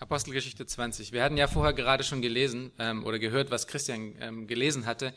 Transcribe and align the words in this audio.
Apostelgeschichte 0.00 0.64
20. 0.64 1.12
Wir 1.12 1.22
hatten 1.22 1.36
ja 1.36 1.46
vorher 1.46 1.74
gerade 1.74 2.04
schon 2.04 2.22
gelesen 2.22 2.72
ähm, 2.78 3.04
oder 3.04 3.18
gehört, 3.18 3.50
was 3.50 3.66
Christian 3.66 4.14
ähm, 4.18 4.46
gelesen 4.46 4.86
hatte, 4.86 5.12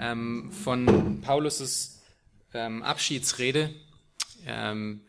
ähm, 0.00 0.50
von 0.50 1.20
Paulus' 1.20 2.00
ähm, 2.54 2.82
Abschiedsrede 2.82 3.74
ähm, 4.46 5.02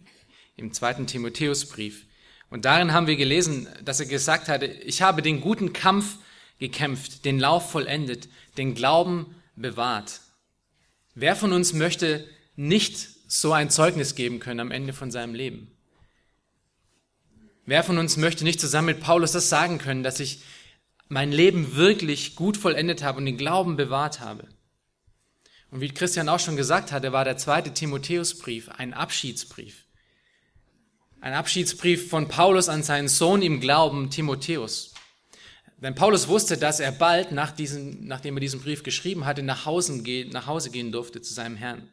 im 0.57 0.73
zweiten 0.73 1.07
Timotheusbrief. 1.07 2.05
Und 2.49 2.65
darin 2.65 2.91
haben 2.91 3.07
wir 3.07 3.15
gelesen, 3.15 3.69
dass 3.85 4.01
er 4.01 4.05
gesagt 4.05 4.49
hatte, 4.49 4.65
ich 4.65 5.01
habe 5.01 5.21
den 5.21 5.39
guten 5.39 5.71
Kampf 5.71 6.17
gekämpft, 6.59 7.23
den 7.23 7.39
Lauf 7.39 7.71
vollendet, 7.71 8.27
den 8.57 8.75
Glauben 8.75 9.33
bewahrt. 9.55 10.19
Wer 11.13 11.37
von 11.37 11.53
uns 11.53 11.71
möchte 11.71 12.27
nicht 12.57 13.07
so 13.27 13.53
ein 13.53 13.69
Zeugnis 13.69 14.15
geben 14.15 14.39
können 14.41 14.59
am 14.59 14.71
Ende 14.71 14.91
von 14.91 15.09
seinem 15.09 15.33
Leben? 15.35 15.74
Wer 17.65 17.83
von 17.83 17.97
uns 17.97 18.17
möchte 18.17 18.43
nicht 18.43 18.59
zusammen 18.59 18.87
mit 18.87 18.99
Paulus 18.99 19.31
das 19.31 19.49
sagen 19.49 19.79
können, 19.79 20.03
dass 20.03 20.19
ich 20.19 20.41
mein 21.07 21.31
Leben 21.31 21.75
wirklich 21.75 22.35
gut 22.35 22.57
vollendet 22.57 23.03
habe 23.03 23.17
und 23.17 23.25
den 23.25 23.37
Glauben 23.37 23.75
bewahrt 23.75 24.19
habe? 24.19 24.47
Und 25.71 25.81
wie 25.81 25.89
Christian 25.89 26.29
auch 26.29 26.39
schon 26.39 26.57
gesagt 26.57 26.91
hatte, 26.91 27.11
war 27.11 27.25
der 27.25 27.37
zweite 27.37 27.73
Timotheusbrief 27.73 28.69
ein 28.69 28.93
Abschiedsbrief. 28.93 29.85
Ein 31.21 31.33
Abschiedsbrief 31.33 32.09
von 32.09 32.27
Paulus 32.27 32.69
an 32.69 32.83
seinen 32.83 33.07
Sohn 33.07 33.41
im 33.41 33.59
Glauben, 33.59 34.11
Timotheus. 34.11 34.93
Denn 35.81 35.95
Paulus 35.95 36.27
wusste, 36.27 36.57
dass 36.57 36.79
er 36.79 36.91
bald, 36.91 37.31
nach 37.31 37.51
diesem, 37.51 38.05
nachdem 38.05 38.37
er 38.37 38.41
diesen 38.41 38.61
Brief 38.61 38.83
geschrieben 38.83 39.25
hatte, 39.25 39.41
nach 39.41 39.65
Hause, 39.65 40.03
gehen, 40.03 40.29
nach 40.29 40.45
Hause 40.45 40.69
gehen 40.69 40.91
durfte 40.91 41.21
zu 41.21 41.33
seinem 41.33 41.55
Herrn. 41.55 41.89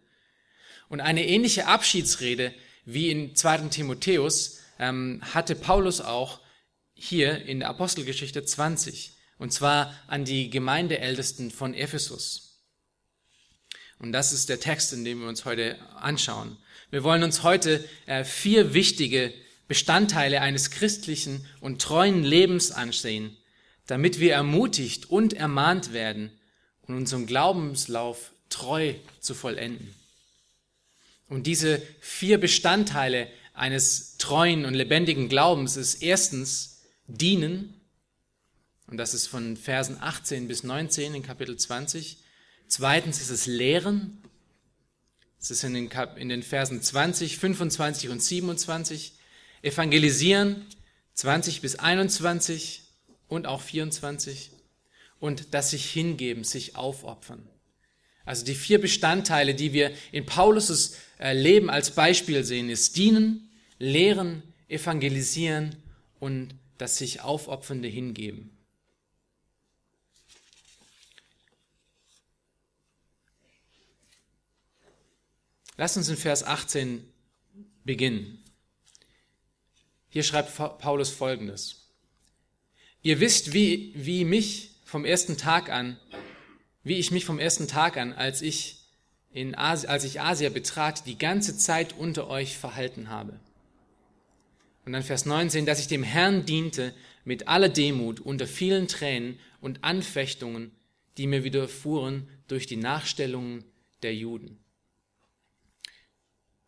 Und 0.91 1.01
eine 1.01 1.27
ähnliche 1.27 1.67
Abschiedsrede 1.67 2.55
wie 2.85 3.11
in 3.11 3.35
2. 3.35 3.69
Timotheus 3.69 4.62
ähm, 4.83 5.21
hatte 5.33 5.55
Paulus 5.55 6.01
auch 6.01 6.41
hier 6.93 7.45
in 7.47 7.61
der 7.61 7.69
Apostelgeschichte 7.69 8.45
20, 8.45 9.13
und 9.39 9.53
zwar 9.53 9.95
an 10.09 10.25
die 10.25 10.51
Gemeindeältesten 10.51 11.53
von 11.53 11.73
Ephesus. 11.73 12.65
Und 14.01 14.11
das 14.11 14.33
ist 14.33 14.49
der 14.49 14.59
Text, 14.59 14.93
in 14.93 15.05
dem 15.05 15.21
wir 15.21 15.29
uns 15.29 15.45
heute 15.45 15.79
anschauen. 15.95 16.57
Wir 16.91 17.05
wollen 17.05 17.23
uns 17.23 17.45
heute 17.45 17.89
äh, 18.07 18.25
vier 18.25 18.75
wichtige 18.75 19.33
Bestandteile 19.69 20.41
eines 20.41 20.73
christlichen 20.73 21.47
und 21.61 21.81
treuen 21.81 22.25
Lebens 22.25 22.73
ansehen, 22.73 23.37
damit 23.87 24.19
wir 24.19 24.33
ermutigt 24.33 25.09
und 25.11 25.33
ermahnt 25.33 25.93
werden 25.93 26.33
und 26.83 26.97
unseren 26.97 27.27
Glaubenslauf 27.27 28.33
treu 28.49 28.95
zu 29.21 29.35
vollenden. 29.35 29.95
Und 31.29 31.47
diese 31.47 31.81
vier 32.01 32.39
Bestandteile 32.39 33.29
eines 33.55 34.17
treuen 34.19 34.65
und 34.65 34.75
lebendigen 34.75 35.29
Glaubens 35.29 35.77
ist 35.77 36.03
erstens 36.03 36.81
dienen, 37.07 37.81
und 38.87 38.99
das 38.99 39.15
ist 39.15 39.27
von 39.27 39.57
Versen 39.57 39.97
18 40.01 40.49
bis 40.49 40.65
19 40.65 41.15
in 41.15 41.23
Kapitel 41.23 41.57
20. 41.57 42.19
Zweitens 42.69 43.23
ist 43.23 43.31
es 43.31 43.47
lehren, 43.47 44.23
das 45.39 45.51
ist 45.51 45.65
in 45.65 45.75
den, 45.75 45.89
Kap 45.89 46.19
in 46.19 46.29
den 46.29 46.43
Versen 46.43 46.83
20, 46.83 47.39
25 47.39 48.11
und 48.11 48.23
27. 48.23 49.15
Evangelisieren 49.63 50.67
20 51.15 51.63
bis 51.63 51.77
21 51.77 52.83
und 53.29 53.47
auch 53.47 53.63
24. 53.63 54.51
Und 55.19 55.55
das 55.55 55.71
sich 55.71 55.91
hingeben, 55.91 56.45
sich 56.45 56.77
aufopfern. 56.77 57.49
Also 58.25 58.45
die 58.45 58.55
vier 58.55 58.81
Bestandteile, 58.81 59.55
die 59.55 59.73
wir 59.73 59.93
in 60.13 60.27
Paulus' 60.27 60.97
Leben 61.31 61.71
als 61.71 61.95
Beispiel 61.95 62.45
sehen, 62.45 62.69
ist 62.69 62.97
dienen, 62.97 63.51
lehren, 63.79 64.43
evangelisieren 64.69 65.77
und 66.19 66.55
das 66.79 66.99
sich 66.99 67.21
aufopfernde 67.21 67.89
hingeben. 67.89 68.51
Lass 75.77 75.97
uns 75.97 76.09
in 76.09 76.17
Vers 76.17 76.45
18 76.45 77.05
beginnen. 77.85 78.43
Hier 80.11 80.23
schreibt 80.23 80.55
Paulus 80.79 81.11
Folgendes. 81.11 81.89
Ihr 83.03 83.21
wisst, 83.21 83.53
wie, 83.53 83.93
wie 83.97 84.25
mich 84.25 84.77
vom 84.85 85.05
ersten 85.05 85.37
Tag 85.37 85.71
an 85.71 85.99
wie 86.85 86.99
ich 86.99 87.11
mich 87.11 87.25
vom 87.25 87.39
ersten 87.39 87.69
Tag 87.69 87.97
an, 87.97 88.13
als 88.13 88.43
ich, 88.43 88.82
in 89.33 89.55
Asi, 89.55 89.87
als 89.87 90.05
ich 90.05 90.21
Asia 90.21 90.51
betrat, 90.51 91.07
die 91.07 91.19
ganze 91.19 91.57
Zeit 91.57 91.97
unter 91.97 92.29
euch 92.29 92.57
verhalten 92.57 93.09
habe. 93.09 93.39
Und 94.85 94.93
dann 94.93 95.03
Vers 95.03 95.27
19, 95.27 95.65
dass 95.65 95.81
ich 95.81 95.87
dem 95.87 96.03
Herrn 96.03 96.45
diente 96.45 96.93
mit 97.25 97.49
aller 97.49 97.69
Demut 97.69 98.21
unter 98.21 98.47
vielen 98.47 98.89
Tränen 98.89 99.39
und 99.61 99.85
Anfechtungen, 99.85 100.73
die 101.17 101.27
mir 101.27 101.45
widerfuhren 101.45 102.29
durch 102.49 102.67
die 102.67 102.77
Nachstellungen 102.77 103.65
der 104.03 104.15
Juden. 104.15 104.59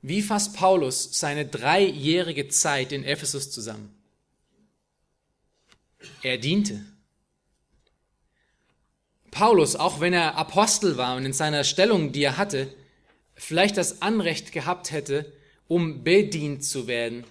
Wie 0.00 0.22
fasst 0.22 0.54
Paulus 0.54 1.18
seine 1.18 1.46
dreijährige 1.46 2.48
Zeit 2.48 2.92
in 2.92 3.04
Ephesus 3.04 3.50
zusammen? 3.50 3.94
Er 6.22 6.38
diente. 6.38 6.84
Paulus, 9.34 9.74
auch 9.74 9.98
wenn 9.98 10.12
er 10.12 10.36
Apostel 10.36 10.96
war 10.96 11.16
und 11.16 11.26
in 11.26 11.32
seiner 11.32 11.64
Stellung, 11.64 12.12
die 12.12 12.22
er 12.22 12.36
hatte, 12.36 12.72
vielleicht 13.34 13.76
das 13.76 14.00
Anrecht 14.00 14.52
gehabt 14.52 14.92
hätte, 14.92 15.30
um 15.66 16.04
bedient 16.04 16.64
zu 16.64 16.86
werden, 16.86 17.24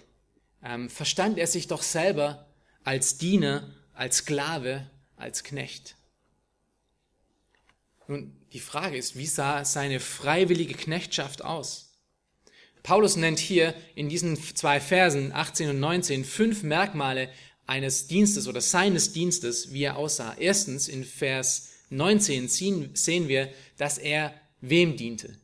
ähm, 0.62 0.90
verstand 0.90 1.38
er 1.38 1.46
sich 1.46 1.66
doch 1.66 1.82
selber 1.82 2.46
als 2.84 3.16
Diener, 3.16 3.70
als 3.94 4.18
Sklave, 4.18 4.86
als 5.16 5.44
Knecht. 5.44 5.96
Nun, 8.06 8.36
die 8.52 8.60
Frage 8.60 8.98
ist, 8.98 9.16
wie 9.16 9.26
sah 9.26 9.64
seine 9.64 9.98
freiwillige 9.98 10.74
Knechtschaft 10.74 11.42
aus? 11.42 11.94
Paulus 12.82 13.16
nennt 13.16 13.38
hier 13.38 13.74
in 13.94 14.10
diesen 14.10 14.36
zwei 14.36 14.78
Versen 14.78 15.32
18 15.32 15.70
und 15.70 15.80
19 15.80 16.26
fünf 16.26 16.64
Merkmale 16.64 17.30
eines 17.66 18.08
Dienstes 18.08 18.46
oder 18.46 18.60
seines 18.60 19.14
Dienstes, 19.14 19.72
wie 19.72 19.84
er 19.84 19.96
aussah. 19.96 20.34
Erstens 20.38 20.86
in 20.86 21.02
Vers 21.02 21.70
19 21.90 22.48
sehen 22.48 23.28
wir, 23.28 23.52
dass 23.76 23.98
er 23.98 24.34
wem 24.60 24.96
diente? 24.96 25.36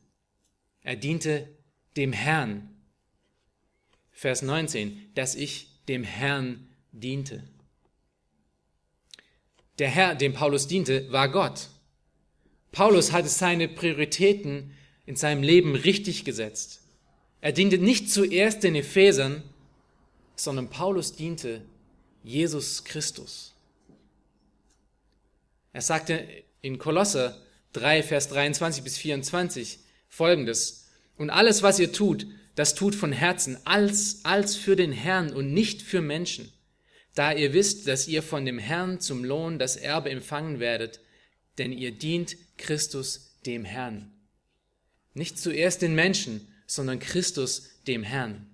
Er 0.81 0.95
diente 0.95 1.47
dem 1.95 2.13
Herrn. 2.13 2.69
Vers 4.11 4.41
19, 4.41 5.11
dass 5.15 5.35
ich 5.35 5.67
dem 5.87 6.03
Herrn 6.03 6.67
diente. 6.91 7.43
Der 9.79 9.89
Herr, 9.89 10.15
dem 10.15 10.33
Paulus 10.33 10.67
diente, 10.67 11.11
war 11.11 11.29
Gott. 11.29 11.69
Paulus 12.71 13.11
hatte 13.11 13.29
seine 13.29 13.67
Prioritäten 13.67 14.73
in 15.05 15.15
seinem 15.15 15.43
Leben 15.43 15.75
richtig 15.75 16.23
gesetzt. 16.23 16.81
Er 17.41 17.51
diente 17.51 17.77
nicht 17.77 18.11
zuerst 18.11 18.63
den 18.63 18.75
Ephesern, 18.75 19.43
sondern 20.35 20.69
Paulus 20.69 21.15
diente 21.15 21.61
Jesus 22.23 22.83
Christus. 22.83 23.50
Er 25.73 25.81
sagte 25.81 26.27
in 26.61 26.77
Kolosser 26.77 27.41
3, 27.73 28.03
Vers 28.03 28.27
23 28.29 28.83
bis 28.83 28.97
24 28.97 29.79
folgendes. 30.07 30.89
Und 31.17 31.29
alles, 31.29 31.63
was 31.63 31.79
ihr 31.79 31.91
tut, 31.91 32.27
das 32.55 32.75
tut 32.75 32.95
von 32.95 33.11
Herzen, 33.11 33.57
als, 33.65 34.25
als 34.25 34.55
für 34.55 34.75
den 34.75 34.91
Herrn 34.91 35.33
und 35.33 35.53
nicht 35.53 35.81
für 35.81 36.01
Menschen, 36.01 36.51
da 37.15 37.33
ihr 37.33 37.53
wisst, 37.53 37.87
dass 37.87 38.07
ihr 38.07 38.23
von 38.23 38.45
dem 38.45 38.59
Herrn 38.59 38.99
zum 38.99 39.23
Lohn 39.23 39.59
das 39.59 39.75
Erbe 39.75 40.09
empfangen 40.09 40.59
werdet, 40.59 40.99
denn 41.57 41.71
ihr 41.71 41.91
dient 41.91 42.35
Christus 42.57 43.37
dem 43.45 43.65
Herrn. 43.65 44.11
Nicht 45.13 45.39
zuerst 45.39 45.81
den 45.81 45.95
Menschen, 45.95 46.47
sondern 46.67 46.99
Christus 46.99 47.69
dem 47.87 48.03
Herrn. 48.03 48.47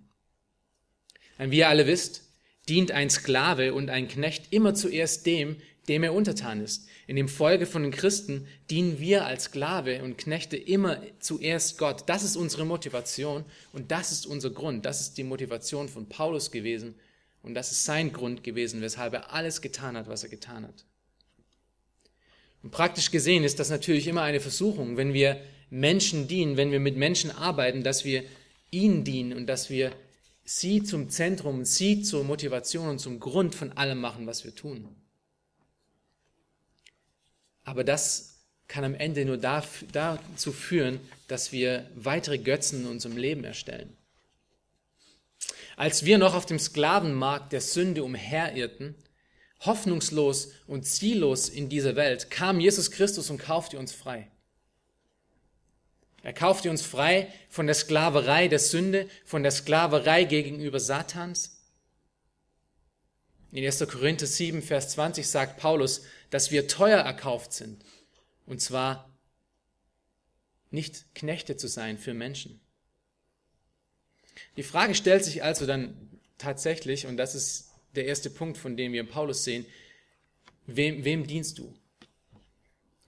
Und 1.37 1.51
wie 1.51 1.59
ihr 1.59 1.69
alle 1.69 1.87
wisst, 1.87 2.23
dient 2.67 2.91
ein 2.91 3.09
Sklave 3.09 3.73
und 3.73 3.89
ein 3.89 4.07
Knecht 4.07 4.51
immer 4.51 4.73
zuerst 4.73 5.25
dem, 5.25 5.57
dem 5.87 6.03
er 6.03 6.13
untertan 6.13 6.61
ist. 6.61 6.87
In 7.07 7.15
dem 7.15 7.29
Folge 7.29 7.65
von 7.65 7.83
den 7.83 7.91
Christen 7.91 8.47
dienen 8.69 8.99
wir 8.99 9.25
als 9.25 9.45
Sklave 9.45 10.03
und 10.03 10.17
Knechte 10.17 10.57
immer 10.57 11.01
zuerst 11.19 11.77
Gott. 11.77 12.03
Das 12.07 12.23
ist 12.23 12.35
unsere 12.35 12.65
Motivation 12.65 13.45
und 13.71 13.91
das 13.91 14.11
ist 14.11 14.25
unser 14.25 14.49
Grund. 14.49 14.85
Das 14.85 15.01
ist 15.01 15.17
die 15.17 15.23
Motivation 15.23 15.87
von 15.87 16.09
Paulus 16.09 16.51
gewesen 16.51 16.95
und 17.41 17.53
das 17.53 17.71
ist 17.71 17.85
sein 17.85 18.11
Grund 18.11 18.43
gewesen, 18.43 18.81
weshalb 18.81 19.13
er 19.13 19.33
alles 19.33 19.61
getan 19.61 19.95
hat, 19.95 20.07
was 20.07 20.23
er 20.23 20.29
getan 20.29 20.63
hat. 20.63 20.85
Und 22.63 22.71
praktisch 22.71 23.11
gesehen 23.11 23.43
ist 23.43 23.59
das 23.59 23.69
natürlich 23.69 24.07
immer 24.07 24.23
eine 24.23 24.41
Versuchung, 24.41 24.97
wenn 24.97 25.13
wir 25.13 25.39
Menschen 25.69 26.27
dienen, 26.27 26.57
wenn 26.57 26.71
wir 26.71 26.79
mit 26.79 26.97
Menschen 26.97 27.31
arbeiten, 27.31 27.83
dass 27.83 28.03
wir 28.03 28.23
ihnen 28.71 29.03
dienen 29.03 29.33
und 29.33 29.47
dass 29.47 29.69
wir 29.69 29.93
sie 30.43 30.83
zum 30.83 31.09
Zentrum, 31.09 31.63
sie 31.65 32.01
zur 32.01 32.23
Motivation 32.23 32.89
und 32.89 32.99
zum 32.99 33.19
Grund 33.19 33.55
von 33.55 33.73
allem 33.73 33.99
machen, 33.99 34.27
was 34.27 34.43
wir 34.43 34.55
tun. 34.55 34.87
Aber 37.67 37.83
das 37.83 38.45
kann 38.69 38.85
am 38.85 38.95
Ende 38.95 39.25
nur 39.25 39.35
dazu 39.37 40.53
führen, 40.53 41.01
dass 41.27 41.51
wir 41.51 41.85
weitere 41.95 42.37
Götzen 42.37 42.83
in 42.83 42.87
unserem 42.87 43.17
Leben 43.17 43.43
erstellen. 43.43 43.95
Als 45.75 46.05
wir 46.05 46.17
noch 46.17 46.33
auf 46.33 46.45
dem 46.45 46.59
Sklavenmarkt 46.59 47.51
der 47.51 47.59
Sünde 47.59 48.05
umherirrten, 48.05 48.95
hoffnungslos 49.59 50.53
und 50.65 50.85
ziellos 50.85 51.49
in 51.49 51.67
dieser 51.67 51.97
Welt, 51.97 52.31
kam 52.31 52.61
Jesus 52.61 52.89
Christus 52.89 53.29
und 53.29 53.37
kaufte 53.37 53.77
uns 53.77 53.91
frei. 53.91 54.31
Er 56.23 56.31
kaufte 56.31 56.69
uns 56.69 56.83
frei 56.83 57.27
von 57.49 57.65
der 57.65 57.75
Sklaverei 57.75 58.47
der 58.47 58.59
Sünde, 58.59 59.09
von 59.25 59.43
der 59.43 59.51
Sklaverei 59.51 60.23
gegenüber 60.23 60.79
Satans. 60.79 61.56
In 63.51 63.65
1. 63.65 63.79
Korinther 63.87 64.27
7, 64.27 64.61
Vers 64.61 64.89
20 64.89 65.27
sagt 65.27 65.57
Paulus, 65.57 66.03
dass 66.29 66.51
wir 66.51 66.67
teuer 66.67 66.99
erkauft 66.99 67.53
sind. 67.53 67.83
Und 68.45 68.61
zwar 68.61 69.09
nicht 70.69 71.05
Knechte 71.15 71.55
zu 71.55 71.67
sein 71.67 71.97
für 71.97 72.13
Menschen. 72.13 72.59
Die 74.57 74.63
Frage 74.63 74.95
stellt 74.95 75.23
sich 75.23 75.43
also 75.43 75.65
dann 75.65 75.95
tatsächlich, 76.37 77.05
und 77.07 77.17
das 77.17 77.35
ist 77.35 77.71
der 77.95 78.05
erste 78.05 78.29
Punkt, 78.29 78.57
von 78.57 78.77
dem 78.77 78.93
wir 78.93 79.05
Paulus 79.05 79.43
sehen, 79.43 79.65
wem, 80.65 81.03
wem 81.05 81.25
dienst 81.25 81.57
du? 81.57 81.73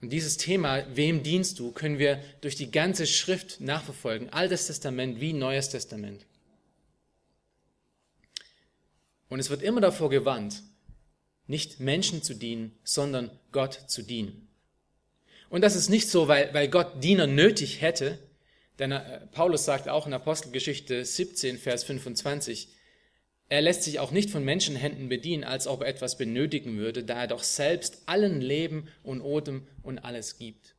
Und 0.00 0.10
dieses 0.10 0.38
Thema, 0.38 0.84
wem 0.96 1.22
dienst 1.22 1.58
du, 1.58 1.72
können 1.72 1.98
wir 1.98 2.22
durch 2.40 2.56
die 2.56 2.70
ganze 2.70 3.06
Schrift 3.06 3.60
nachverfolgen, 3.60 4.30
Altes 4.30 4.66
Testament 4.66 5.20
wie 5.20 5.34
Neues 5.34 5.68
Testament. 5.68 6.24
Und 9.30 9.40
es 9.40 9.48
wird 9.48 9.62
immer 9.62 9.80
davor 9.80 10.10
gewarnt, 10.10 10.62
nicht 11.46 11.80
Menschen 11.80 12.22
zu 12.22 12.34
dienen, 12.34 12.78
sondern 12.84 13.30
Gott 13.52 13.84
zu 13.86 14.02
dienen. 14.02 14.48
Und 15.48 15.62
das 15.62 15.76
ist 15.76 15.88
nicht 15.88 16.08
so, 16.08 16.28
weil, 16.28 16.52
weil 16.52 16.68
Gott 16.68 17.02
Diener 17.02 17.26
nötig 17.26 17.80
hätte, 17.80 18.18
denn 18.78 18.92
äh, 18.92 19.26
Paulus 19.32 19.64
sagt 19.64 19.88
auch 19.88 20.06
in 20.06 20.12
Apostelgeschichte 20.12 21.04
17, 21.04 21.58
Vers 21.58 21.84
25, 21.84 22.68
er 23.48 23.62
lässt 23.62 23.82
sich 23.82 23.98
auch 23.98 24.12
nicht 24.12 24.30
von 24.30 24.44
Menschenhänden 24.44 25.08
bedienen, 25.08 25.44
als 25.44 25.66
ob 25.66 25.82
er 25.82 25.88
etwas 25.88 26.18
benötigen 26.18 26.78
würde, 26.78 27.02
da 27.02 27.22
er 27.22 27.26
doch 27.26 27.42
selbst 27.42 28.02
allen 28.06 28.40
Leben 28.40 28.88
und 29.02 29.20
Odem 29.20 29.66
und 29.82 29.98
alles 29.98 30.38
gibt. 30.38 30.76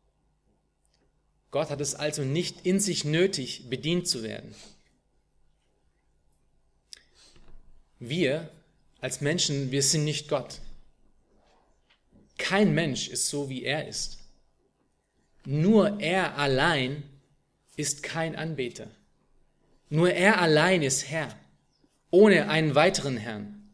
Gott 1.51 1.69
hat 1.69 1.81
es 1.81 1.95
also 1.95 2.23
nicht 2.23 2.65
in 2.65 2.79
sich 2.79 3.03
nötig, 3.03 3.69
bedient 3.69 4.07
zu 4.07 4.23
werden. 4.23 4.55
Wir 8.01 8.49
als 8.99 9.21
Menschen, 9.21 9.71
wir 9.71 9.81
sind 9.81 10.03
nicht 10.03 10.27
Gott. 10.27 10.59
Kein 12.37 12.73
Mensch 12.73 13.07
ist 13.07 13.29
so, 13.29 13.49
wie 13.49 13.63
er 13.63 13.87
ist. 13.87 14.17
Nur 15.45 16.01
er 16.01 16.37
allein 16.37 17.03
ist 17.77 18.03
kein 18.03 18.35
Anbeter. 18.35 18.87
Nur 19.89 20.11
er 20.11 20.41
allein 20.41 20.81
ist 20.81 21.09
Herr 21.09 21.33
ohne 22.11 22.49
einen 22.49 22.75
weiteren 22.75 23.17
Herrn. 23.17 23.69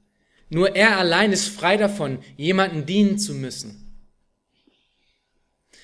Nur 0.49 0.75
er 0.75 0.97
allein 0.97 1.33
ist 1.33 1.49
frei 1.49 1.75
davon, 1.75 2.19
jemanden 2.37 2.85
dienen 2.85 3.19
zu 3.19 3.33
müssen. 3.33 3.83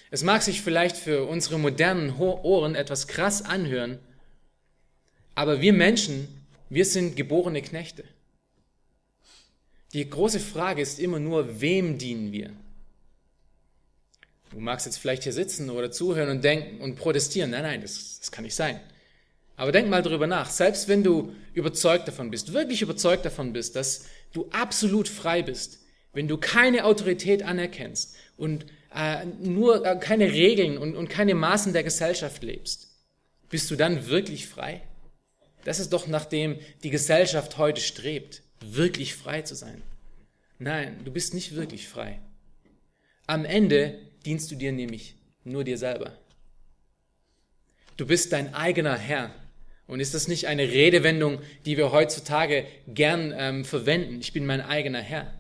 Es 0.10 0.24
mag 0.24 0.44
sich 0.44 0.62
vielleicht 0.62 0.96
für 0.96 1.26
unsere 1.26 1.58
modernen 1.58 2.16
Ohren 2.16 2.76
etwas 2.76 3.08
krass 3.08 3.42
anhören, 3.42 3.98
aber 5.34 5.60
wir 5.60 5.74
Menschen, 5.74 6.28
wir 6.70 6.86
sind 6.86 7.16
geborene 7.16 7.64
Knechte. 7.64 8.04
Die 9.94 10.10
große 10.10 10.40
Frage 10.40 10.82
ist 10.82 11.00
immer 11.00 11.20
nur, 11.20 11.62
wem 11.62 11.98
dienen 11.98 12.32
wir? 12.32 12.50
Du 14.50 14.60
magst 14.60 14.86
jetzt 14.86 14.98
vielleicht 14.98 15.24
hier 15.24 15.34
sitzen 15.34 15.70
oder 15.70 15.92
zuhören 15.92 16.30
und 16.30 16.44
denken 16.44 16.82
und 16.82 16.96
protestieren. 16.96 17.52
Nein, 17.52 17.64
nein, 17.64 17.82
das, 17.82 18.20
das 18.20 18.32
kann 18.32 18.44
nicht 18.44 18.56
sein. 18.56 18.80
Aber 19.56 19.72
denk 19.72 19.88
mal 19.90 20.02
darüber 20.02 20.28
nach. 20.28 20.50
Selbst 20.50 20.88
wenn 20.88 21.04
du 21.04 21.36
überzeugt 21.54 22.08
davon 22.08 22.32
bist, 22.32 22.54
wirklich 22.54 22.82
überzeugt 22.82 23.26
davon 23.26 23.54
bist, 23.54 23.76
dass 23.76 24.06
du 24.32 24.48
absolut 24.52 25.08
frei 25.08 25.44
bist, 25.44 25.80
wenn 26.12 26.28
du 26.28 26.38
keine 26.38 26.86
Autorität 26.86 27.44
anerkennst 27.44 28.16
und 28.38 28.66
äh, 28.96 29.26
nur 29.26 29.86
äh, 29.86 29.98
keine 30.00 30.32
Regeln 30.32 30.78
und, 30.78 30.96
und 30.96 31.08
keine 31.08 31.36
Maßen 31.36 31.74
der 31.74 31.84
Gesellschaft 31.84 32.44
lebst, 32.44 32.90
bist 33.50 33.70
du 33.70 33.76
dann 33.76 34.08
wirklich 34.08 34.48
frei? 34.48 34.82
Das 35.66 35.80
ist 35.80 35.94
doch 35.94 36.08
nach 36.08 36.26
dem 36.26 36.60
die 36.84 36.90
Gesellschaft 36.90 37.58
heute 37.58 37.82
strebt, 37.82 38.42
wirklich 38.64 39.16
frei 39.16 39.42
zu 39.42 39.56
sein. 39.56 39.82
Nein, 40.60 41.02
du 41.04 41.12
bist 41.12 41.34
nicht 41.34 41.56
wirklich 41.56 41.88
frei. 41.88 42.20
Am 43.28 43.46
Ende 43.46 44.00
dienst 44.26 44.52
du 44.52 44.56
dir 44.56 44.72
nämlich 44.72 45.16
nur 45.44 45.64
dir 45.64 45.78
selber. 45.78 46.18
Du 47.98 48.06
bist 48.06 48.32
dein 48.32 48.54
eigener 48.54 48.98
Herr. 48.98 49.34
Und 49.86 50.00
ist 50.00 50.14
das 50.14 50.28
nicht 50.28 50.48
eine 50.48 50.64
Redewendung, 50.64 51.40
die 51.66 51.78
wir 51.78 51.92
heutzutage 51.92 52.66
gern 52.88 53.34
ähm, 53.36 53.66
verwenden? 53.66 54.20
Ich 54.22 54.32
bin 54.32 54.46
mein 54.46 54.62
eigener 54.62 55.02
Herr. 55.02 55.34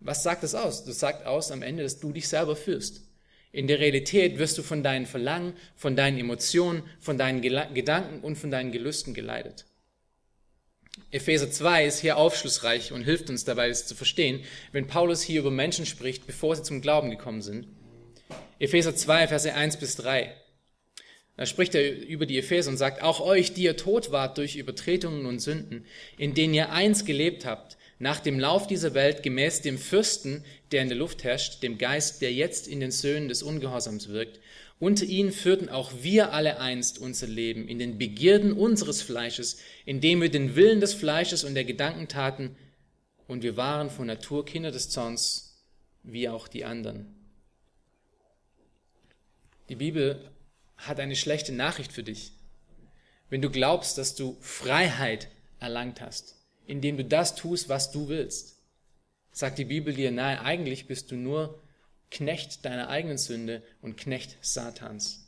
Was 0.00 0.22
sagt 0.22 0.44
das 0.44 0.54
aus? 0.54 0.84
Das 0.84 1.00
sagt 1.00 1.26
aus 1.26 1.50
am 1.50 1.62
Ende, 1.62 1.82
dass 1.82 1.98
du 1.98 2.12
dich 2.12 2.28
selber 2.28 2.54
führst. 2.54 3.02
In 3.50 3.66
der 3.66 3.80
Realität 3.80 4.38
wirst 4.38 4.56
du 4.58 4.62
von 4.62 4.82
deinen 4.82 5.06
Verlangen, 5.06 5.54
von 5.74 5.96
deinen 5.96 6.18
Emotionen, 6.18 6.82
von 7.00 7.18
deinen 7.18 7.40
Gedanken 7.42 8.20
und 8.20 8.36
von 8.36 8.50
deinen 8.50 8.70
Gelüsten 8.72 9.14
geleitet. 9.14 9.64
Epheser 11.10 11.50
2 11.50 11.86
ist 11.86 12.00
hier 12.00 12.16
aufschlussreich 12.16 12.92
und 12.92 13.02
hilft 13.02 13.30
uns 13.30 13.44
dabei, 13.44 13.68
es 13.68 13.86
zu 13.86 13.94
verstehen, 13.94 14.40
wenn 14.72 14.86
Paulus 14.86 15.22
hier 15.22 15.40
über 15.40 15.50
Menschen 15.50 15.86
spricht, 15.86 16.26
bevor 16.26 16.54
sie 16.56 16.62
zum 16.62 16.80
Glauben 16.80 17.10
gekommen 17.10 17.42
sind. 17.42 17.66
Epheser 18.58 18.94
2, 18.94 19.28
Verse 19.28 19.54
1 19.54 19.76
bis 19.78 19.96
3. 19.96 20.34
Da 21.36 21.46
spricht 21.46 21.76
er 21.76 21.96
über 22.06 22.26
die 22.26 22.38
Epheser 22.38 22.70
und 22.70 22.76
sagt, 22.78 23.00
auch 23.00 23.20
euch, 23.20 23.54
die 23.54 23.62
ihr 23.62 23.76
tot 23.76 24.10
wart 24.10 24.38
durch 24.38 24.56
Übertretungen 24.56 25.24
und 25.24 25.38
Sünden, 25.38 25.86
in 26.16 26.34
denen 26.34 26.52
ihr 26.52 26.72
eins 26.72 27.04
gelebt 27.04 27.44
habt, 27.44 27.78
nach 28.00 28.18
dem 28.18 28.40
Lauf 28.40 28.66
dieser 28.66 28.94
Welt 28.94 29.22
gemäß 29.22 29.62
dem 29.62 29.78
Fürsten, 29.78 30.44
der 30.72 30.82
in 30.82 30.88
der 30.88 30.98
Luft 30.98 31.22
herrscht, 31.22 31.62
dem 31.62 31.78
Geist, 31.78 32.22
der 32.22 32.32
jetzt 32.32 32.66
in 32.66 32.80
den 32.80 32.90
Söhnen 32.90 33.28
des 33.28 33.44
Ungehorsams 33.44 34.08
wirkt. 34.08 34.40
Unter 34.80 35.04
ihnen 35.04 35.32
führten 35.32 35.68
auch 35.68 35.92
wir 36.02 36.32
alle 36.32 36.60
einst 36.60 36.98
unser 36.98 37.26
Leben 37.26 37.66
in 37.66 37.78
den 37.78 37.98
Begierden 37.98 38.52
unseres 38.52 39.02
Fleisches, 39.02 39.58
indem 39.84 40.22
wir 40.22 40.30
den 40.30 40.54
Willen 40.54 40.80
des 40.80 40.94
Fleisches 40.94 41.42
und 41.42 41.54
der 41.54 41.64
Gedanken 41.64 42.08
taten, 42.08 42.56
und 43.26 43.42
wir 43.42 43.56
waren 43.56 43.90
von 43.90 44.06
Natur 44.06 44.46
Kinder 44.46 44.70
des 44.70 44.88
Zorns, 44.88 45.62
wie 46.02 46.28
auch 46.28 46.48
die 46.48 46.64
anderen. 46.64 47.14
Die 49.68 49.76
Bibel 49.76 50.30
hat 50.78 50.98
eine 50.98 51.16
schlechte 51.16 51.52
Nachricht 51.52 51.92
für 51.92 52.02
dich. 52.02 52.32
Wenn 53.28 53.42
du 53.42 53.50
glaubst, 53.50 53.98
dass 53.98 54.14
du 54.14 54.38
Freiheit 54.40 55.28
erlangt 55.60 56.00
hast, 56.00 56.36
indem 56.66 56.96
du 56.96 57.04
das 57.04 57.34
tust, 57.34 57.68
was 57.68 57.90
du 57.90 58.08
willst, 58.08 58.62
sagt 59.30 59.58
die 59.58 59.66
Bibel 59.66 59.92
dir, 59.92 60.10
nein, 60.10 60.38
eigentlich 60.38 60.86
bist 60.86 61.10
du 61.10 61.16
nur 61.16 61.62
Knecht 62.10 62.64
deiner 62.64 62.88
eigenen 62.88 63.18
Sünde 63.18 63.62
und 63.82 63.96
Knecht 63.96 64.36
Satans. 64.40 65.26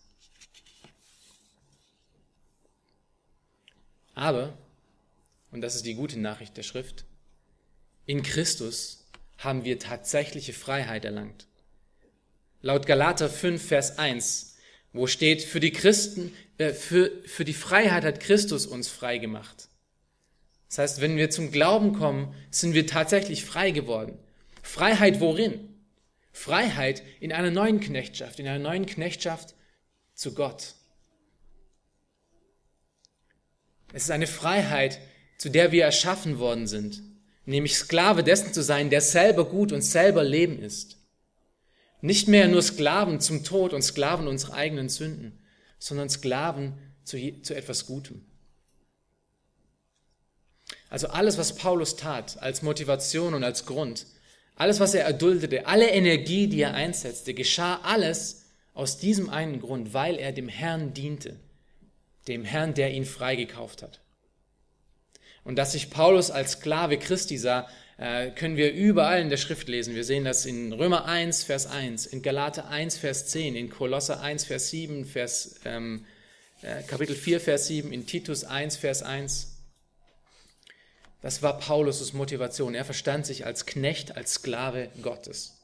Aber, 4.14 4.56
und 5.50 5.60
das 5.60 5.76
ist 5.76 5.87
die 5.87 5.94
gute 5.94 6.18
Nachricht 6.18 6.56
der 6.56 6.62
Schrift, 6.62 7.04
in 8.06 8.22
Christus 8.22 9.06
haben 9.38 9.64
wir 9.64 9.78
tatsächliche 9.78 10.52
Freiheit 10.52 11.04
erlangt. 11.04 11.46
Laut 12.62 12.87
Galater 12.87 13.30
5, 13.30 13.66
Vers 13.66 13.99
1 13.99 14.50
wo 14.92 15.06
steht, 15.06 15.42
für 15.42 15.60
die 15.60 15.72
Christen, 15.72 16.32
äh, 16.58 16.72
für, 16.72 17.10
für 17.25 17.44
die 17.44 17.54
Freiheit 17.54 18.04
hat 18.04 18.20
Christus 18.20 18.66
uns 18.66 18.88
frei 18.88 19.18
gemacht. 19.18 19.68
Das 20.68 20.78
heißt, 20.78 21.00
wenn 21.00 21.16
wir 21.16 21.30
zum 21.30 21.50
Glauben 21.50 21.92
kommen, 21.92 22.34
sind 22.50 22.75
wir 22.75 22.87
tatsächlich 22.87 23.44
frei 23.44 23.70
geworden. 23.70 24.18
Freiheit 24.62 25.20
worin? 25.20 25.69
Freiheit 26.40 27.02
in 27.20 27.32
einer 27.32 27.50
neuen 27.50 27.80
Knechtschaft, 27.80 28.40
in 28.40 28.49
einer 28.49 28.59
neuen 28.59 28.87
Knechtschaft 28.87 29.54
zu 30.14 30.32
Gott. 30.32 30.75
Es 33.92 34.04
ist 34.04 34.11
eine 34.11 34.26
Freiheit, 34.26 35.00
zu 35.37 35.50
der 35.50 35.70
wir 35.70 35.85
erschaffen 35.85 36.38
worden 36.38 36.66
sind, 36.66 37.02
nämlich 37.44 37.76
Sklave 37.76 38.25
dessen 38.25 38.54
zu 38.54 38.62
sein, 38.62 38.88
der 38.88 39.02
selber 39.02 39.44
gut 39.44 39.70
und 39.70 39.82
selber 39.82 40.25
Leben 40.25 40.62
ist. 40.62 40.97
Nicht 42.00 42.26
mehr 42.26 42.49
nur 42.49 42.62
Sklaven 42.62 43.20
zum 43.20 43.44
Tod 43.44 43.75
und 43.75 43.82
Sklaven 43.82 44.26
unserer 44.26 44.54
eigenen 44.54 44.88
Sünden, 44.88 45.38
sondern 45.78 46.09
Sklaven 46.09 46.78
zu, 47.04 47.18
zu 47.42 47.54
etwas 47.54 47.85
Gutem. 47.85 48.25
Also 50.88 51.09
alles, 51.09 51.37
was 51.37 51.56
Paulus 51.56 51.97
tat, 51.97 52.40
als 52.40 52.62
Motivation 52.62 53.35
und 53.35 53.44
als 53.44 53.66
Grund, 53.66 54.06
alles, 54.60 54.78
was 54.78 54.92
er 54.92 55.04
erduldete, 55.04 55.66
alle 55.66 55.88
Energie, 55.88 56.46
die 56.46 56.60
er 56.60 56.74
einsetzte, 56.74 57.32
geschah 57.32 57.80
alles 57.82 58.44
aus 58.74 58.98
diesem 58.98 59.30
einen 59.30 59.58
Grund, 59.58 59.94
weil 59.94 60.16
er 60.16 60.32
dem 60.32 60.48
Herrn 60.48 60.92
diente, 60.92 61.36
dem 62.28 62.44
Herrn, 62.44 62.74
der 62.74 62.92
ihn 62.92 63.06
freigekauft 63.06 63.82
hat. 63.82 64.00
Und 65.44 65.56
dass 65.56 65.72
sich 65.72 65.88
Paulus 65.88 66.30
als 66.30 66.52
Sklave 66.52 66.98
Christi 66.98 67.38
sah, 67.38 67.68
äh, 67.96 68.32
können 68.32 68.58
wir 68.58 68.74
überall 68.74 69.22
in 69.22 69.30
der 69.30 69.38
Schrift 69.38 69.66
lesen. 69.66 69.94
Wir 69.94 70.04
sehen 70.04 70.26
das 70.26 70.44
in 70.44 70.74
Römer 70.74 71.06
1, 71.06 71.42
Vers 71.44 71.66
1, 71.66 72.04
in 72.04 72.20
Galater 72.20 72.68
1, 72.68 72.98
Vers 72.98 73.28
10, 73.28 73.56
in 73.56 73.70
Kolosser 73.70 74.20
1, 74.20 74.44
Vers 74.44 74.68
7, 74.68 75.06
Vers, 75.06 75.54
ähm, 75.64 76.04
äh, 76.60 76.82
Kapitel 76.82 77.16
4, 77.16 77.40
Vers 77.40 77.66
7, 77.68 77.94
in 77.94 78.06
Titus 78.06 78.44
1, 78.44 78.76
Vers 78.76 79.02
1. 79.02 79.50
Das 81.22 81.42
war 81.42 81.58
Paulus' 81.58 82.12
Motivation. 82.12 82.74
Er 82.74 82.84
verstand 82.84 83.26
sich 83.26 83.44
als 83.44 83.66
Knecht, 83.66 84.16
als 84.16 84.34
Sklave 84.34 84.88
Gottes. 85.02 85.58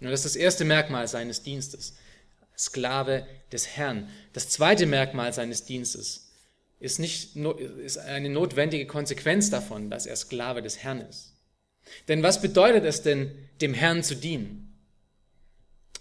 Und 0.00 0.10
das 0.10 0.20
ist 0.20 0.34
das 0.34 0.36
erste 0.36 0.64
Merkmal 0.64 1.08
seines 1.08 1.42
Dienstes. 1.42 1.94
Sklave 2.56 3.26
des 3.50 3.66
Herrn. 3.66 4.08
Das 4.32 4.48
zweite 4.48 4.86
Merkmal 4.86 5.32
seines 5.32 5.64
Dienstes 5.64 6.30
ist, 6.78 6.98
nicht, 6.98 7.36
ist 7.36 7.98
eine 7.98 8.28
notwendige 8.28 8.86
Konsequenz 8.86 9.50
davon, 9.50 9.90
dass 9.90 10.06
er 10.06 10.16
Sklave 10.16 10.62
des 10.62 10.78
Herrn 10.78 11.00
ist. 11.00 11.32
Denn 12.08 12.22
was 12.22 12.40
bedeutet 12.40 12.84
es 12.84 13.02
denn, 13.02 13.32
dem 13.60 13.74
Herrn 13.74 14.02
zu 14.02 14.14
dienen? 14.14 14.78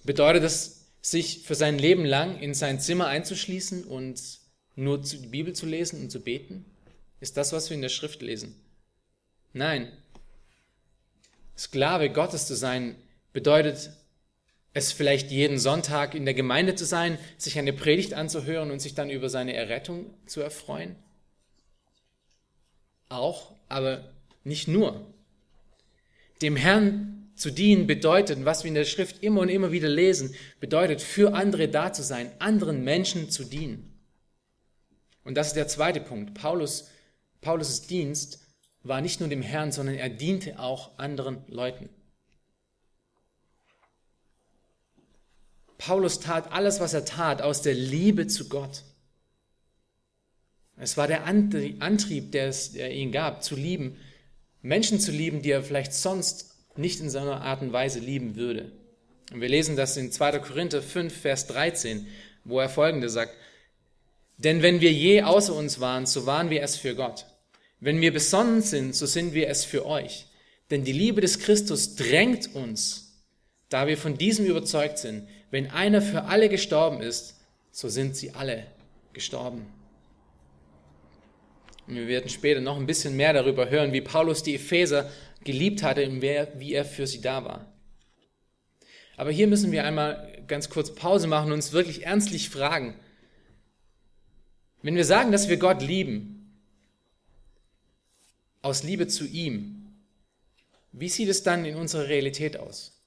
Bedeutet 0.03 0.43
es, 0.43 0.79
sich 1.01 1.41
für 1.43 1.55
sein 1.55 1.77
Leben 1.77 2.05
lang 2.05 2.39
in 2.39 2.53
sein 2.53 2.79
Zimmer 2.79 3.07
einzuschließen 3.07 3.83
und 3.83 4.21
nur 4.75 5.01
die 5.01 5.17
Bibel 5.27 5.53
zu 5.53 5.65
lesen 5.65 6.01
und 6.01 6.11
zu 6.11 6.21
beten? 6.21 6.65
Ist 7.23 7.37
das, 7.37 7.53
was 7.53 7.69
wir 7.69 7.75
in 7.75 7.81
der 7.81 7.87
Schrift 7.87 8.21
lesen? 8.21 8.53
Nein. 9.53 9.89
Sklave 11.57 12.09
Gottes 12.09 12.47
zu 12.47 12.53
sein 12.53 12.97
bedeutet 13.31 13.91
es 14.73 14.91
vielleicht 14.91 15.31
jeden 15.31 15.57
Sonntag 15.57 16.15
in 16.15 16.25
der 16.25 16.33
Gemeinde 16.33 16.75
zu 16.75 16.83
sein, 16.83 17.17
sich 17.37 17.57
eine 17.57 17.71
Predigt 17.71 18.13
anzuhören 18.13 18.71
und 18.71 18.81
sich 18.81 18.93
dann 18.93 19.09
über 19.09 19.29
seine 19.29 19.53
Errettung 19.53 20.13
zu 20.25 20.41
erfreuen? 20.41 20.97
Auch, 23.07 23.55
aber 23.69 24.11
nicht 24.43 24.67
nur. 24.67 25.07
Dem 26.41 26.57
Herrn 26.57 27.31
zu 27.37 27.51
dienen 27.51 27.87
bedeutet, 27.87 28.43
was 28.43 28.65
wir 28.65 28.67
in 28.67 28.75
der 28.75 28.83
Schrift 28.83 29.23
immer 29.23 29.39
und 29.39 29.49
immer 29.49 29.71
wieder 29.71 29.87
lesen, 29.87 30.35
bedeutet 30.59 30.99
für 31.01 31.33
andere 31.33 31.69
da 31.69 31.93
zu 31.93 32.03
sein, 32.03 32.33
anderen 32.39 32.83
Menschen 32.83 33.29
zu 33.29 33.45
dienen. 33.45 33.97
Und 35.23 35.35
das 35.35 35.47
ist 35.47 35.55
der 35.55 35.69
zweite 35.69 36.01
Punkt. 36.01 36.33
Paulus, 36.33 36.89
Paulus' 37.43 37.81
Dienst 37.81 38.39
war 38.83 39.01
nicht 39.01 39.19
nur 39.19 39.29
dem 39.29 39.41
Herrn, 39.41 39.71
sondern 39.71 39.95
er 39.95 40.09
diente 40.09 40.59
auch 40.59 40.97
anderen 40.97 41.43
Leuten. 41.47 41.89
Paulus 45.77 46.19
tat 46.19 46.51
alles, 46.51 46.79
was 46.79 46.93
er 46.93 47.05
tat, 47.05 47.41
aus 47.41 47.61
der 47.61 47.73
Liebe 47.73 48.27
zu 48.27 48.47
Gott. 48.47 48.83
Es 50.77 50.97
war 50.97 51.07
der 51.07 51.25
Antrieb, 51.25 52.31
der 52.31 52.47
es 52.47 52.71
der 52.71 52.91
ihn 52.93 53.11
gab, 53.11 53.43
zu 53.43 53.55
lieben, 53.55 53.97
Menschen 54.61 54.99
zu 54.99 55.11
lieben, 55.11 55.41
die 55.41 55.51
er 55.51 55.63
vielleicht 55.63 55.93
sonst 55.93 56.55
nicht 56.77 56.99
in 56.99 57.09
so 57.09 57.19
einer 57.19 57.41
Art 57.41 57.61
und 57.61 57.73
Weise 57.73 57.99
lieben 57.99 58.35
würde. 58.35 58.71
Und 59.31 59.41
wir 59.41 59.49
lesen 59.49 59.75
das 59.75 59.97
in 59.97 60.11
2. 60.11 60.39
Korinther 60.39 60.81
5, 60.81 61.15
Vers 61.15 61.47
13, 61.47 62.07
wo 62.43 62.59
er 62.59 62.69
folgende 62.69 63.09
sagt, 63.09 63.35
denn 64.37 64.61
wenn 64.61 64.81
wir 64.81 64.91
je 64.91 65.21
außer 65.21 65.53
uns 65.53 65.79
waren, 65.79 66.05
so 66.05 66.25
waren 66.25 66.49
wir 66.49 66.63
es 66.63 66.75
für 66.75 66.95
Gott. 66.95 67.25
Wenn 67.83 67.99
wir 67.99 68.13
besonnen 68.13 68.61
sind, 68.61 68.95
so 68.95 69.05
sind 69.05 69.33
wir 69.33 69.49
es 69.49 69.65
für 69.65 69.85
euch. 69.85 70.27
Denn 70.71 70.85
die 70.85 70.93
Liebe 70.93 71.19
des 71.19 71.39
Christus 71.39 71.97
drängt 71.97 72.55
uns, 72.55 73.21
da 73.67 73.87
wir 73.87 73.97
von 73.97 74.17
diesem 74.17 74.45
überzeugt 74.45 74.99
sind, 74.99 75.27
wenn 75.51 75.69
einer 75.69 76.01
für 76.01 76.23
alle 76.23 76.47
gestorben 76.47 77.01
ist, 77.01 77.41
so 77.71 77.89
sind 77.89 78.15
sie 78.15 78.31
alle 78.31 78.67
gestorben. 79.11 79.65
Und 81.85 81.95
wir 81.95 82.07
werden 82.07 82.29
später 82.29 82.61
noch 82.61 82.77
ein 82.77 82.85
bisschen 82.85 83.17
mehr 83.17 83.33
darüber 83.33 83.69
hören, 83.69 83.91
wie 83.91 83.99
Paulus 83.99 84.43
die 84.43 84.55
Epheser 84.55 85.11
geliebt 85.43 85.83
hatte 85.83 86.07
und 86.07 86.21
wie 86.21 86.73
er 86.73 86.85
für 86.85 87.05
sie 87.05 87.19
da 87.19 87.43
war. 87.43 87.73
Aber 89.17 89.31
hier 89.31 89.47
müssen 89.47 89.73
wir 89.73 89.83
einmal 89.83 90.41
ganz 90.47 90.69
kurz 90.69 90.95
Pause 90.95 91.27
machen 91.27 91.47
und 91.47 91.55
uns 91.55 91.73
wirklich 91.73 92.05
ernstlich 92.05 92.49
fragen. 92.49 92.95
Wenn 94.81 94.95
wir 94.95 95.03
sagen, 95.03 95.33
dass 95.33 95.49
wir 95.49 95.57
Gott 95.57 95.81
lieben, 95.81 96.42
aus 98.63 98.81
Liebe 98.81 99.07
zu 99.07 99.27
ihm, 99.27 99.85
wie 100.91 101.09
sieht 101.09 101.29
es 101.29 101.43
dann 101.43 101.65
in 101.65 101.75
unserer 101.75 102.07
Realität 102.07 102.57
aus? 102.57 102.99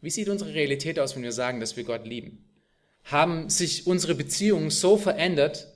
Wie 0.00 0.10
sieht 0.10 0.28
unsere 0.28 0.54
Realität 0.54 0.98
aus, 0.98 1.14
wenn 1.16 1.22
wir 1.22 1.32
sagen, 1.32 1.60
dass 1.60 1.76
wir 1.76 1.84
Gott 1.84 2.06
lieben? 2.06 2.44
Haben 3.04 3.50
sich 3.50 3.86
unsere 3.86 4.14
Beziehungen 4.14 4.70
so 4.70 4.96
verändert 4.96 5.68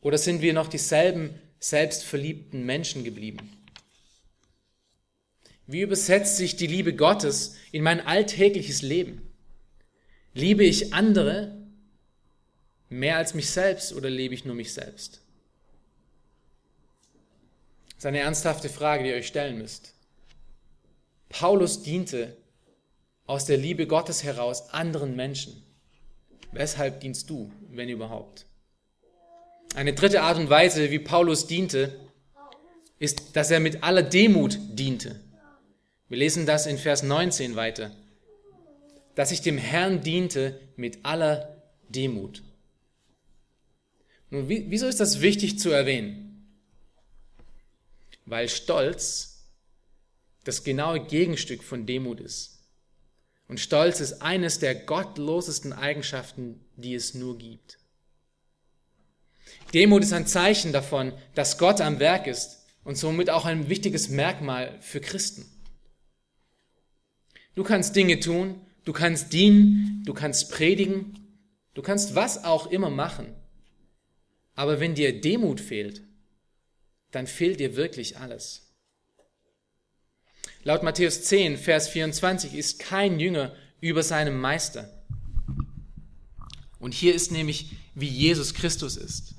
oder 0.00 0.18
sind 0.18 0.42
wir 0.42 0.52
noch 0.52 0.68
dieselben 0.68 1.38
selbstverliebten 1.60 2.66
Menschen 2.66 3.04
geblieben? 3.04 3.38
Wie 5.66 5.82
übersetzt 5.82 6.36
sich 6.36 6.56
die 6.56 6.66
Liebe 6.66 6.94
Gottes 6.94 7.56
in 7.70 7.82
mein 7.82 8.00
alltägliches 8.00 8.82
Leben? 8.82 9.22
Liebe 10.34 10.64
ich 10.64 10.92
andere 10.92 11.56
mehr 12.88 13.16
als 13.16 13.34
mich 13.34 13.48
selbst 13.50 13.92
oder 13.92 14.10
lebe 14.10 14.34
ich 14.34 14.44
nur 14.44 14.54
mich 14.54 14.72
selbst? 14.72 15.21
Das 18.02 18.08
ist 18.08 18.16
eine 18.16 18.24
ernsthafte 18.24 18.68
Frage, 18.68 19.04
die 19.04 19.10
ihr 19.10 19.14
euch 19.14 19.28
stellen 19.28 19.58
müsst. 19.58 19.94
Paulus 21.28 21.84
diente 21.84 22.36
aus 23.26 23.44
der 23.44 23.56
Liebe 23.56 23.86
Gottes 23.86 24.24
heraus 24.24 24.70
anderen 24.70 25.14
Menschen. 25.14 25.62
Weshalb 26.50 26.98
dienst 26.98 27.30
du, 27.30 27.52
wenn 27.70 27.88
überhaupt? 27.88 28.44
Eine 29.76 29.92
dritte 29.92 30.22
Art 30.22 30.36
und 30.36 30.50
Weise, 30.50 30.90
wie 30.90 30.98
Paulus 30.98 31.46
diente, 31.46 31.96
ist, 32.98 33.36
dass 33.36 33.52
er 33.52 33.60
mit 33.60 33.84
aller 33.84 34.02
Demut 34.02 34.58
diente. 34.72 35.20
Wir 36.08 36.18
lesen 36.18 36.44
das 36.44 36.66
in 36.66 36.78
Vers 36.78 37.04
19 37.04 37.54
weiter. 37.54 37.92
Dass 39.14 39.30
ich 39.30 39.42
dem 39.42 39.58
Herrn 39.58 40.02
diente 40.02 40.58
mit 40.74 41.04
aller 41.04 41.62
Demut. 41.88 42.42
Nun, 44.30 44.48
wieso 44.48 44.88
ist 44.88 44.98
das 44.98 45.20
wichtig 45.20 45.60
zu 45.60 45.70
erwähnen? 45.70 46.21
Weil 48.24 48.48
Stolz 48.48 49.32
das 50.44 50.64
genaue 50.64 51.00
Gegenstück 51.04 51.62
von 51.62 51.86
Demut 51.86 52.20
ist. 52.20 52.60
Und 53.48 53.60
Stolz 53.60 54.00
ist 54.00 54.22
eines 54.22 54.58
der 54.58 54.74
gottlosesten 54.74 55.72
Eigenschaften, 55.72 56.64
die 56.76 56.94
es 56.94 57.14
nur 57.14 57.38
gibt. 57.38 57.78
Demut 59.74 60.02
ist 60.02 60.12
ein 60.12 60.26
Zeichen 60.26 60.72
davon, 60.72 61.12
dass 61.34 61.58
Gott 61.58 61.80
am 61.80 61.98
Werk 61.98 62.26
ist 62.26 62.64
und 62.84 62.96
somit 62.96 63.30
auch 63.30 63.44
ein 63.44 63.68
wichtiges 63.68 64.08
Merkmal 64.08 64.78
für 64.80 65.00
Christen. 65.00 65.44
Du 67.54 67.64
kannst 67.64 67.94
Dinge 67.96 68.20
tun, 68.20 68.60
du 68.84 68.92
kannst 68.92 69.32
dienen, 69.32 70.02
du 70.06 70.14
kannst 70.14 70.50
predigen, 70.50 71.38
du 71.74 71.82
kannst 71.82 72.14
was 72.14 72.44
auch 72.44 72.70
immer 72.70 72.90
machen. 72.90 73.34
Aber 74.54 74.80
wenn 74.80 74.94
dir 74.94 75.20
Demut 75.20 75.60
fehlt, 75.60 76.02
dann 77.12 77.26
fehlt 77.26 77.60
dir 77.60 77.76
wirklich 77.76 78.18
alles. 78.18 78.62
Laut 80.64 80.82
Matthäus 80.82 81.22
10, 81.24 81.56
Vers 81.56 81.88
24 81.88 82.54
ist 82.54 82.78
kein 82.78 83.20
Jünger 83.20 83.54
über 83.80 84.02
seinem 84.02 84.40
Meister. 84.40 84.88
Und 86.78 86.94
hier 86.94 87.14
ist 87.14 87.30
nämlich, 87.30 87.76
wie 87.94 88.08
Jesus 88.08 88.54
Christus 88.54 88.96
ist. 88.96 89.34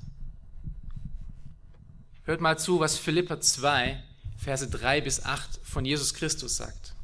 Hört 2.24 2.40
mal 2.40 2.58
zu, 2.58 2.80
was 2.80 2.96
Philippa 2.96 3.40
2, 3.40 4.02
Verse 4.38 4.68
3 4.68 5.00
bis 5.00 5.24
8 5.24 5.60
von 5.62 5.84
Jesus 5.84 6.14
Christus 6.14 6.56
sagt. 6.56 6.94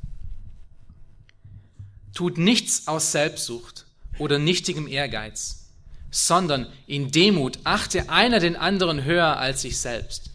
Tut 2.15 2.39
nichts 2.39 2.87
aus 2.89 3.13
Selbstsucht 3.13 3.87
oder 4.19 4.39
nichtigem 4.39 4.87
Ehrgeiz, 4.87 5.71
sondern 6.11 6.71
in 6.87 7.11
Demut 7.11 7.59
achte 7.65 8.11
einer 8.11 8.41
den 8.41 8.57
anderen 8.57 9.05
höher 9.05 9.39
als 9.39 9.63
sich 9.63 9.79
selbst. 9.79 10.30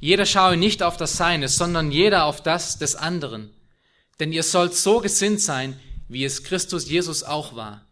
Jeder 0.00 0.26
schaue 0.26 0.56
nicht 0.56 0.82
auf 0.82 0.96
das 0.96 1.16
Seine, 1.16 1.48
sondern 1.48 1.90
jeder 1.90 2.24
auf 2.24 2.42
das 2.42 2.78
des 2.78 2.94
anderen. 2.94 3.50
Denn 4.20 4.32
ihr 4.32 4.42
sollt 4.42 4.74
so 4.74 5.00
gesinnt 5.00 5.40
sein, 5.40 5.78
wie 6.08 6.24
es 6.24 6.44
Christus 6.44 6.88
Jesus 6.88 7.22
auch 7.22 7.54
war. 7.56 7.84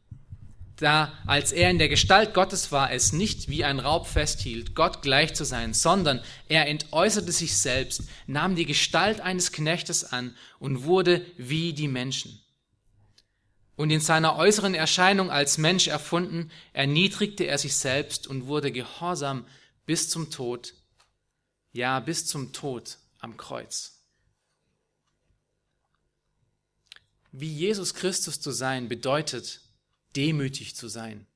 Da, 0.76 1.12
als 1.26 1.52
er 1.52 1.70
in 1.70 1.78
der 1.78 1.88
Gestalt 1.88 2.34
Gottes 2.34 2.70
war, 2.70 2.92
es 2.92 3.12
nicht 3.12 3.48
wie 3.48 3.64
ein 3.64 3.80
Raub 3.80 4.06
festhielt, 4.06 4.74
Gott 4.74 5.00
gleich 5.00 5.34
zu 5.34 5.44
sein, 5.44 5.72
sondern 5.72 6.22
er 6.48 6.68
entäußerte 6.68 7.32
sich 7.32 7.56
selbst, 7.56 8.02
nahm 8.26 8.56
die 8.56 8.66
Gestalt 8.66 9.20
eines 9.20 9.52
Knechtes 9.52 10.04
an 10.04 10.36
und 10.58 10.84
wurde 10.84 11.24
wie 11.38 11.72
die 11.72 11.88
Menschen. 11.88 12.42
Und 13.74 13.90
in 13.90 14.00
seiner 14.00 14.36
äußeren 14.36 14.74
Erscheinung 14.74 15.30
als 15.30 15.56
Mensch 15.56 15.86
erfunden, 15.86 16.50
erniedrigte 16.74 17.44
er 17.44 17.58
sich 17.58 17.74
selbst 17.74 18.26
und 18.26 18.46
wurde 18.46 18.70
gehorsam 18.70 19.46
bis 19.86 20.10
zum 20.10 20.30
Tod, 20.30 20.74
ja 21.76 22.00
bis 22.00 22.26
zum 22.26 22.52
Tod 22.52 22.98
am 23.20 23.36
Kreuz. 23.36 23.92
Wie 27.32 27.52
Jesus 27.52 27.94
Christus 27.94 28.40
zu 28.40 28.50
sein 28.50 28.88
bedeutet, 28.88 29.60
demütig 30.16 30.74
zu 30.74 30.88
sein. 30.88 31.26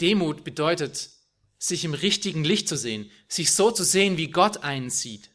Demut 0.00 0.42
bedeutet, 0.42 1.10
sich 1.58 1.84
im 1.84 1.94
richtigen 1.94 2.44
Licht 2.44 2.68
zu 2.68 2.76
sehen, 2.76 3.10
sich 3.28 3.52
so 3.52 3.70
zu 3.70 3.84
sehen, 3.84 4.16
wie 4.16 4.30
Gott 4.30 4.58
einen 4.58 4.90
sieht. 4.90 5.30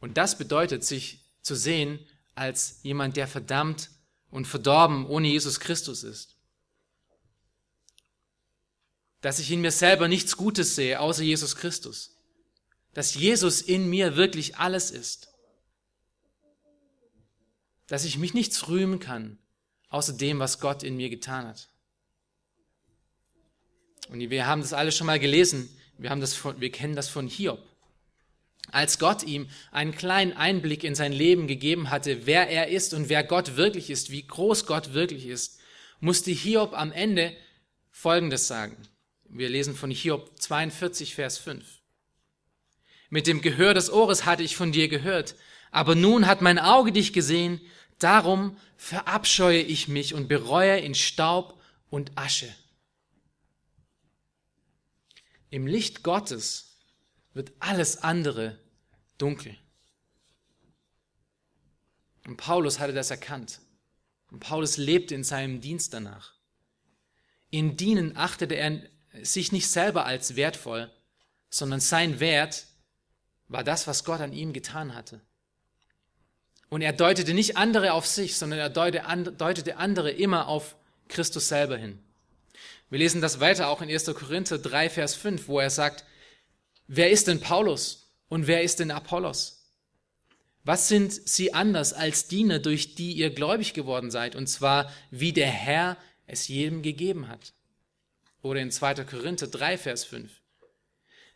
Und 0.00 0.16
das 0.16 0.36
bedeutet, 0.36 0.84
sich 0.84 1.24
zu 1.40 1.54
sehen 1.54 2.04
als 2.34 2.80
jemand, 2.82 3.16
der 3.16 3.28
verdammt 3.28 3.90
und 4.30 4.46
verdorben 4.46 5.06
ohne 5.06 5.28
Jesus 5.28 5.60
Christus 5.60 6.02
ist. 6.02 6.36
Dass 9.22 9.38
ich 9.38 9.50
in 9.50 9.60
mir 9.60 9.70
selber 9.70 10.08
nichts 10.08 10.36
Gutes 10.36 10.74
sehe, 10.74 11.00
außer 11.00 11.22
Jesus 11.22 11.56
Christus. 11.56 12.16
Dass 12.92 13.14
Jesus 13.14 13.62
in 13.62 13.88
mir 13.88 14.16
wirklich 14.16 14.56
alles 14.56 14.90
ist. 14.90 15.28
Dass 17.86 18.04
ich 18.04 18.18
mich 18.18 18.34
nichts 18.34 18.68
rühmen 18.68 18.98
kann, 18.98 19.38
außer 19.88 20.12
dem, 20.12 20.40
was 20.40 20.60
Gott 20.60 20.82
in 20.82 20.96
mir 20.96 21.08
getan 21.08 21.46
hat. 21.46 21.68
Und 24.08 24.18
wir 24.18 24.46
haben 24.46 24.60
das 24.60 24.72
alles 24.72 24.96
schon 24.96 25.06
mal 25.06 25.20
gelesen. 25.20 25.70
Wir, 25.98 26.10
haben 26.10 26.20
das 26.20 26.34
von, 26.34 26.60
wir 26.60 26.72
kennen 26.72 26.96
das 26.96 27.08
von 27.08 27.28
Hiob. 27.28 27.62
Als 28.72 28.98
Gott 28.98 29.22
ihm 29.22 29.48
einen 29.70 29.94
kleinen 29.94 30.32
Einblick 30.32 30.82
in 30.82 30.94
sein 30.94 31.12
Leben 31.12 31.46
gegeben 31.46 31.90
hatte, 31.90 32.26
wer 32.26 32.48
er 32.48 32.68
ist 32.68 32.92
und 32.92 33.08
wer 33.08 33.22
Gott 33.22 33.56
wirklich 33.56 33.88
ist, 33.88 34.10
wie 34.10 34.26
groß 34.26 34.66
Gott 34.66 34.94
wirklich 34.94 35.26
ist, 35.26 35.60
musste 36.00 36.32
Hiob 36.32 36.72
am 36.72 36.90
Ende 36.90 37.36
Folgendes 37.90 38.48
sagen. 38.48 38.76
Wir 39.34 39.48
lesen 39.48 39.74
von 39.74 39.90
Hiob 39.90 40.38
42, 40.38 41.14
Vers 41.14 41.38
5. 41.38 41.64
Mit 43.08 43.26
dem 43.26 43.40
Gehör 43.40 43.72
des 43.72 43.90
Ohres 43.90 44.26
hatte 44.26 44.42
ich 44.42 44.56
von 44.56 44.72
dir 44.72 44.88
gehört, 44.88 45.36
aber 45.70 45.94
nun 45.94 46.26
hat 46.26 46.42
mein 46.42 46.58
Auge 46.58 46.92
dich 46.92 47.14
gesehen, 47.14 47.58
darum 47.98 48.58
verabscheue 48.76 49.62
ich 49.62 49.88
mich 49.88 50.12
und 50.12 50.28
bereue 50.28 50.78
in 50.80 50.94
Staub 50.94 51.58
und 51.88 52.12
Asche. 52.14 52.54
Im 55.48 55.66
Licht 55.66 56.02
Gottes 56.02 56.76
wird 57.32 57.52
alles 57.58 58.02
andere 58.02 58.58
dunkel. 59.16 59.56
Und 62.26 62.36
Paulus 62.36 62.78
hatte 62.78 62.92
das 62.92 63.10
erkannt. 63.10 63.60
Und 64.30 64.40
Paulus 64.40 64.76
lebte 64.76 65.14
in 65.14 65.24
seinem 65.24 65.62
Dienst 65.62 65.94
danach. 65.94 66.34
In 67.50 67.76
Dienen 67.76 68.16
achtete 68.16 68.54
er 68.54 68.91
sich 69.22 69.52
nicht 69.52 69.68
selber 69.68 70.06
als 70.06 70.36
wertvoll, 70.36 70.90
sondern 71.50 71.80
sein 71.80 72.20
Wert 72.20 72.66
war 73.48 73.64
das, 73.64 73.86
was 73.86 74.04
Gott 74.04 74.20
an 74.20 74.32
ihm 74.32 74.52
getan 74.52 74.94
hatte. 74.94 75.20
Und 76.68 76.80
er 76.80 76.94
deutete 76.94 77.34
nicht 77.34 77.58
andere 77.58 77.92
auf 77.92 78.06
sich, 78.06 78.38
sondern 78.38 78.58
er 78.58 78.70
deutete 78.70 79.76
andere 79.76 80.10
immer 80.10 80.48
auf 80.48 80.74
Christus 81.08 81.48
selber 81.48 81.76
hin. 81.76 81.98
Wir 82.88 82.98
lesen 82.98 83.20
das 83.20 83.40
weiter 83.40 83.68
auch 83.68 83.82
in 83.82 83.90
1. 83.90 84.06
Korinther 84.14 84.58
3, 84.58 84.88
Vers 84.88 85.14
5, 85.14 85.48
wo 85.48 85.60
er 85.60 85.70
sagt, 85.70 86.04
wer 86.86 87.10
ist 87.10 87.26
denn 87.26 87.40
Paulus 87.40 88.10
und 88.28 88.46
wer 88.46 88.62
ist 88.62 88.80
denn 88.80 88.90
Apollos? 88.90 89.66
Was 90.64 90.88
sind 90.88 91.12
sie 91.12 91.52
anders 91.52 91.92
als 91.92 92.28
Diener, 92.28 92.58
durch 92.58 92.94
die 92.94 93.12
ihr 93.12 93.30
gläubig 93.30 93.74
geworden 93.74 94.10
seid, 94.10 94.36
und 94.36 94.46
zwar 94.46 94.90
wie 95.10 95.32
der 95.32 95.48
Herr 95.48 95.96
es 96.26 96.48
jedem 96.48 96.82
gegeben 96.82 97.28
hat? 97.28 97.52
Oder 98.42 98.60
in 98.60 98.70
2. 98.70 99.04
Korinther 99.04 99.46
3, 99.46 99.78
Vers 99.78 100.04
5. 100.04 100.30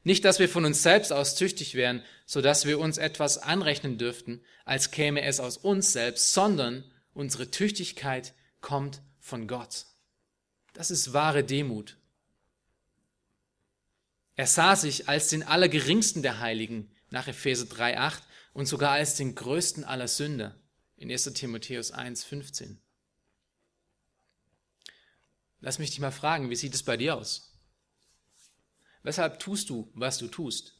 Nicht, 0.03 0.25
dass 0.25 0.39
wir 0.39 0.49
von 0.49 0.65
uns 0.65 0.83
selbst 0.83 1.13
aus 1.13 1.35
tüchtig 1.35 1.75
wären, 1.75 2.03
so 2.27 2.41
dass 2.41 2.65
wir 2.67 2.79
uns 2.79 2.99
etwas 2.99 3.39
anrechnen 3.39 3.99
dürften, 3.99 4.41
als 4.65 4.91
käme 4.91 5.23
es 5.23 5.41
aus 5.41 5.57
uns 5.57 5.93
selbst, 5.93 6.33
sondern 6.33 6.85
unsere 7.13 7.51
Tüchtigkeit 7.51 8.35
kommt 8.61 9.01
von 9.19 9.49
Gott. 9.49 9.87
Das 10.75 10.91
ist 10.91 11.13
wahre 11.13 11.43
Demut. 11.43 11.97
Er 14.37 14.47
sah 14.47 14.77
sich 14.77 15.09
als 15.09 15.29
den 15.29 15.43
allergeringsten 15.43 16.23
der 16.23 16.41
Heiligen 16.41 16.91
nach 17.11 17.27
Epheser 17.27 17.65
3,8 17.65 18.21
und 18.53 18.67
sogar 18.67 18.93
als 18.93 19.17
den 19.17 19.35
größten 19.35 19.83
aller 19.85 20.09
Sünder 20.09 20.55
in 20.97 21.11
1 21.11 21.25
Timotheus 21.33 21.93
1,15. 21.93 22.77
Lass 25.67 25.81
mich 25.81 25.91
dich 25.91 25.99
mal 25.99 26.13
fragen, 26.13 26.49
wie 26.49 26.55
sieht 26.55 26.75
es 26.77 26.85
bei 26.85 26.97
dir 26.97 27.17
aus? 27.17 27.53
Weshalb 29.03 29.41
tust 29.41 29.69
du, 29.69 29.91
was 29.95 30.17
du 30.17 30.29
tust? 30.29 30.79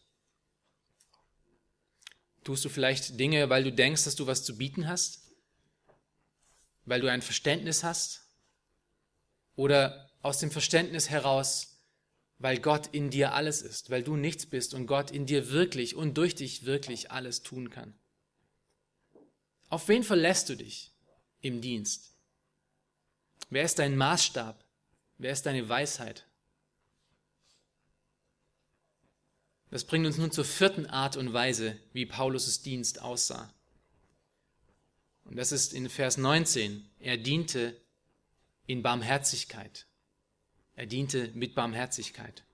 Tust 2.45 2.65
du 2.65 2.69
vielleicht 2.69 3.19
Dinge, 3.19 3.51
weil 3.51 3.65
du 3.65 3.73
denkst, 3.73 4.05
dass 4.05 4.15
du 4.15 4.29
was 4.29 4.45
zu 4.45 4.57
bieten 4.57 4.87
hast? 4.87 5.33
Weil 6.85 7.01
du 7.01 7.11
ein 7.11 7.21
Verständnis 7.21 7.83
hast? 7.83 8.29
Oder 9.57 10.09
aus 10.23 10.39
dem 10.39 10.53
Verständnis 10.53 11.11
heraus, 11.11 11.81
weil 12.39 12.61
Gott 12.61 12.87
in 12.93 13.11
dir 13.11 13.35
alles 13.35 13.63
ist, 13.63 13.91
weil 13.91 14.05
du 14.05 14.15
nichts 14.15 14.47
bist 14.47 14.73
und 14.73 14.87
Gott 14.87 15.11
in 15.11 15.27
dir 15.27 15.51
wirklich 15.51 15.97
und 15.97 16.17
durch 16.17 16.37
dich 16.37 16.65
wirklich 16.65 17.11
alles 17.11 17.43
tun 17.43 17.71
kann? 17.71 17.99
Auf 19.69 19.89
wen 19.89 20.05
verlässt 20.05 20.49
du 20.49 20.55
dich 20.55 20.95
im 21.41 21.61
Dienst? 21.61 22.15
Wer 23.51 23.65
ist 23.65 23.81
dein 23.81 23.97
Maßstab? 23.97 24.65
Wer 25.19 25.33
ist 25.33 25.47
deine 25.47 25.69
Weisheit? 25.69 26.27
Das 29.71 29.85
bringt 29.85 30.07
uns 30.07 30.19
nun 30.19 30.31
zur 30.31 30.45
vierten 30.45 30.87
Art 30.87 31.17
und 31.17 31.33
Weise, 31.33 31.79
wie 31.93 32.07
Paulus' 32.07 32.63
Dienst 32.63 33.03
aussah. 33.03 33.53
Und 35.25 35.37
das 35.37 35.53
ist 35.53 35.73
in 35.73 35.89
Vers 35.89 36.19
19. 36.19 36.89
Er 37.01 37.17
diente 37.17 37.81
in 38.67 38.83
Barmherzigkeit. 38.83 39.87
Er 40.75 40.87
diente 40.87 41.31
mit 41.35 41.55
Barmherzigkeit. 41.55 42.45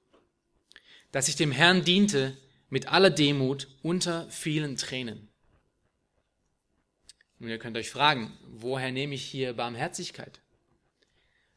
Dass 1.10 1.28
ich 1.28 1.36
dem 1.36 1.52
Herrn 1.52 1.84
diente 1.84 2.36
mit 2.70 2.88
aller 2.88 3.10
Demut 3.10 3.68
unter 3.82 4.30
vielen 4.30 4.76
Tränen. 4.76 5.28
Nun, 7.38 7.50
ihr 7.50 7.58
könnt 7.58 7.76
euch 7.76 7.90
fragen, 7.90 8.38
woher 8.46 8.92
nehme 8.92 9.14
ich 9.14 9.24
hier 9.24 9.52
Barmherzigkeit? 9.52 10.41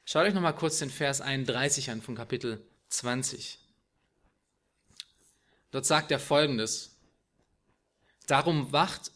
Schaut 0.08 0.28
euch 0.28 0.36
nochmal 0.36 0.56
kurz 0.56 0.78
den 0.78 0.92
Vers 0.92 1.20
31 1.20 1.90
an 1.90 2.00
von 2.00 2.14
Kapitel 2.14 2.64
20. 2.90 3.58
Dort 5.72 5.88
sagt 5.88 6.12
er 6.12 6.20
folgendes. 6.20 6.96
Darum 8.28 8.72
wacht 8.72 9.12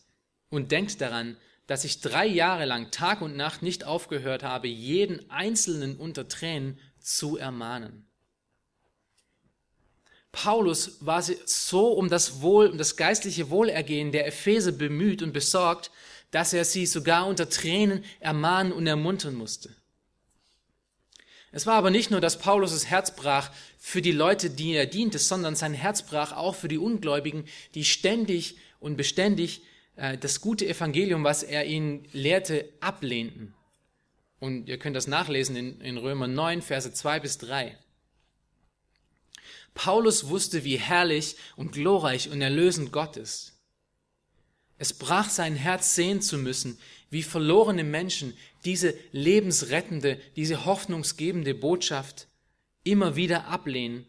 und 0.49 0.71
denkt 0.71 0.99
daran, 0.99 1.38
dass 1.67 1.84
ich 1.84 2.02
drei 2.02 2.25
Jahre 2.25 2.65
lang 2.65 2.89
Tag 2.89 3.21
und 3.21 3.38
Nacht 3.38 3.62
nicht 3.62 3.84
aufgehört 3.84 4.41
habe, 4.41 4.67
jeden 4.67 5.30
Einzelnen 5.30 5.95
unter 5.95 6.28
Tränen 6.28 6.80
zu 6.99 7.38
ermahnen. 7.38 8.08
Paulus 10.32 11.06
war 11.06 11.21
so 11.21 11.93
um 11.93 12.10
das 12.10 12.41
Wohl, 12.41 12.65
um 12.65 12.80
das 12.80 12.97
geistliche 12.97 13.52
Wohlergehen 13.52 14.12
der 14.12 14.25
Epheser 14.25 14.71
bemüht 14.71 15.21
und 15.21 15.34
besorgt, 15.34 15.91
dass 16.32 16.52
er 16.52 16.65
sie 16.65 16.88
sogar 16.88 17.28
unter 17.28 17.47
Tränen 17.47 18.04
ermahnen 18.19 18.73
und 18.73 18.88
ermuntern 18.88 19.36
musste. 19.36 19.75
Es 21.51 21.65
war 21.65 21.75
aber 21.75 21.89
nicht 21.89 22.12
nur, 22.12 22.21
dass 22.21 22.39
Paulus' 22.39 22.85
Herz 22.85 23.15
brach 23.15 23.51
für 23.77 24.01
die 24.01 24.12
Leute, 24.12 24.49
die 24.49 24.73
er 24.73 24.85
diente, 24.85 25.17
sondern 25.17 25.55
sein 25.55 25.73
Herz 25.73 26.03
brach 26.03 26.31
auch 26.31 26.55
für 26.55 26.67
die 26.67 26.77
Ungläubigen, 26.77 27.45
die 27.73 27.85
ständig 27.85 28.57
und 28.79 28.97
beständig 28.97 29.62
äh, 29.95 30.17
das 30.17 30.41
gute 30.41 30.67
Evangelium, 30.67 31.23
was 31.23 31.43
er 31.43 31.65
ihnen 31.65 32.07
lehrte, 32.12 32.69
ablehnten. 32.79 33.55
Und 34.39 34.69
ihr 34.69 34.77
könnt 34.77 34.95
das 34.95 35.07
nachlesen 35.07 35.55
in, 35.55 35.81
in 35.81 35.97
Römer 35.97 36.27
9, 36.27 36.62
Verse 36.62 36.93
2 36.93 37.19
bis 37.19 37.38
3. 37.39 37.77
Paulus 39.73 40.27
wusste, 40.27 40.63
wie 40.63 40.77
herrlich 40.77 41.35
und 41.55 41.71
glorreich 41.71 42.29
und 42.29 42.41
erlösend 42.41 42.91
Gott 42.91 43.17
ist. 43.17 43.53
Es 44.77 44.93
brach 44.93 45.29
sein 45.29 45.55
Herz 45.55 45.95
sehen 45.95 46.21
zu 46.21 46.38
müssen, 46.38 46.79
wie 47.09 47.23
verlorene 47.23 47.83
Menschen 47.83 48.37
diese 48.65 48.93
lebensrettende, 49.11 50.19
diese 50.35 50.65
hoffnungsgebende 50.65 51.55
Botschaft 51.55 52.27
immer 52.83 53.15
wieder 53.15 53.47
ablehnen 53.47 54.05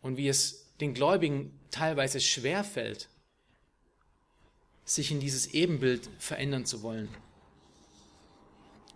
und 0.00 0.16
wie 0.16 0.28
es 0.28 0.74
den 0.80 0.94
Gläubigen 0.94 1.58
teilweise 1.70 2.20
schwer 2.20 2.64
fällt, 2.64 3.08
sich 4.84 5.10
in 5.10 5.20
dieses 5.20 5.46
Ebenbild 5.48 6.08
verändern 6.18 6.66
zu 6.66 6.82
wollen. 6.82 7.08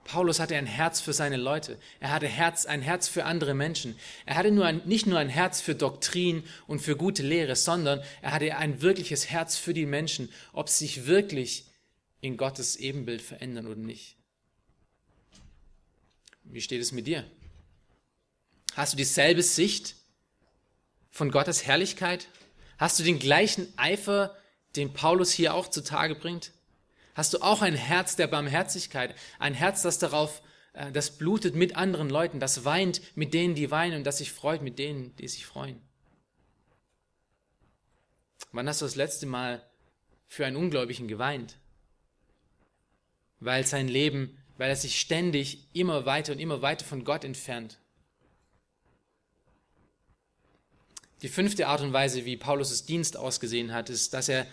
Paulus 0.06 0.38
hatte 0.38 0.56
ein 0.56 0.66
Herz 0.66 1.00
für 1.00 1.12
seine 1.12 1.36
Leute. 1.36 1.78
Er 1.98 2.12
hatte 2.12 2.28
Herz, 2.28 2.64
ein 2.64 2.80
Herz 2.80 3.08
für 3.08 3.24
andere 3.24 3.54
Menschen. 3.54 3.98
Er 4.24 4.36
hatte 4.36 4.52
nur 4.52 4.64
ein, 4.64 4.82
nicht 4.84 5.06
nur 5.06 5.18
ein 5.18 5.28
Herz 5.28 5.60
für 5.60 5.74
Doktrin 5.74 6.44
und 6.68 6.78
für 6.80 6.96
gute 6.96 7.24
Lehre, 7.24 7.56
sondern 7.56 8.00
er 8.22 8.32
hatte 8.32 8.56
ein 8.56 8.82
wirkliches 8.82 9.30
Herz 9.30 9.56
für 9.56 9.74
die 9.74 9.86
Menschen, 9.86 10.28
ob 10.52 10.68
sie 10.68 10.86
sich 10.86 11.06
wirklich 11.06 11.65
in 12.26 12.36
Gottes 12.36 12.76
Ebenbild 12.76 13.22
verändern 13.22 13.66
oder 13.66 13.76
nicht. 13.76 14.16
Wie 16.42 16.60
steht 16.60 16.82
es 16.82 16.92
mit 16.92 17.06
dir? 17.06 17.24
Hast 18.74 18.92
du 18.92 18.96
dieselbe 18.96 19.42
Sicht 19.42 19.96
von 21.10 21.30
Gottes 21.30 21.66
Herrlichkeit? 21.66 22.28
Hast 22.78 22.98
du 22.98 23.04
den 23.04 23.18
gleichen 23.18 23.72
Eifer, 23.78 24.36
den 24.76 24.92
Paulus 24.92 25.32
hier 25.32 25.54
auch 25.54 25.68
zutage 25.68 26.14
bringt? 26.14 26.52
Hast 27.14 27.32
du 27.32 27.38
auch 27.38 27.62
ein 27.62 27.74
Herz 27.74 28.16
der 28.16 28.26
Barmherzigkeit, 28.26 29.14
ein 29.38 29.54
Herz, 29.54 29.80
das 29.80 29.98
darauf, 29.98 30.42
äh, 30.74 30.92
das 30.92 31.16
blutet 31.16 31.54
mit 31.54 31.76
anderen 31.76 32.10
Leuten, 32.10 32.40
das 32.40 32.66
weint 32.66 33.00
mit 33.16 33.32
denen, 33.32 33.54
die 33.54 33.70
weinen 33.70 33.96
und 33.96 34.04
das 34.04 34.18
sich 34.18 34.32
freut 34.32 34.60
mit 34.60 34.78
denen, 34.78 35.16
die 35.16 35.28
sich 35.28 35.46
freuen? 35.46 35.80
Wann 38.52 38.68
hast 38.68 38.82
du 38.82 38.84
das 38.84 38.96
letzte 38.96 39.24
Mal 39.26 39.64
für 40.26 40.44
einen 40.44 40.56
Ungläubigen 40.56 41.08
geweint? 41.08 41.56
Weil 43.40 43.66
sein 43.66 43.88
Leben, 43.88 44.36
weil 44.58 44.70
er 44.70 44.76
sich 44.76 44.98
ständig 44.98 45.68
immer 45.72 46.06
weiter 46.06 46.32
und 46.32 46.38
immer 46.38 46.62
weiter 46.62 46.84
von 46.84 47.04
Gott 47.04 47.24
entfernt. 47.24 47.78
Die 51.22 51.28
fünfte 51.28 51.66
Art 51.66 51.80
und 51.80 51.92
Weise, 51.92 52.24
wie 52.24 52.36
Paulus' 52.36 52.84
Dienst 52.84 53.16
ausgesehen 53.16 53.72
hat, 53.72 53.90
ist, 53.90 54.14
dass 54.14 54.28
er 54.28 54.46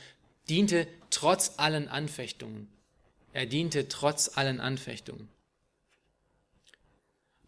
diente 0.50 0.88
trotz 1.10 1.54
allen 1.58 1.88
Anfechtungen. 1.88 2.67
Er 3.34 3.46
diente 3.46 3.88
trotz 3.88 4.38
allen 4.38 4.60
Anfechtungen. 4.60 5.28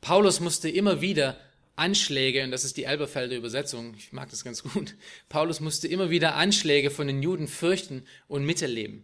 Paulus 0.02 0.40
musste 0.40 0.70
immer 0.70 1.02
wieder 1.02 1.40
Anschläge, 1.76 2.44
und 2.44 2.52
das 2.52 2.64
ist 2.64 2.78
die 2.78 2.84
Elberfelder 2.84 3.36
Übersetzung, 3.36 3.96
ich 3.98 4.14
mag 4.14 4.30
das 4.30 4.44
ganz 4.44 4.64
gut, 4.64 4.96
Paulus 5.30 5.60
musste 5.60 5.88
immer 5.88 6.10
wieder 6.10 6.36
Anschläge 6.36 6.90
von 6.90 7.08
den 7.08 7.22
Juden 7.22 7.48
fürchten 7.48 8.06
und 8.28 8.46
miterleben. 8.46 9.04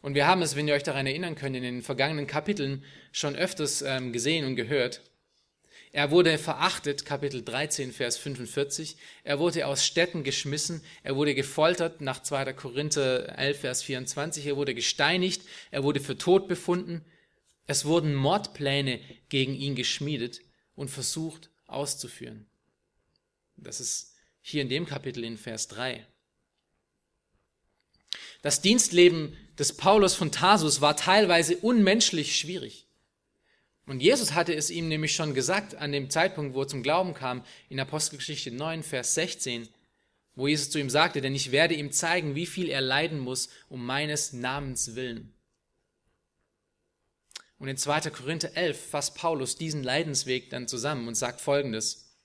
Und 0.00 0.14
wir 0.14 0.26
haben 0.26 0.42
es, 0.42 0.56
wenn 0.56 0.68
ihr 0.68 0.74
euch 0.74 0.82
daran 0.82 1.06
erinnern 1.06 1.34
könnt, 1.34 1.56
in 1.56 1.62
den 1.62 1.82
vergangenen 1.82 2.26
Kapiteln 2.26 2.84
schon 3.12 3.36
öfters 3.36 3.82
ähm, 3.82 4.12
gesehen 4.12 4.44
und 4.44 4.56
gehört. 4.56 5.02
Er 5.94 6.10
wurde 6.10 6.38
verachtet, 6.38 7.04
Kapitel 7.04 7.44
13, 7.44 7.92
Vers 7.92 8.16
45. 8.16 8.96
Er 9.24 9.38
wurde 9.38 9.66
aus 9.66 9.84
Städten 9.84 10.24
geschmissen. 10.24 10.82
Er 11.02 11.16
wurde 11.16 11.34
gefoltert, 11.34 12.00
nach 12.00 12.22
2. 12.22 12.54
Korinther 12.54 13.38
11, 13.38 13.60
Vers 13.60 13.82
24. 13.82 14.46
Er 14.46 14.56
wurde 14.56 14.74
gesteinigt. 14.74 15.42
Er 15.70 15.84
wurde 15.84 16.00
für 16.00 16.16
tot 16.16 16.48
befunden. 16.48 17.04
Es 17.66 17.84
wurden 17.84 18.14
Mordpläne 18.14 19.00
gegen 19.28 19.54
ihn 19.54 19.74
geschmiedet 19.74 20.40
und 20.74 20.88
versucht 20.88 21.50
auszuführen. 21.66 22.46
Das 23.56 23.78
ist 23.78 24.14
hier 24.40 24.62
in 24.62 24.70
dem 24.70 24.86
Kapitel 24.86 25.22
in 25.24 25.36
Vers 25.36 25.68
3. 25.68 26.06
Das 28.42 28.60
Dienstleben 28.60 29.36
des 29.58 29.76
Paulus 29.76 30.14
von 30.14 30.32
Tarsus 30.32 30.80
war 30.80 30.96
teilweise 30.96 31.56
unmenschlich 31.56 32.36
schwierig. 32.36 32.86
Und 33.86 34.00
Jesus 34.00 34.32
hatte 34.32 34.54
es 34.54 34.70
ihm 34.70 34.88
nämlich 34.88 35.14
schon 35.14 35.34
gesagt 35.34 35.74
an 35.74 35.92
dem 35.92 36.10
Zeitpunkt, 36.10 36.54
wo 36.54 36.62
er 36.62 36.68
zum 36.68 36.82
Glauben 36.82 37.14
kam, 37.14 37.44
in 37.68 37.80
Apostelgeschichte 37.80 38.50
9, 38.50 38.82
Vers 38.82 39.14
16, 39.14 39.68
wo 40.34 40.46
Jesus 40.46 40.70
zu 40.70 40.78
ihm 40.78 40.90
sagte, 40.90 41.20
denn 41.20 41.34
ich 41.34 41.52
werde 41.52 41.74
ihm 41.74 41.92
zeigen, 41.92 42.34
wie 42.34 42.46
viel 42.46 42.68
er 42.68 42.80
leiden 42.80 43.18
muss 43.18 43.48
um 43.68 43.84
meines 43.84 44.32
Namens 44.32 44.94
willen. 44.94 45.32
Und 47.58 47.68
in 47.68 47.76
2. 47.76 48.10
Korinther 48.10 48.56
11 48.56 48.90
fasst 48.90 49.14
Paulus 49.14 49.56
diesen 49.56 49.84
Leidensweg 49.84 50.50
dann 50.50 50.66
zusammen 50.66 51.06
und 51.06 51.14
sagt 51.14 51.40
Folgendes 51.40 52.16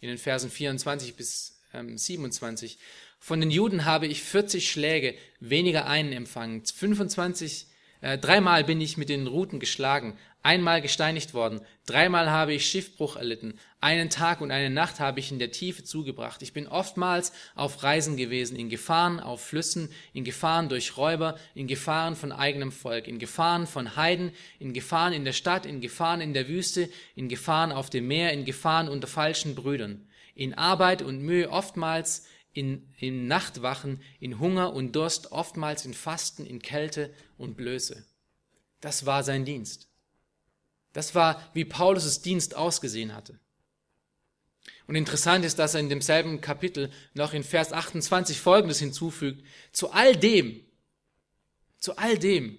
in 0.00 0.08
den 0.08 0.18
Versen 0.18 0.50
24 0.50 1.16
bis 1.16 1.62
27. 1.72 2.78
Von 3.24 3.40
den 3.40 3.50
Juden 3.50 3.86
habe 3.86 4.06
ich 4.06 4.22
40 4.22 4.70
Schläge, 4.70 5.14
weniger 5.40 5.86
einen 5.86 6.12
empfangen. 6.12 6.62
25, 6.62 7.68
äh, 8.02 8.18
dreimal 8.18 8.64
bin 8.64 8.82
ich 8.82 8.98
mit 8.98 9.08
den 9.08 9.26
Ruten 9.26 9.60
geschlagen, 9.60 10.18
einmal 10.42 10.82
gesteinigt 10.82 11.32
worden, 11.32 11.62
dreimal 11.86 12.30
habe 12.30 12.52
ich 12.52 12.66
Schiffbruch 12.66 13.16
erlitten, 13.16 13.58
einen 13.80 14.10
Tag 14.10 14.42
und 14.42 14.50
eine 14.50 14.68
Nacht 14.68 15.00
habe 15.00 15.20
ich 15.20 15.32
in 15.32 15.38
der 15.38 15.52
Tiefe 15.52 15.84
zugebracht. 15.84 16.42
Ich 16.42 16.52
bin 16.52 16.68
oftmals 16.68 17.32
auf 17.54 17.82
Reisen 17.82 18.18
gewesen, 18.18 18.58
in 18.58 18.68
Gefahren 18.68 19.20
auf 19.20 19.42
Flüssen, 19.42 19.88
in 20.12 20.24
Gefahren 20.24 20.68
durch 20.68 20.98
Räuber, 20.98 21.38
in 21.54 21.66
Gefahren 21.66 22.16
von 22.16 22.30
eigenem 22.30 22.72
Volk, 22.72 23.08
in 23.08 23.18
Gefahren 23.18 23.66
von 23.66 23.96
Heiden, 23.96 24.32
in 24.58 24.74
Gefahren 24.74 25.14
in 25.14 25.24
der 25.24 25.32
Stadt, 25.32 25.64
in 25.64 25.80
Gefahren 25.80 26.20
in 26.20 26.34
der 26.34 26.46
Wüste, 26.46 26.90
in 27.16 27.30
Gefahren 27.30 27.72
auf 27.72 27.88
dem 27.88 28.06
Meer, 28.06 28.34
in 28.34 28.44
Gefahren 28.44 28.90
unter 28.90 29.06
falschen 29.06 29.54
Brüdern, 29.54 30.06
in 30.34 30.52
Arbeit 30.52 31.00
und 31.00 31.22
Mühe 31.22 31.48
oftmals 31.48 32.26
in, 32.54 32.88
in 32.98 33.26
Nachtwachen, 33.26 34.00
in 34.20 34.38
Hunger 34.38 34.72
und 34.72 34.96
Durst, 34.96 35.32
oftmals 35.32 35.84
in 35.84 35.92
Fasten, 35.92 36.46
in 36.46 36.62
Kälte 36.62 37.12
und 37.36 37.56
Blöße. 37.56 38.06
Das 38.80 39.04
war 39.04 39.22
sein 39.22 39.44
Dienst. 39.44 39.88
Das 40.92 41.14
war, 41.14 41.42
wie 41.52 41.64
Paulus' 41.64 42.22
Dienst 42.22 42.54
ausgesehen 42.54 43.14
hatte. 43.14 43.38
Und 44.86 44.94
interessant 44.94 45.44
ist, 45.44 45.58
dass 45.58 45.74
er 45.74 45.80
in 45.80 45.88
demselben 45.88 46.40
Kapitel 46.40 46.90
noch 47.14 47.32
in 47.32 47.42
Vers 47.42 47.72
28 47.72 48.40
Folgendes 48.40 48.78
hinzufügt. 48.78 49.44
Zu 49.72 49.90
all 49.90 50.14
dem, 50.14 50.60
zu 51.78 51.96
all 51.96 52.18
dem, 52.18 52.58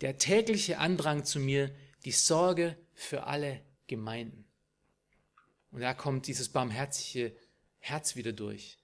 der 0.00 0.18
tägliche 0.18 0.78
Andrang 0.78 1.24
zu 1.24 1.38
mir, 1.38 1.70
die 2.04 2.12
Sorge 2.12 2.76
für 2.94 3.24
alle 3.26 3.60
Gemeinden. 3.86 4.44
Und 5.70 5.80
da 5.80 5.94
kommt 5.94 6.26
dieses 6.26 6.48
barmherzige 6.48 7.34
Herz 7.82 8.16
wieder 8.16 8.32
durch. 8.32 8.78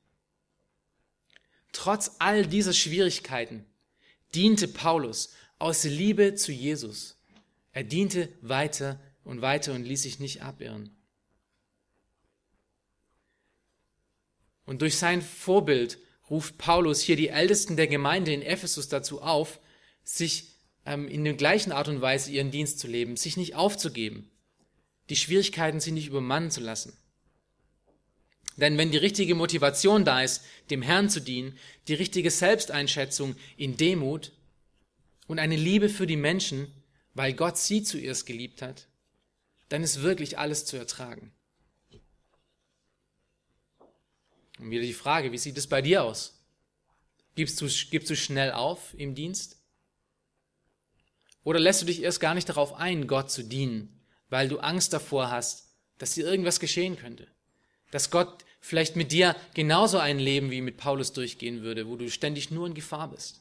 Trotz 1.73 2.17
all 2.19 2.47
dieser 2.47 2.73
Schwierigkeiten 2.73 3.65
diente 4.35 4.69
Paulus 4.69 5.33
aus 5.59 5.85
Liebe 5.85 6.35
zu 6.35 6.53
Jesus 6.53 7.19
er 7.79 7.85
diente 7.85 8.29
weiter 8.41 9.01
und 9.23 9.41
weiter 9.41 9.73
und 9.73 9.85
ließ 9.85 10.03
sich 10.03 10.19
nicht 10.19 10.43
abirren. 10.43 10.91
Und 14.65 14.83
durch 14.83 14.97
sein 14.97 15.23
Vorbild 15.23 15.99
ruft 16.29 16.59
Paulus 16.59 17.01
hier 17.01 17.15
die 17.15 17.29
Ältesten 17.29 17.77
der 17.77 17.87
Gemeinde 17.87 18.33
in 18.33 18.43
Ephesus 18.43 18.89
dazu 18.89 19.23
auf, 19.23 19.61
sich 20.03 20.57
ähm, 20.87 21.07
in 21.07 21.23
der 21.23 21.35
gleichen 21.35 21.71
Art 21.71 21.87
und 21.87 22.01
Weise 22.01 22.33
ihren 22.33 22.51
Dienst 22.51 22.81
zu 22.81 22.89
leben, 22.89 23.17
sich 23.17 23.37
nicht 23.37 23.55
aufzugeben, 23.55 24.29
die 25.09 25.17
Schwierigkeiten 25.17 25.79
sich 25.79 25.93
nicht 25.93 26.09
übermannen 26.09 26.51
zu 26.51 26.61
lassen. 26.61 26.97
Denn 28.59 28.77
wenn 28.77 28.91
die 28.91 28.99
richtige 28.99 29.37
Motivation 29.37 30.05
da 30.05 30.23
ist, 30.23 30.45
dem 30.71 30.83
Herrn 30.83 31.09
zu 31.09 31.21
dienen, 31.21 31.57
die 31.87 31.95
richtige 31.95 32.31
Selbsteinschätzung 32.31 33.37
in 33.57 33.77
Demut 33.77 34.33
und 35.29 35.39
eine 35.39 35.57
Liebe 35.57 35.89
für 35.89 36.09
die 36.09 36.17
Menschen, 36.17 36.73
weil 37.15 37.35
Gott 37.35 37.57
sie 37.57 37.85
zuerst 37.85 38.27
geliebt 38.27 38.61
hat, 38.61 38.89
dann 39.69 39.85
ist 39.85 40.03
wirklich 40.03 40.39
alles 40.39 40.65
zu 40.65 40.77
ertragen. 40.77 41.33
Und 44.59 44.71
wieder 44.71 44.83
die 44.83 44.93
Frage, 44.93 45.31
wie 45.31 45.39
sieht 45.39 45.57
es 45.57 45.69
bei 45.69 45.81
dir 45.81 46.03
aus? 46.03 46.43
Gibst 47.37 47.61
du, 47.61 47.69
gibst 47.91 48.11
du 48.11 48.17
schnell 48.17 48.51
auf 48.51 48.93
im 48.99 49.15
Dienst? 49.15 49.57
Oder 51.45 51.61
lässt 51.61 51.81
du 51.81 51.87
dich 51.87 52.03
erst 52.03 52.19
gar 52.19 52.35
nicht 52.35 52.49
darauf 52.49 52.75
ein, 52.75 53.07
Gott 53.07 53.31
zu 53.31 53.45
dienen, 53.45 54.01
weil 54.31 54.49
du 54.49 54.59
Angst 54.59 54.93
davor 54.93 55.31
hast, 55.31 55.69
dass 55.99 56.15
dir 56.15 56.27
irgendwas 56.27 56.59
geschehen 56.59 56.97
könnte? 56.97 57.29
Dass 57.93 58.11
Gott 58.11 58.45
vielleicht 58.61 58.97
mit 58.97 59.13
dir 59.13 59.37
genauso 59.55 59.99
ein 59.99 60.19
Leben 60.19 60.51
wie 60.51 60.61
mit 60.61 60.77
Paulus 60.77 61.13
durchgehen 61.13 61.63
würde, 61.63 61.89
wo 61.89 61.97
du 61.97 62.11
ständig 62.11 62.51
nur 62.51 62.67
in 62.67 62.75
Gefahr 62.75 63.09
bist? 63.11 63.41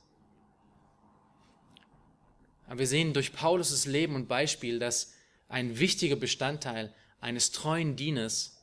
Aber 2.68 2.80
wir 2.80 2.88
sehen 2.88 3.14
durch 3.14 3.34
Paulus' 3.34 3.86
Leben 3.86 4.16
und 4.16 4.28
Beispiel, 4.28 4.78
dass 4.80 5.14
ein 5.48 5.80
wichtiger 5.80 6.18
Bestandteil 6.18 6.94
eines 7.22 7.52
treuen 7.52 7.96
Dieners 7.96 8.58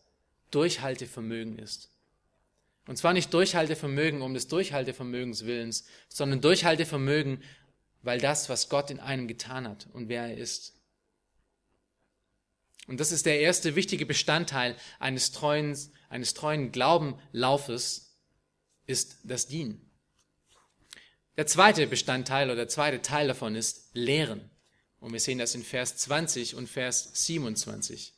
Durchhaltevermögen 0.50 1.58
ist. 1.58 1.90
Und 2.86 2.96
zwar 2.96 3.14
nicht 3.14 3.32
Durchhaltevermögen 3.32 4.20
um 4.20 4.34
des 4.34 4.46
Durchhaltevermögens 4.48 5.46
willens, 5.46 5.86
sondern 6.08 6.42
Durchhaltevermögen, 6.42 7.42
weil 8.02 8.20
das, 8.20 8.48
was 8.50 8.68
Gott 8.68 8.90
in 8.90 9.00
einem 9.00 9.26
getan 9.26 9.66
hat 9.66 9.88
und 9.94 10.08
wer 10.08 10.26
er 10.26 10.36
ist. 10.36 10.74
Und 12.86 13.00
das 13.00 13.12
ist 13.12 13.26
der 13.26 13.40
erste 13.40 13.76
wichtige 13.76 14.06
Bestandteil 14.06 14.76
eines 14.98 15.32
treuen, 15.32 15.76
eines 16.08 16.34
treuen 16.34 16.70
Glaubenlaufes, 16.72 18.16
ist 18.86 19.18
das 19.24 19.46
Dienen. 19.46 19.90
Der 21.36 21.46
zweite 21.46 21.86
Bestandteil 21.86 22.48
oder 22.48 22.56
der 22.56 22.68
zweite 22.68 23.02
Teil 23.02 23.28
davon 23.28 23.56
ist 23.56 23.90
Lehren. 23.94 24.50
Und 25.00 25.12
wir 25.12 25.20
sehen 25.20 25.38
das 25.38 25.54
in 25.54 25.64
Vers 25.64 25.96
20 25.96 26.54
und 26.54 26.68
Vers 26.68 27.10
27. 27.26 28.14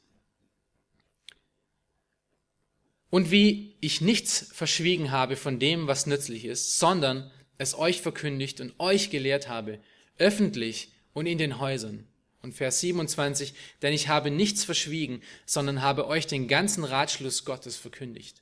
Und 3.08 3.30
wie 3.30 3.76
ich 3.80 4.00
nichts 4.00 4.50
verschwiegen 4.52 5.10
habe 5.10 5.36
von 5.36 5.58
dem, 5.58 5.86
was 5.86 6.06
nützlich 6.06 6.44
ist, 6.44 6.78
sondern 6.78 7.30
es 7.56 7.74
euch 7.74 8.02
verkündigt 8.02 8.60
und 8.60 8.78
euch 8.78 9.10
gelehrt 9.10 9.48
habe, 9.48 9.80
öffentlich 10.18 10.92
und 11.14 11.26
in 11.26 11.38
den 11.38 11.58
Häusern. 11.58 12.06
Und 12.46 12.52
Vers 12.52 12.78
27, 12.78 13.54
denn 13.82 13.92
ich 13.92 14.06
habe 14.06 14.30
nichts 14.30 14.62
verschwiegen, 14.62 15.20
sondern 15.46 15.82
habe 15.82 16.06
euch 16.06 16.28
den 16.28 16.46
ganzen 16.46 16.84
Ratschluss 16.84 17.44
Gottes 17.44 17.74
verkündigt. 17.74 18.40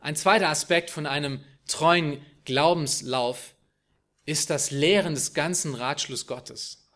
Ein 0.00 0.16
zweiter 0.16 0.48
Aspekt 0.48 0.90
von 0.90 1.06
einem 1.06 1.38
treuen 1.68 2.20
Glaubenslauf 2.44 3.54
ist 4.26 4.50
das 4.50 4.72
Lehren 4.72 5.14
des 5.14 5.34
ganzen 5.34 5.76
Ratschluss 5.76 6.26
Gottes. 6.26 6.88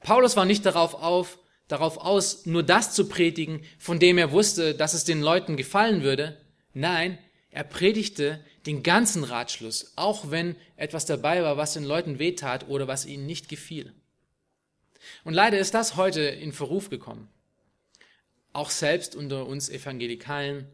Paulus 0.00 0.36
war 0.36 0.44
nicht 0.44 0.66
darauf, 0.66 0.92
auf, 0.92 1.38
darauf 1.68 1.96
aus, 1.96 2.44
nur 2.44 2.62
das 2.62 2.92
zu 2.92 3.08
predigen, 3.08 3.64
von 3.78 3.98
dem 3.98 4.18
er 4.18 4.30
wusste, 4.30 4.74
dass 4.74 4.92
es 4.92 5.04
den 5.04 5.22
Leuten 5.22 5.56
gefallen 5.56 6.02
würde. 6.02 6.38
Nein, 6.74 7.16
er 7.48 7.64
predigte 7.64 8.44
den 8.66 8.82
ganzen 8.82 9.24
Ratschluss, 9.24 9.92
auch 9.96 10.30
wenn 10.30 10.56
etwas 10.76 11.06
dabei 11.06 11.42
war, 11.42 11.56
was 11.56 11.74
den 11.74 11.84
Leuten 11.84 12.18
wehtat 12.18 12.68
oder 12.68 12.88
was 12.88 13.06
ihnen 13.06 13.26
nicht 13.26 13.48
gefiel. 13.48 13.92
Und 15.24 15.34
leider 15.34 15.58
ist 15.58 15.74
das 15.74 15.96
heute 15.96 16.20
in 16.20 16.52
Verruf 16.52 16.90
gekommen. 16.90 17.28
Auch 18.52 18.70
selbst 18.70 19.14
unter 19.14 19.46
uns 19.46 19.68
Evangelikalen, 19.68 20.66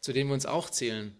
zu 0.00 0.12
denen 0.12 0.30
wir 0.30 0.34
uns 0.34 0.46
auch 0.46 0.70
zählen. 0.70 1.16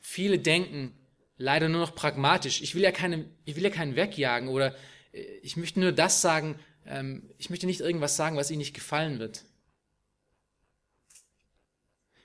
Viele 0.00 0.38
denken 0.38 0.94
leider 1.36 1.68
nur 1.68 1.80
noch 1.80 1.94
pragmatisch. 1.94 2.62
Ich 2.62 2.74
will 2.74 2.82
ja, 2.82 2.92
keine, 2.92 3.24
ich 3.44 3.56
will 3.56 3.64
ja 3.64 3.70
keinen 3.70 3.96
wegjagen 3.96 4.48
oder 4.48 4.74
äh, 5.12 5.22
ich 5.42 5.56
möchte 5.56 5.80
nur 5.80 5.92
das 5.92 6.20
sagen, 6.20 6.58
ähm, 6.86 7.30
ich 7.38 7.50
möchte 7.50 7.66
nicht 7.66 7.80
irgendwas 7.80 8.16
sagen, 8.16 8.36
was 8.36 8.50
ihnen 8.50 8.58
nicht 8.58 8.74
gefallen 8.74 9.18
wird. 9.18 9.44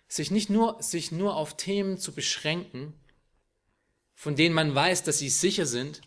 Sich 0.10 0.32
nicht 0.32 0.50
nur, 0.50 0.82
sich 0.82 1.12
nur 1.12 1.36
auf 1.36 1.56
Themen 1.56 1.98
zu 1.98 2.12
beschränken, 2.12 2.94
von 4.16 4.36
denen 4.36 4.56
man 4.56 4.76
weiß, 4.76 5.04
dass 5.04 5.20
sie 5.20 5.30
sicher 5.30 5.66
sind 5.66 6.02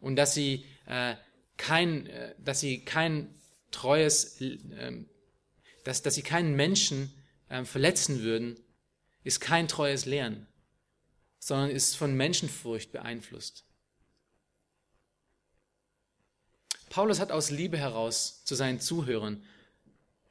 und 0.00 0.16
dass 0.16 0.32
sie 0.32 0.64
äh, 0.86 1.16
kein, 1.58 2.06
äh, 2.06 2.34
dass 2.38 2.60
sie 2.60 2.84
kein 2.84 3.34
treues, 3.72 4.40
äh, 4.40 5.04
dass, 5.84 6.02
dass 6.02 6.14
sie 6.14 6.22
keinen 6.22 6.54
Menschen 6.54 7.12
äh, 7.48 7.64
verletzen 7.64 8.22
würden, 8.22 8.58
ist 9.24 9.40
kein 9.40 9.66
treues 9.66 10.06
Lehren, 10.06 10.46
sondern 11.40 11.70
ist 11.70 11.96
von 11.96 12.16
Menschenfurcht 12.16 12.92
beeinflusst. 12.92 13.64
Paulus 16.90 17.18
hat 17.20 17.32
aus 17.32 17.50
Liebe 17.50 17.76
heraus 17.76 18.44
zu 18.44 18.54
seinen 18.54 18.80
Zuhörern, 18.80 19.44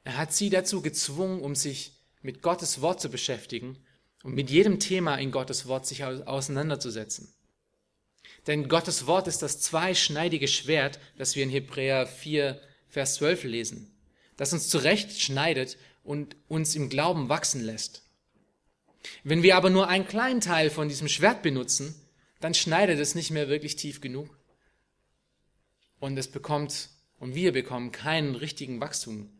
er 0.02 0.16
hat 0.16 0.32
sie 0.32 0.48
dazu 0.48 0.80
gezwungen, 0.80 1.42
um 1.42 1.54
sich 1.54 1.97
mit 2.22 2.42
Gottes 2.42 2.80
Wort 2.80 3.00
zu 3.00 3.08
beschäftigen 3.08 3.78
und 4.22 4.34
mit 4.34 4.50
jedem 4.50 4.80
Thema 4.80 5.16
in 5.16 5.30
Gottes 5.30 5.66
Wort 5.66 5.86
sich 5.86 6.04
auseinanderzusetzen. 6.04 7.32
Denn 8.46 8.68
Gottes 8.68 9.06
Wort 9.06 9.28
ist 9.28 9.42
das 9.42 9.60
zweischneidige 9.60 10.48
Schwert, 10.48 10.98
das 11.16 11.36
wir 11.36 11.42
in 11.42 11.50
Hebräer 11.50 12.06
4, 12.06 12.60
Vers 12.88 13.16
12 13.16 13.44
lesen, 13.44 13.94
das 14.36 14.52
uns 14.52 14.68
zurecht 14.68 15.20
schneidet 15.20 15.76
und 16.02 16.36
uns 16.48 16.74
im 16.74 16.88
Glauben 16.88 17.28
wachsen 17.28 17.62
lässt. 17.62 18.02
Wenn 19.24 19.42
wir 19.42 19.56
aber 19.56 19.70
nur 19.70 19.88
einen 19.88 20.06
kleinen 20.06 20.40
Teil 20.40 20.70
von 20.70 20.88
diesem 20.88 21.08
Schwert 21.08 21.42
benutzen, 21.42 21.94
dann 22.40 22.54
schneidet 22.54 22.98
es 22.98 23.14
nicht 23.14 23.30
mehr 23.30 23.48
wirklich 23.48 23.76
tief 23.76 24.00
genug. 24.00 24.38
Und 26.00 26.16
es 26.16 26.28
bekommt, 26.28 26.90
und 27.18 27.34
wir 27.34 27.52
bekommen 27.52 27.92
keinen 27.92 28.34
richtigen 28.34 28.80
Wachstum. 28.80 29.30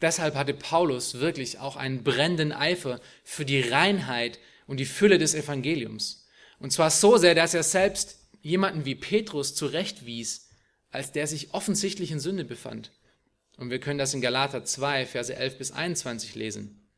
Deshalb 0.00 0.36
hatte 0.36 0.54
Paulus 0.54 1.14
wirklich 1.14 1.58
auch 1.58 1.76
einen 1.76 2.04
brennenden 2.04 2.52
Eifer 2.52 3.00
für 3.24 3.44
die 3.44 3.60
Reinheit 3.60 4.38
und 4.66 4.78
die 4.78 4.86
Fülle 4.86 5.18
des 5.18 5.34
Evangeliums. 5.34 6.26
Und 6.60 6.72
zwar 6.72 6.90
so 6.90 7.16
sehr, 7.16 7.34
dass 7.34 7.54
er 7.54 7.62
selbst 7.62 8.18
jemanden 8.42 8.84
wie 8.84 8.94
Petrus 8.94 9.54
zurechtwies, 9.54 10.48
als 10.90 11.12
der 11.12 11.26
sich 11.26 11.52
offensichtlich 11.52 12.10
in 12.10 12.20
Sünde 12.20 12.44
befand. 12.44 12.92
Und 13.56 13.70
wir 13.70 13.80
können 13.80 13.98
das 13.98 14.14
in 14.14 14.20
Galater 14.20 14.64
2, 14.64 15.06
Verse 15.06 15.34
11 15.34 15.58
bis 15.58 15.72
21 15.72 16.34
lesen. 16.36 16.88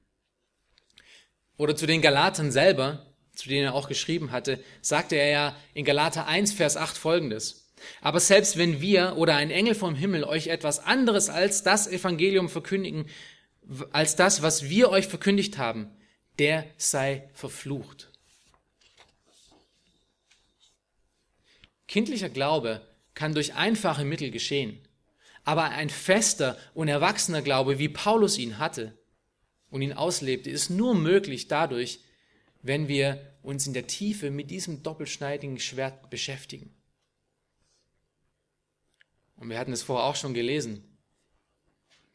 Oder 1.56 1.74
zu 1.74 1.86
den 1.86 2.02
Galatern 2.02 2.52
selber, 2.52 3.06
zu 3.34 3.48
denen 3.48 3.64
er 3.64 3.74
auch 3.74 3.88
geschrieben 3.88 4.30
hatte, 4.30 4.62
sagte 4.82 5.16
er 5.16 5.28
ja 5.28 5.56
in 5.72 5.84
Galater 5.84 6.26
1, 6.26 6.52
Vers 6.52 6.76
8 6.76 6.96
folgendes. 6.96 7.69
Aber 8.00 8.20
selbst 8.20 8.56
wenn 8.56 8.80
wir 8.80 9.16
oder 9.16 9.36
ein 9.36 9.50
Engel 9.50 9.74
vom 9.74 9.94
Himmel 9.94 10.24
euch 10.24 10.48
etwas 10.48 10.80
anderes 10.80 11.28
als 11.28 11.62
das 11.62 11.86
Evangelium 11.86 12.48
verkündigen, 12.48 13.06
als 13.92 14.16
das, 14.16 14.42
was 14.42 14.68
wir 14.68 14.90
euch 14.90 15.06
verkündigt 15.06 15.58
haben, 15.58 15.90
der 16.38 16.66
sei 16.76 17.28
verflucht. 17.34 18.10
Kindlicher 21.86 22.28
Glaube 22.28 22.86
kann 23.14 23.34
durch 23.34 23.54
einfache 23.54 24.04
Mittel 24.04 24.30
geschehen, 24.30 24.80
aber 25.44 25.64
ein 25.64 25.90
fester 25.90 26.56
und 26.74 26.88
erwachsener 26.88 27.42
Glaube, 27.42 27.78
wie 27.78 27.88
Paulus 27.88 28.38
ihn 28.38 28.58
hatte 28.58 28.96
und 29.70 29.82
ihn 29.82 29.92
auslebte, 29.92 30.50
ist 30.50 30.70
nur 30.70 30.94
möglich 30.94 31.48
dadurch, 31.48 32.00
wenn 32.62 32.88
wir 32.88 33.34
uns 33.42 33.66
in 33.66 33.74
der 33.74 33.86
Tiefe 33.86 34.30
mit 34.30 34.50
diesem 34.50 34.82
doppelschneidigen 34.82 35.58
Schwert 35.58 36.10
beschäftigen. 36.10 36.74
Und 39.40 39.48
wir 39.48 39.58
hatten 39.58 39.72
es 39.72 39.82
vorher 39.82 40.04
auch 40.04 40.16
schon 40.16 40.34
gelesen. 40.34 40.84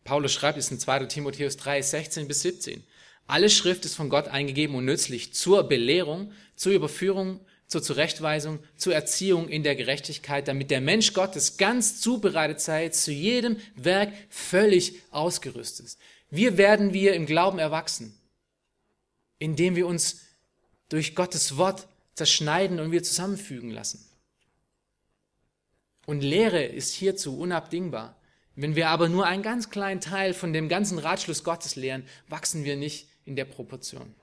Paulus 0.06 0.32
schreibt 0.32 0.58
es 0.58 0.72
in 0.72 0.80
2. 0.80 1.08
Timotheus 1.08 1.58
3, 1.58 1.82
16 1.82 2.28
bis 2.28 2.42
17. 2.44 2.84
Alle 3.28 3.50
Schrift 3.50 3.84
ist 3.86 3.96
von 3.96 4.10
Gott 4.10 4.28
eingegeben 4.28 4.76
und 4.76 4.86
nützlich 4.86 5.34
zur 5.34 5.64
Belehrung, 5.64 6.32
zur 6.56 6.72
Überführung, 6.72 7.40
zur 7.68 7.82
Zurechtweisung, 7.82 8.60
zur 8.78 8.94
Erziehung 8.94 9.50
in 9.50 9.64
der 9.64 9.76
Gerechtigkeit, 9.76 10.48
damit 10.48 10.70
der 10.70 10.82
Mensch 10.82 11.14
Gottes 11.14 11.58
ganz 11.58 12.00
zubereitet 12.00 12.62
sei, 12.62 12.90
zu 12.90 13.12
jedem 13.12 13.58
Werk 13.76 14.14
völlig 14.30 15.02
ausgerüstet 15.10 15.88
ist. 15.88 16.00
Wir 16.30 16.60
werden 16.60 16.94
wir 16.94 17.16
im 17.16 17.26
Glauben 17.26 17.58
erwachsen, 17.58 18.16
indem 19.40 19.76
wir 19.76 19.88
uns 19.88 20.22
durch 20.90 21.16
Gottes 21.16 21.58
Wort 21.58 21.88
zerschneiden 22.14 22.80
und 22.80 22.92
wir 22.92 23.02
zusammenfügen 23.02 23.72
lassen. 23.72 24.06
Und 26.06 26.22
Lehre 26.22 26.64
ist 26.64 26.94
hierzu 26.94 27.38
unabdingbar. 27.38 28.16
Wenn 28.56 28.76
wir 28.76 28.90
aber 28.90 29.10
nur 29.10 29.26
einen 29.26 29.44
ganz 29.44 29.70
kleinen 29.70 30.02
Teil 30.02 30.34
von 30.34 30.54
dem 30.54 30.70
ganzen 30.70 31.00
Ratschluss 31.00 31.44
Gottes 31.44 31.76
lehren, 31.76 32.08
wachsen 32.28 32.64
wir 32.64 32.76
nicht 32.76 33.10
in 33.26 33.36
der 33.36 33.46
Proportion. 33.46 34.14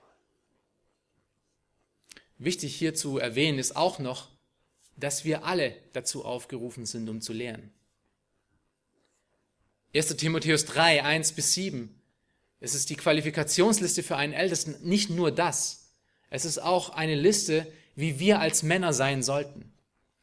Wichtig 2.37 2.75
hier 2.75 2.95
zu 2.95 3.19
erwähnen 3.19 3.59
ist 3.59 3.75
auch 3.75 3.99
noch, 3.99 4.29
dass 4.97 5.23
wir 5.23 5.45
alle 5.45 5.75
dazu 5.93 6.25
aufgerufen 6.25 6.85
sind, 6.85 7.09
um 7.09 7.21
zu 7.21 7.33
lernen. 7.33 7.71
1. 9.95 10.15
Timotheus 10.15 10.65
3, 10.65 11.03
1 11.03 11.33
bis 11.33 11.53
7. 11.53 12.01
Es 12.59 12.73
ist 12.73 12.89
die 12.89 12.95
Qualifikationsliste 12.95 14.01
für 14.01 14.15
einen 14.15 14.33
Ältesten. 14.33 14.75
Nicht 14.81 15.09
nur 15.09 15.31
das. 15.31 15.91
Es 16.29 16.45
ist 16.45 16.57
auch 16.57 16.89
eine 16.89 17.15
Liste, 17.15 17.71
wie 17.95 18.19
wir 18.19 18.39
als 18.39 18.63
Männer 18.63 18.93
sein 18.93 19.21
sollten. 19.21 19.72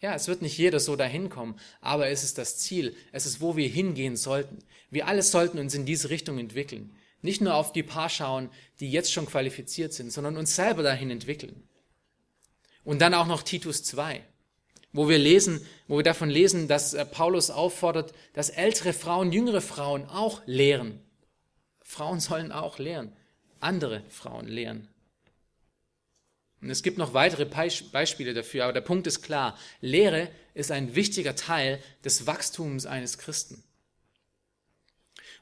Ja, 0.01 0.15
es 0.15 0.29
wird 0.29 0.41
nicht 0.41 0.57
jeder 0.57 0.81
so 0.81 0.97
dahin 0.97 1.29
kommen, 1.29 1.59
aber 1.81 2.09
es 2.09 2.25
ist 2.25 2.39
das 2.39 2.57
Ziel. 2.57 2.97
Es 3.13 3.27
ist, 3.27 3.41
wo 3.41 3.57
wir 3.57 3.69
hingehen 3.69 4.17
sollten. 4.17 4.59
Wir 4.91 5.07
alle 5.07 5.23
sollten 5.23 5.59
uns 5.59 5.75
in 5.75 5.85
diese 5.85 6.09
Richtung 6.09 6.39
entwickeln. 6.39 6.95
Nicht 7.23 7.43
nur 7.43 7.55
auf 7.55 7.73
die 7.73 7.83
paar 7.83 8.09
schauen, 8.09 8.49
die 8.81 8.91
jetzt 8.91 9.13
schon 9.13 9.27
qualifiziert 9.27 9.93
sind, 9.93 10.11
sondern 10.11 10.39
uns 10.39 10.57
selber 10.57 10.83
dahin 10.83 11.11
entwickeln. 11.11 11.63
Und 12.83 13.01
dann 13.01 13.13
auch 13.13 13.27
noch 13.27 13.43
Titus 13.43 13.83
2, 13.85 14.25
wo 14.93 15.09
wir 15.09 15.19
lesen, 15.19 15.61
wo 15.87 15.99
wir 15.99 16.03
davon 16.03 16.31
lesen, 16.31 16.67
dass 16.67 16.95
äh, 16.95 17.05
Paulus 17.05 17.51
auffordert, 17.51 18.15
dass 18.33 18.49
ältere 18.49 18.95
Frauen, 18.95 19.33
jüngere 19.33 19.61
Frauen 19.61 20.07
auch 20.07 20.41
lehren. 20.47 20.99
Frauen 21.83 22.21
sollen 22.21 22.53
auch 22.53 22.79
lehren. 22.79 23.13
Andere 23.61 24.03
Frauen 24.09 24.49
lehren. 24.49 24.89
Und 26.61 26.71
es 26.71 26.83
gibt 26.83 26.99
noch 26.99 27.15
weitere 27.15 27.47
Beispiele 27.47 28.35
dafür, 28.35 28.65
aber 28.65 28.73
der 28.73 28.81
Punkt 28.83 29.07
ist 29.07 29.23
klar. 29.23 29.59
Lehre 29.81 30.31
ist 30.53 30.71
ein 30.71 30.95
wichtiger 30.95 31.35
Teil 31.35 31.83
des 32.05 32.27
Wachstums 32.27 32.85
eines 32.85 33.17
Christen. 33.17 33.63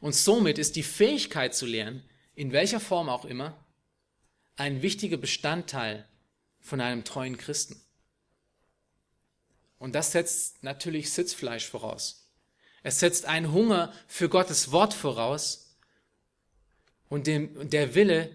Und 0.01 0.15
somit 0.15 0.59
ist 0.59 0.77
die 0.77 0.85
Fähigkeit 0.85 1.55
zu 1.55 1.67
lehren, 1.67 2.05
in 2.37 2.53
welcher 2.53 2.79
Form 2.79 3.09
auch 3.09 3.25
immer, 3.25 3.57
ein 4.55 4.81
wichtiger 4.83 5.17
Bestandteil 5.17 6.07
von 6.61 6.81
einem 6.81 7.03
treuen 7.03 7.37
Christen. 7.37 7.81
Und 9.79 9.95
das 9.95 10.13
setzt 10.13 10.63
natürlich 10.63 11.11
Sitzfleisch 11.13 11.67
voraus. 11.67 12.29
Es 12.85 13.01
setzt 13.01 13.27
einen 13.27 13.53
Hunger 13.53 13.93
für 14.07 14.29
Gottes 14.29 14.71
Wort 14.71 14.95
voraus 14.95 15.77
und 17.09 17.27
der 17.27 17.95
Wille, 17.95 18.31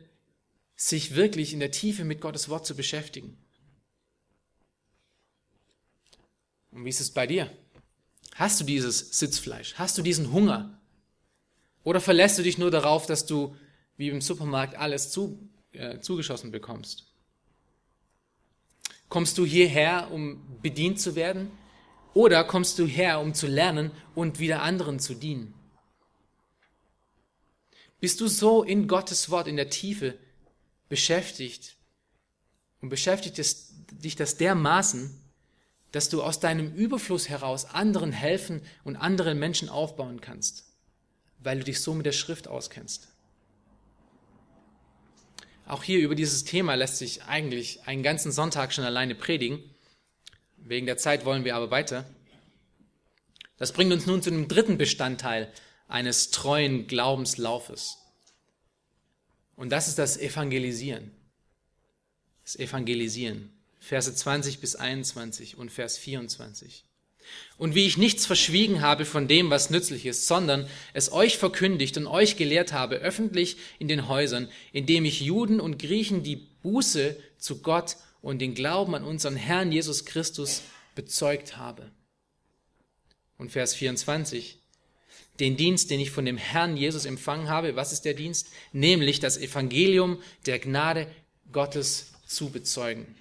sich 0.76 1.16
wirklich 1.16 1.54
in 1.54 1.60
der 1.60 1.72
Tiefe 1.72 2.04
mit 2.04 2.22
Gottes 2.22 2.50
Wort 2.50 2.66
zu 2.66 2.76
beschäftigen. 2.76 3.38
Und 6.72 6.86
wie 6.86 6.90
ist 6.90 7.02
es 7.02 7.12
bei 7.12 7.28
dir? 7.28 7.52
Hast 8.36 8.60
du 8.60 8.64
dieses 8.64 9.20
Sitzfleisch? 9.20 9.76
Hast 9.76 9.98
du 9.98 10.02
diesen 10.02 10.32
Hunger? 10.32 10.80
Oder 11.84 12.02
verlässt 12.02 12.38
du 12.40 12.44
dich 12.44 12.58
nur 12.58 12.72
darauf, 12.72 13.06
dass 13.06 13.26
du 13.26 13.56
wie 13.98 14.10
im 14.10 14.22
Supermarkt 14.22 14.76
alles 14.76 15.12
zu, 15.12 15.50
äh, 15.74 16.00
zugeschossen 16.00 16.52
bekommst? 16.52 17.06
Kommst 19.10 19.38
du 19.38 19.46
hierher, 19.46 20.10
um 20.12 20.60
bedient 20.62 21.00
zu 21.00 21.16
werden? 21.16 21.52
Oder 22.16 22.44
kommst 22.44 22.80
du 22.80 22.88
her, 22.88 23.20
um 23.20 23.36
zu 23.36 23.46
lernen 23.46 23.92
und 24.16 24.40
wieder 24.40 24.64
anderen 24.64 25.00
zu 25.00 25.14
dienen? 25.14 25.54
Bist 28.00 28.20
du 28.22 28.28
so 28.28 28.64
in 28.64 28.88
Gottes 28.88 29.30
Wort 29.30 29.48
in 29.48 29.56
der 29.56 29.70
Tiefe, 29.70 30.18
beschäftigt 30.90 31.76
und 32.82 32.90
beschäftigt 32.90 33.40
es, 33.40 33.74
dich 33.92 34.16
das 34.16 34.38
dermaßen, 34.38 35.20
dass 35.92 36.10
du 36.10 36.24
aus 36.24 36.40
deinem 36.40 36.74
Überfluss 36.74 37.30
heraus 37.30 37.66
anderen 37.66 38.12
helfen 38.12 38.62
und 38.84 38.96
anderen 38.96 39.40
Menschen 39.40 39.70
aufbauen 39.70 40.22
kannst, 40.22 40.66
weil 41.40 41.60
du 41.60 41.66
dich 41.66 41.82
so 41.82 41.94
mit 41.94 42.06
der 42.06 42.12
Schrift 42.12 42.48
auskennst. 42.48 43.08
Auch 45.66 45.84
hier 45.84 46.00
über 46.00 46.16
dieses 46.16 46.44
Thema 46.44 46.76
lässt 46.76 46.98
sich 46.98 47.24
eigentlich 47.24 47.88
einen 47.88 48.04
ganzen 48.04 48.32
Sonntag 48.32 48.74
schon 48.74 48.84
alleine 48.84 49.16
predigen. 49.16 49.60
Wegen 50.58 50.86
der 50.86 50.98
Zeit 50.98 51.26
wollen 51.26 51.46
wir 51.46 51.56
aber 51.56 51.72
weiter. 51.72 52.10
Das 53.58 53.72
bringt 53.72 53.94
uns 53.94 54.06
nun 54.06 54.22
zu 54.22 54.30
dem 54.30 54.48
dritten 54.48 54.78
Bestandteil 54.78 55.52
eines 55.88 56.32
treuen 56.32 56.88
Glaubenslaufes. 56.88 58.03
Und 59.56 59.72
das 59.72 59.88
ist 59.88 60.00
das 60.00 60.18
Evangelisieren. 60.18 61.12
Das 62.44 62.56
Evangelisieren. 62.56 63.52
Verse 63.80 64.14
20 64.14 64.60
bis 64.60 64.76
21 64.76 65.58
und 65.58 65.72
Vers 65.72 65.98
24. 65.98 66.86
Und 67.58 67.76
wie 67.76 67.86
ich 67.86 67.98
nichts 67.98 68.26
verschwiegen 68.26 68.82
habe 68.82 69.06
von 69.06 69.28
dem, 69.28 69.50
was 69.50 69.70
nützlich 69.70 70.06
ist, 70.06 70.28
sondern 70.28 70.68
es 70.94 71.12
euch 71.12 71.38
verkündigt 71.38 71.98
und 71.98 72.08
euch 72.08 72.36
gelehrt 72.36 72.74
habe, 72.74 72.96
öffentlich 72.96 73.58
in 73.80 73.88
den 73.88 74.08
Häusern, 74.08 74.50
indem 74.72 75.06
ich 75.06 75.22
Juden 75.22 75.60
und 75.60 75.80
Griechen 75.80 76.24
die 76.24 76.36
Buße 76.36 77.16
zu 77.38 77.62
Gott 77.62 77.98
und 78.22 78.40
den 78.40 78.56
Glauben 78.56 78.96
an 78.96 79.04
unseren 79.04 79.36
Herrn 79.36 79.72
Jesus 79.72 80.06
Christus 80.06 80.62
bezeugt 80.96 81.58
habe. 81.58 81.92
Und 83.38 83.52
Vers 83.52 83.76
24. 83.76 84.63
Den 85.40 85.58
Dienst, 85.58 85.90
den 85.90 86.00
ich 86.00 86.12
von 86.12 86.26
dem 86.26 86.38
Herrn 86.38 86.78
Jesus 86.78 87.06
empfangen 87.06 87.50
habe, 87.50 87.76
was 87.76 87.92
ist 87.92 88.06
der 88.06 88.14
Dienst? 88.14 88.50
Nämlich 88.72 89.20
das 89.20 89.38
Evangelium 89.38 90.22
der 90.46 90.60
Gnade 90.60 91.08
Gottes 91.52 92.14
zu 92.28 92.50
bezeugen. 92.50 93.16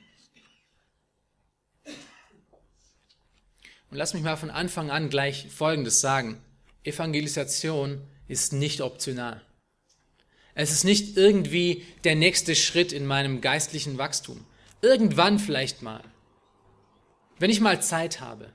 Und 3.92 3.98
lass 3.98 4.14
mich 4.14 4.22
mal 4.22 4.36
von 4.36 4.50
Anfang 4.50 4.90
an 4.90 5.10
gleich 5.10 5.48
Folgendes 5.50 6.00
sagen. 6.00 6.40
Evangelisation 6.84 8.00
ist 8.26 8.52
nicht 8.52 8.80
optional. 8.80 9.42
Es 10.54 10.72
ist 10.72 10.84
nicht 10.84 11.16
irgendwie 11.16 11.84
der 12.04 12.14
nächste 12.14 12.54
Schritt 12.54 12.92
in 12.92 13.06
meinem 13.06 13.40
geistlichen 13.40 13.98
Wachstum. 13.98 14.44
Irgendwann 14.80 15.38
vielleicht 15.38 15.82
mal. 15.82 16.02
Wenn 17.38 17.50
ich 17.50 17.60
mal 17.60 17.82
Zeit 17.82 18.20
habe. 18.20 18.52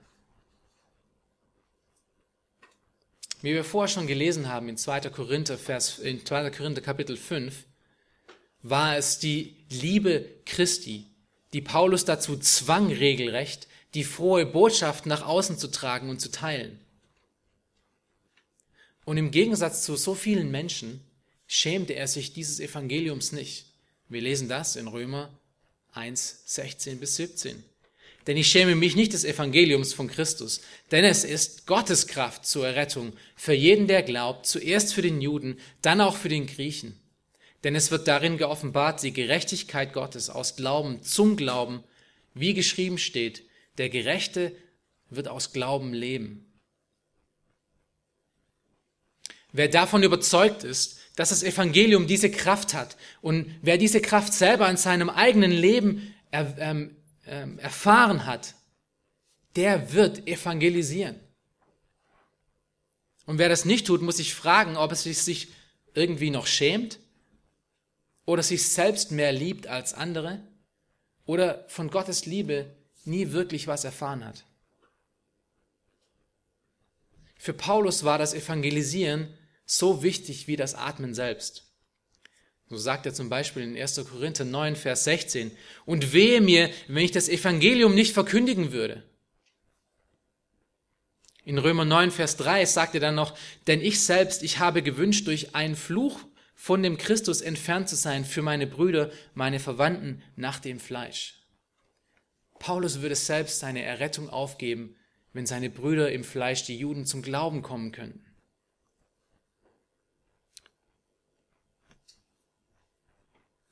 Wie 3.41 3.53
wir 3.53 3.63
vorher 3.63 3.87
schon 3.87 4.07
gelesen 4.07 4.47
haben 4.47 4.67
in 4.67 4.77
2. 4.77 5.01
Korinther, 5.09 5.57
Vers, 5.57 5.99
in 5.99 6.25
2. 6.25 6.49
Korinther 6.49 6.81
Kapitel 6.81 7.17
5, 7.17 7.65
war 8.63 8.97
es 8.97 9.19
die 9.19 9.55
Liebe 9.69 10.25
Christi, 10.45 11.05
die 11.53 11.61
Paulus 11.61 12.05
dazu 12.05 12.37
zwang, 12.37 12.91
regelrecht 12.91 13.67
die 13.93 14.03
frohe 14.03 14.45
Botschaft 14.45 15.05
nach 15.05 15.25
außen 15.25 15.57
zu 15.57 15.69
tragen 15.69 16.09
und 16.09 16.19
zu 16.19 16.29
teilen. 16.29 16.79
Und 19.05 19.17
im 19.17 19.31
Gegensatz 19.31 19.83
zu 19.83 19.95
so 19.95 20.13
vielen 20.13 20.51
Menschen 20.51 21.01
schämte 21.47 21.93
er 21.93 22.07
sich 22.07 22.33
dieses 22.33 22.59
Evangeliums 22.59 23.31
nicht. 23.31 23.71
Wir 24.09 24.21
lesen 24.21 24.49
das 24.49 24.75
in 24.75 24.87
Römer 24.87 25.29
1, 25.93 26.43
16 26.45 26.99
bis 26.99 27.15
17. 27.15 27.63
Denn 28.27 28.35
ich 28.35 28.49
schäme 28.49 28.75
mich 28.75 28.97
nicht 28.97 29.13
des 29.13 29.23
Evangeliums 29.23 29.93
von 29.93 30.09
Christus, 30.09 30.59
denn 30.91 31.05
es 31.05 31.23
ist 31.23 31.65
Gottes 31.65 32.07
Kraft 32.07 32.45
zur 32.45 32.67
Errettung 32.67 33.13
für 33.37 33.53
jeden, 33.53 33.87
der 33.87 34.03
glaubt, 34.03 34.45
zuerst 34.45 34.93
für 34.93 35.01
den 35.01 35.21
Juden, 35.21 35.57
dann 35.81 36.01
auch 36.01 36.17
für 36.17 36.27
den 36.27 36.45
Griechen. 36.45 36.99
Denn 37.63 37.73
es 37.73 37.89
wird 37.89 38.07
darin 38.07 38.37
geoffenbart 38.37 39.01
die 39.01 39.13
Gerechtigkeit 39.13 39.93
Gottes 39.93 40.29
aus 40.29 40.57
Glauben 40.57 41.01
zum 41.03 41.37
Glauben, 41.37 41.83
wie 42.33 42.53
geschrieben 42.53 42.97
steht, 42.97 43.43
der 43.77 43.89
Gerechte 43.89 44.53
wird 45.09 45.29
aus 45.29 45.53
Glauben 45.53 45.93
leben. 45.93 46.45
Wer 49.53 49.69
davon 49.69 50.03
überzeugt 50.03 50.65
ist, 50.65 50.99
dass 51.15 51.29
das 51.29 51.43
Evangelium 51.43 52.07
diese 52.07 52.29
Kraft 52.29 52.73
hat 52.73 52.97
und 53.21 53.55
wer 53.61 53.77
diese 53.77 54.01
Kraft 54.01 54.33
selber 54.33 54.69
in 54.69 54.77
seinem 54.77 55.09
eigenen 55.09 55.51
Leben 55.51 56.13
er, 56.29 56.55
ähm, 56.59 56.96
ähm, 57.27 57.59
erfahren 57.59 58.25
hat, 58.25 58.55
der 59.55 59.93
wird 59.93 60.27
evangelisieren. 60.27 61.19
Und 63.25 63.39
wer 63.39 63.49
das 63.49 63.65
nicht 63.65 63.87
tut, 63.87 64.01
muss 64.01 64.17
sich 64.17 64.33
fragen, 64.33 64.77
ob 64.77 64.91
es 64.91 65.03
sich 65.03 65.49
irgendwie 65.93 66.29
noch 66.29 66.47
schämt 66.47 66.99
oder 68.25 68.43
sich 68.43 68.69
selbst 68.69 69.11
mehr 69.11 69.31
liebt 69.31 69.67
als 69.67 69.93
andere 69.93 70.41
oder 71.25 71.65
von 71.67 71.89
Gottes 71.89 72.25
Liebe 72.25 72.75
nie 73.03 73.31
wirklich 73.31 73.67
was 73.67 73.83
erfahren 73.83 74.23
hat. 74.23 74.45
Für 77.37 77.53
Paulus 77.53 78.03
war 78.03 78.17
das 78.17 78.33
Evangelisieren 78.33 79.33
so 79.65 80.03
wichtig 80.03 80.47
wie 80.47 80.55
das 80.55 80.75
Atmen 80.75 81.13
selbst. 81.13 81.66
So 82.69 82.77
sagt 82.77 83.05
er 83.05 83.13
zum 83.13 83.29
Beispiel 83.29 83.63
in 83.63 83.77
1. 83.77 84.05
Korinther 84.09 84.43
9, 84.43 84.75
Vers 84.75 85.05
16, 85.05 85.51
und 85.85 86.11
wehe 86.11 86.41
mir, 86.41 86.69
wenn 86.87 87.05
ich 87.05 87.11
das 87.11 87.29
Evangelium 87.29 87.95
nicht 87.95 88.13
verkündigen 88.13 88.73
würde. 88.73 89.03
In 91.45 91.57
Römer 91.57 91.85
9, 91.85 92.11
Vers 92.11 92.35
3 92.35 92.65
sagt 92.65 92.95
er 92.95 92.99
dann 92.99 93.15
noch, 93.15 93.37
denn 93.67 93.79
ich 93.79 94.01
selbst, 94.01 94.43
ich 94.43 94.59
habe 94.59 94.83
gewünscht, 94.83 95.27
durch 95.27 95.55
einen 95.55 95.77
Fluch 95.77 96.19
von 96.55 96.83
dem 96.83 96.97
Christus 96.97 97.39
entfernt 97.39 97.87
zu 97.87 97.95
sein 97.95 98.25
für 98.25 98.41
meine 98.41 98.67
Brüder, 98.67 99.11
meine 99.33 99.59
Verwandten 99.59 100.21
nach 100.35 100.59
dem 100.59 100.81
Fleisch. 100.81 101.45
Paulus 102.59 103.01
würde 103.01 103.15
selbst 103.15 103.59
seine 103.59 103.83
Errettung 103.83 104.29
aufgeben, 104.29 104.97
wenn 105.31 105.45
seine 105.45 105.69
Brüder 105.69 106.11
im 106.11 106.25
Fleisch, 106.25 106.63
die 106.63 106.77
Juden, 106.77 107.05
zum 107.05 107.21
Glauben 107.21 107.61
kommen 107.61 107.93
könnten. 107.93 108.26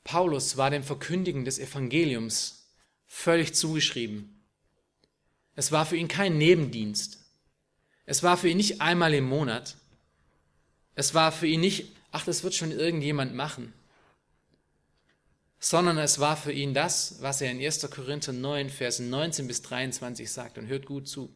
Paulus 0.06 0.56
war 0.56 0.70
dem 0.70 0.84
Verkündigen 0.84 1.44
des 1.44 1.60
Evangeliums 1.60 2.70
völlig 3.06 3.54
zugeschrieben. 3.54 4.42
Es 5.56 5.74
war 5.74 5.86
für 5.86 5.98
ihn 5.98 6.08
kein 6.08 6.38
Nebendienst. 6.38 7.20
Es 8.06 8.24
war 8.24 8.38
für 8.38 8.48
ihn 8.48 8.58
nicht 8.58 8.80
einmal 8.80 9.14
im 9.14 9.26
Monat. 9.26 9.76
Es 10.94 11.14
war 11.14 11.34
für 11.34 11.48
ihn 11.48 11.60
nicht, 11.60 11.92
ach, 12.12 12.24
das 12.24 12.44
wird 12.44 12.56
schon 12.56 12.72
irgendjemand 12.72 13.36
machen 13.36 13.74
sondern 15.66 15.98
es 15.98 16.20
war 16.20 16.38
für 16.38 16.52
ihn 16.52 16.76
das, 16.76 17.18
was 17.22 17.42
er 17.42 17.50
in 17.50 17.60
1. 17.60 17.90
Korinther 17.90 18.34
9, 18.34 18.70
Versen 18.70 19.10
19 19.10 19.48
bis 19.48 19.64
23 19.64 20.32
sagt. 20.32 20.60
Und 20.60 20.68
hört 20.68 20.86
gut 20.86 21.08
zu. 21.08 21.34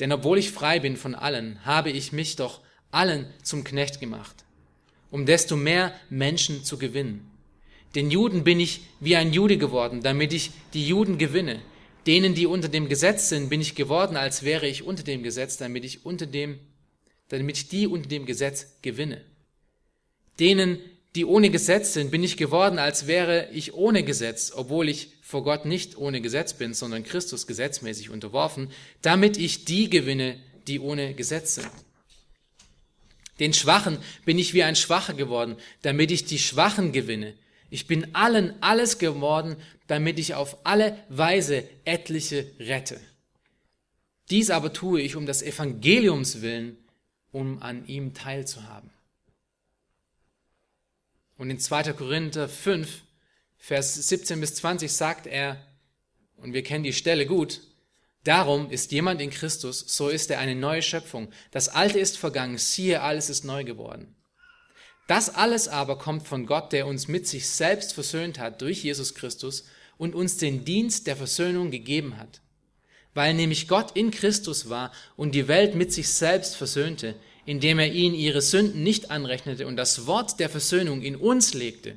Denn 0.00 0.10
obwohl 0.10 0.36
ich 0.36 0.50
frei 0.50 0.80
bin 0.80 0.96
von 0.96 1.14
allen, 1.14 1.64
habe 1.64 1.90
ich 1.90 2.10
mich 2.10 2.34
doch 2.34 2.60
allen 2.90 3.32
zum 3.44 3.62
Knecht 3.62 4.00
gemacht, 4.00 4.44
um 5.10 5.26
desto 5.26 5.56
mehr 5.56 5.92
Menschen 6.08 6.64
zu 6.64 6.78
gewinnen. 6.78 7.30
Den 7.94 8.10
Juden 8.10 8.44
bin 8.44 8.60
ich 8.60 8.82
wie 9.00 9.16
ein 9.16 9.32
Jude 9.32 9.58
geworden, 9.58 10.00
damit 10.02 10.32
ich 10.32 10.52
die 10.74 10.86
Juden 10.86 11.18
gewinne. 11.18 11.60
Denen, 12.06 12.34
die 12.34 12.46
unter 12.46 12.68
dem 12.68 12.88
Gesetz 12.88 13.28
sind, 13.28 13.50
bin 13.50 13.60
ich 13.60 13.74
geworden, 13.74 14.16
als 14.16 14.42
wäre 14.42 14.66
ich 14.66 14.84
unter 14.84 15.02
dem 15.02 15.22
Gesetz, 15.22 15.56
damit 15.56 15.84
ich 15.84 16.06
unter 16.06 16.26
dem, 16.26 16.58
damit 17.28 17.56
ich 17.58 17.68
die 17.68 17.86
unter 17.86 18.08
dem 18.08 18.26
Gesetz 18.26 18.78
gewinne. 18.82 19.24
Denen, 20.38 20.78
die 21.16 21.24
ohne 21.24 21.50
Gesetz 21.50 21.92
sind, 21.92 22.10
bin 22.10 22.22
ich 22.22 22.36
geworden, 22.36 22.78
als 22.78 23.06
wäre 23.06 23.50
ich 23.52 23.74
ohne 23.74 24.04
Gesetz, 24.04 24.52
obwohl 24.54 24.88
ich 24.88 25.12
vor 25.20 25.42
Gott 25.42 25.64
nicht 25.64 25.98
ohne 25.98 26.20
Gesetz 26.20 26.54
bin, 26.54 26.72
sondern 26.72 27.04
Christus 27.04 27.46
gesetzmäßig 27.46 28.10
unterworfen, 28.10 28.70
damit 29.02 29.36
ich 29.36 29.64
die 29.64 29.90
gewinne, 29.90 30.38
die 30.68 30.78
ohne 30.78 31.14
Gesetz 31.14 31.56
sind. 31.56 31.70
Den 33.40 33.54
Schwachen 33.54 33.98
bin 34.24 34.38
ich 34.38 34.54
wie 34.54 34.62
ein 34.62 34.76
Schwacher 34.76 35.14
geworden, 35.14 35.56
damit 35.82 36.10
ich 36.10 36.26
die 36.26 36.38
Schwachen 36.38 36.92
gewinne. 36.92 37.34
Ich 37.70 37.86
bin 37.86 38.14
allen 38.14 38.54
alles 38.62 38.98
geworden, 38.98 39.56
damit 39.86 40.18
ich 40.18 40.34
auf 40.34 40.58
alle 40.64 40.96
Weise 41.08 41.64
etliche 41.84 42.46
rette. 42.58 43.00
Dies 44.28 44.50
aber 44.50 44.72
tue 44.72 45.00
ich 45.00 45.16
um 45.16 45.26
des 45.26 45.42
Evangeliums 45.42 46.42
willen, 46.42 46.76
um 47.32 47.62
an 47.62 47.86
ihm 47.86 48.14
teilzuhaben. 48.14 48.90
Und 51.36 51.50
in 51.50 51.58
2. 51.58 51.94
Korinther 51.94 52.48
5, 52.48 53.02
Vers 53.56 53.94
17 54.08 54.40
bis 54.40 54.54
20 54.56 54.92
sagt 54.92 55.26
er, 55.26 55.64
und 56.36 56.52
wir 56.52 56.62
kennen 56.62 56.84
die 56.84 56.92
Stelle 56.92 57.26
gut, 57.26 57.60
darum 58.24 58.70
ist 58.70 58.92
jemand 58.92 59.20
in 59.20 59.30
Christus, 59.30 59.84
so 59.86 60.08
ist 60.08 60.30
er 60.30 60.38
eine 60.38 60.54
neue 60.54 60.82
Schöpfung. 60.82 61.30
Das 61.50 61.68
Alte 61.68 61.98
ist 61.98 62.18
vergangen, 62.18 62.58
siehe, 62.58 63.02
alles 63.02 63.30
ist 63.30 63.44
neu 63.44 63.64
geworden. 63.64 64.14
Das 65.06 65.34
alles 65.34 65.66
aber 65.66 65.98
kommt 65.98 66.28
von 66.28 66.46
Gott, 66.46 66.72
der 66.72 66.86
uns 66.86 67.08
mit 67.08 67.26
sich 67.26 67.48
selbst 67.48 67.94
versöhnt 67.94 68.38
hat 68.38 68.62
durch 68.62 68.84
Jesus 68.84 69.14
Christus 69.16 69.64
und 69.98 70.14
uns 70.14 70.36
den 70.36 70.64
Dienst 70.64 71.08
der 71.08 71.16
Versöhnung 71.16 71.72
gegeben 71.72 72.16
hat. 72.16 72.40
Weil 73.12 73.34
nämlich 73.34 73.66
Gott 73.66 73.96
in 73.96 74.12
Christus 74.12 74.68
war 74.68 74.92
und 75.16 75.34
die 75.34 75.48
Welt 75.48 75.74
mit 75.74 75.92
sich 75.92 76.08
selbst 76.10 76.54
versöhnte, 76.54 77.16
indem 77.44 77.80
er 77.80 77.92
ihnen 77.92 78.14
ihre 78.14 78.40
Sünden 78.40 78.84
nicht 78.84 79.10
anrechnete 79.10 79.66
und 79.66 79.76
das 79.76 80.06
Wort 80.06 80.38
der 80.38 80.48
Versöhnung 80.48 81.02
in 81.02 81.16
uns 81.16 81.54
legte. 81.54 81.96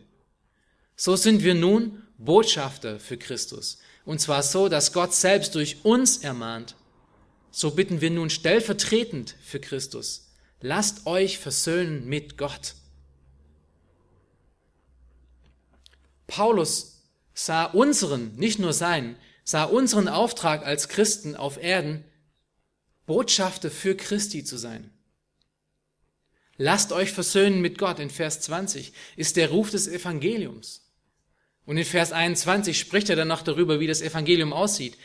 So 0.95 1.15
sind 1.15 1.43
wir 1.43 1.53
nun 1.53 2.01
Botschafter 2.17 2.99
für 2.99 3.17
Christus. 3.17 3.77
Und 4.05 4.19
zwar 4.19 4.43
so, 4.43 4.69
dass 4.69 4.93
Gott 4.93 5.13
selbst 5.13 5.55
durch 5.55 5.85
uns 5.85 6.17
ermahnt. 6.17 6.75
So 7.51 7.71
bitten 7.71 8.01
wir 8.01 8.09
nun 8.09 8.29
stellvertretend 8.29 9.35
für 9.41 9.59
Christus. 9.59 10.31
Lasst 10.59 11.05
euch 11.05 11.37
versöhnen 11.37 12.05
mit 12.05 12.37
Gott. 12.37 12.75
Paulus 16.27 17.03
sah 17.33 17.65
unseren, 17.65 18.35
nicht 18.35 18.59
nur 18.59 18.73
seinen, 18.73 19.15
sah 19.43 19.65
unseren 19.65 20.07
Auftrag 20.07 20.65
als 20.65 20.87
Christen 20.87 21.35
auf 21.35 21.61
Erden, 21.61 22.03
Botschafter 23.05 23.69
für 23.69 23.95
Christi 23.95 24.43
zu 24.43 24.57
sein. 24.57 24.89
Lasst 26.57 26.91
euch 26.91 27.11
versöhnen 27.11 27.61
mit 27.61 27.77
Gott 27.77 27.99
in 27.99 28.09
Vers 28.09 28.41
20 28.41 28.93
ist 29.15 29.35
der 29.35 29.49
Ruf 29.49 29.69
des 29.71 29.87
Evangeliums. 29.87 30.82
Und 31.65 31.77
in 31.77 31.85
Vers 31.85 32.11
21 32.11 32.77
spricht 32.77 33.09
er 33.09 33.15
dann 33.15 33.27
noch 33.27 33.41
darüber, 33.41 33.79
wie 33.79 33.87
das 33.87 34.01
Evangelium 34.01 34.53
aussieht. 34.53 34.97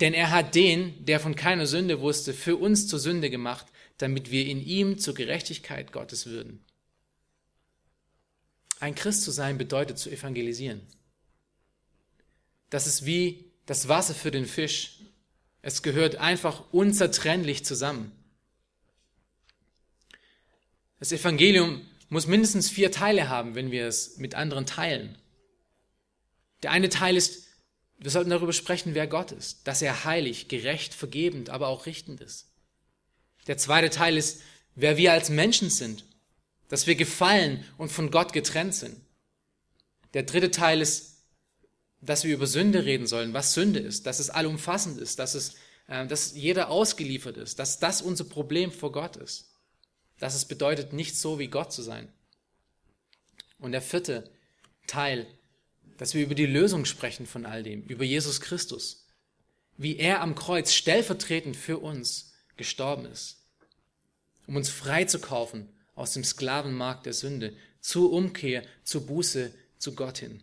Denn 0.00 0.14
er 0.14 0.30
hat 0.30 0.54
den, 0.54 1.04
der 1.04 1.20
von 1.20 1.34
keiner 1.34 1.66
Sünde 1.66 2.00
wusste, 2.00 2.32
für 2.32 2.56
uns 2.56 2.86
zur 2.86 2.98
Sünde 2.98 3.28
gemacht, 3.28 3.66
damit 3.98 4.30
wir 4.30 4.46
in 4.46 4.64
ihm 4.64 4.98
zur 4.98 5.14
Gerechtigkeit 5.14 5.92
Gottes 5.92 6.26
würden. 6.26 6.64
Ein 8.78 8.94
Christ 8.94 9.22
zu 9.22 9.30
sein 9.30 9.58
bedeutet 9.58 9.98
zu 9.98 10.10
evangelisieren. 10.10 10.80
Das 12.70 12.86
ist 12.86 13.04
wie 13.04 13.44
das 13.66 13.88
Wasser 13.88 14.14
für 14.14 14.30
den 14.30 14.46
Fisch. 14.46 15.00
Es 15.60 15.82
gehört 15.82 16.16
einfach 16.16 16.72
unzertrennlich 16.72 17.64
zusammen. 17.66 18.12
Das 20.98 21.12
Evangelium 21.12 21.82
muss 22.08 22.26
mindestens 22.26 22.70
vier 22.70 22.90
Teile 22.90 23.28
haben, 23.28 23.54
wenn 23.54 23.70
wir 23.70 23.86
es 23.86 24.16
mit 24.16 24.34
anderen 24.34 24.64
teilen. 24.64 25.18
Der 26.62 26.70
eine 26.70 26.88
Teil 26.88 27.16
ist, 27.16 27.46
wir 27.98 28.10
sollten 28.10 28.30
darüber 28.30 28.52
sprechen, 28.52 28.94
wer 28.94 29.06
Gott 29.06 29.32
ist, 29.32 29.66
dass 29.66 29.82
er 29.82 30.04
heilig, 30.04 30.48
gerecht, 30.48 30.94
vergebend, 30.94 31.50
aber 31.50 31.68
auch 31.68 31.86
richtend 31.86 32.20
ist. 32.20 32.48
Der 33.46 33.58
zweite 33.58 33.90
Teil 33.90 34.16
ist, 34.16 34.42
wer 34.74 34.96
wir 34.96 35.12
als 35.12 35.28
Menschen 35.28 35.70
sind, 35.70 36.04
dass 36.68 36.86
wir 36.86 36.94
gefallen 36.94 37.64
und 37.78 37.90
von 37.90 38.10
Gott 38.10 38.32
getrennt 38.32 38.74
sind. 38.74 38.96
Der 40.14 40.22
dritte 40.22 40.50
Teil 40.50 40.80
ist, 40.80 41.24
dass 42.00 42.24
wir 42.24 42.34
über 42.34 42.46
Sünde 42.46 42.84
reden 42.84 43.06
sollen, 43.06 43.34
was 43.34 43.54
Sünde 43.54 43.80
ist, 43.80 44.06
dass 44.06 44.18
es 44.18 44.30
allumfassend 44.30 44.98
ist, 44.98 45.18
dass, 45.18 45.34
es, 45.34 45.56
äh, 45.86 46.06
dass 46.06 46.34
jeder 46.34 46.70
ausgeliefert 46.70 47.36
ist, 47.36 47.58
dass 47.58 47.78
das 47.78 48.00
unser 48.00 48.24
Problem 48.24 48.72
vor 48.72 48.92
Gott 48.92 49.16
ist, 49.16 49.52
dass 50.18 50.34
es 50.34 50.46
bedeutet, 50.46 50.92
nicht 50.92 51.16
so 51.16 51.38
wie 51.38 51.48
Gott 51.48 51.72
zu 51.72 51.82
sein. 51.82 52.10
Und 53.58 53.72
der 53.72 53.82
vierte 53.82 54.30
Teil, 54.86 55.26
dass 56.00 56.14
wir 56.14 56.22
über 56.22 56.34
die 56.34 56.46
Lösung 56.46 56.86
sprechen 56.86 57.26
von 57.26 57.44
all 57.44 57.62
dem, 57.62 57.82
über 57.82 58.04
Jesus 58.04 58.40
Christus, 58.40 59.06
wie 59.76 59.98
er 59.98 60.22
am 60.22 60.34
Kreuz 60.34 60.72
stellvertretend 60.72 61.58
für 61.58 61.76
uns 61.76 62.32
gestorben 62.56 63.04
ist, 63.04 63.44
um 64.46 64.56
uns 64.56 64.70
freizukaufen 64.70 65.68
aus 65.94 66.14
dem 66.14 66.24
Sklavenmarkt 66.24 67.04
der 67.04 67.12
Sünde 67.12 67.54
zur 67.82 68.12
Umkehr, 68.12 68.62
zur 68.82 69.06
Buße, 69.06 69.52
zu 69.76 69.94
Gott 69.94 70.16
hin. 70.16 70.42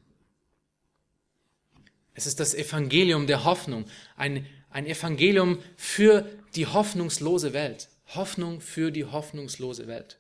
Es 2.13 2.27
ist 2.27 2.39
das 2.39 2.53
Evangelium 2.53 3.25
der 3.25 3.43
Hoffnung, 3.43 3.85
ein, 4.15 4.45
ein 4.69 4.85
Evangelium 4.85 5.57
für 5.75 6.29
die 6.53 6.67
hoffnungslose 6.67 7.53
Welt. 7.53 7.89
Hoffnung 8.13 8.61
für 8.61 8.91
die 8.91 9.05
hoffnungslose 9.05 9.87
Welt. 9.87 10.19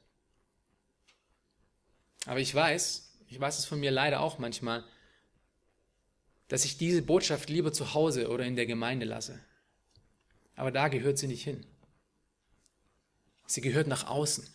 Aber 2.25 2.39
ich 2.39 2.55
weiß, 2.55 3.13
ich 3.27 3.39
weiß 3.39 3.59
es 3.59 3.65
von 3.65 3.79
mir 3.79 3.91
leider 3.91 4.21
auch 4.21 4.39
manchmal, 4.39 4.83
dass 6.47 6.65
ich 6.65 6.77
diese 6.77 7.01
Botschaft 7.01 7.49
lieber 7.49 7.73
zu 7.73 7.93
Hause 7.93 8.29
oder 8.29 8.45
in 8.45 8.55
der 8.55 8.65
Gemeinde 8.65 9.05
lasse. 9.05 9.39
Aber 10.55 10.71
da 10.71 10.87
gehört 10.87 11.17
sie 11.17 11.27
nicht 11.27 11.43
hin. 11.43 11.65
Sie 13.45 13.61
gehört 13.61 13.87
nach 13.87 14.07
außen. 14.07 14.47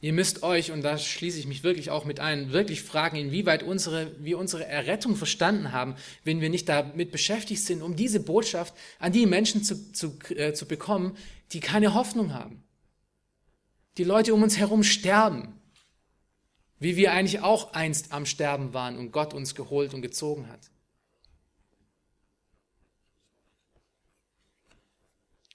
Ihr 0.00 0.12
müsst 0.12 0.42
euch, 0.42 0.70
und 0.70 0.82
da 0.82 0.98
schließe 0.98 1.38
ich 1.38 1.46
mich 1.46 1.64
wirklich 1.64 1.90
auch 1.90 2.04
mit 2.04 2.20
ein, 2.20 2.52
wirklich 2.52 2.82
fragen, 2.82 3.16
inwieweit 3.16 3.62
unsere, 3.62 4.12
wir 4.22 4.36
unsere 4.36 4.66
Errettung 4.66 5.16
verstanden 5.16 5.72
haben, 5.72 5.94
wenn 6.24 6.42
wir 6.42 6.50
nicht 6.50 6.68
damit 6.68 7.10
beschäftigt 7.10 7.62
sind, 7.62 7.80
um 7.80 7.96
diese 7.96 8.20
Botschaft 8.20 8.74
an 8.98 9.12
die 9.12 9.24
Menschen 9.24 9.64
zu, 9.64 9.92
zu, 9.92 10.18
äh, 10.36 10.52
zu 10.52 10.66
bekommen, 10.66 11.16
die 11.52 11.60
keine 11.60 11.94
Hoffnung 11.94 12.34
haben. 12.34 12.62
Die 13.96 14.04
Leute 14.04 14.34
um 14.34 14.42
uns 14.42 14.58
herum 14.58 14.82
sterben, 14.82 15.58
wie 16.78 16.96
wir 16.96 17.12
eigentlich 17.12 17.40
auch 17.40 17.72
einst 17.72 18.12
am 18.12 18.26
Sterben 18.26 18.74
waren 18.74 18.98
und 18.98 19.12
Gott 19.12 19.34
uns 19.34 19.54
geholt 19.54 19.94
und 19.94 20.02
gezogen 20.02 20.48
hat. 20.48 20.60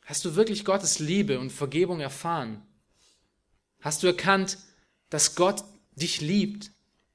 Hast 0.05 0.25
du 0.25 0.35
wirklich 0.35 0.65
Gottes 0.65 0.97
Liebe 0.97 1.39
und 1.39 1.51
Vergebung 1.51 1.99
erfahren? 1.99 2.63
Hast 3.79 4.01
du 4.01 4.07
erkannt, 4.07 4.57
dass 5.09 5.35
Gott 5.35 5.63
dich 5.95 6.19
liebt, 6.19 6.71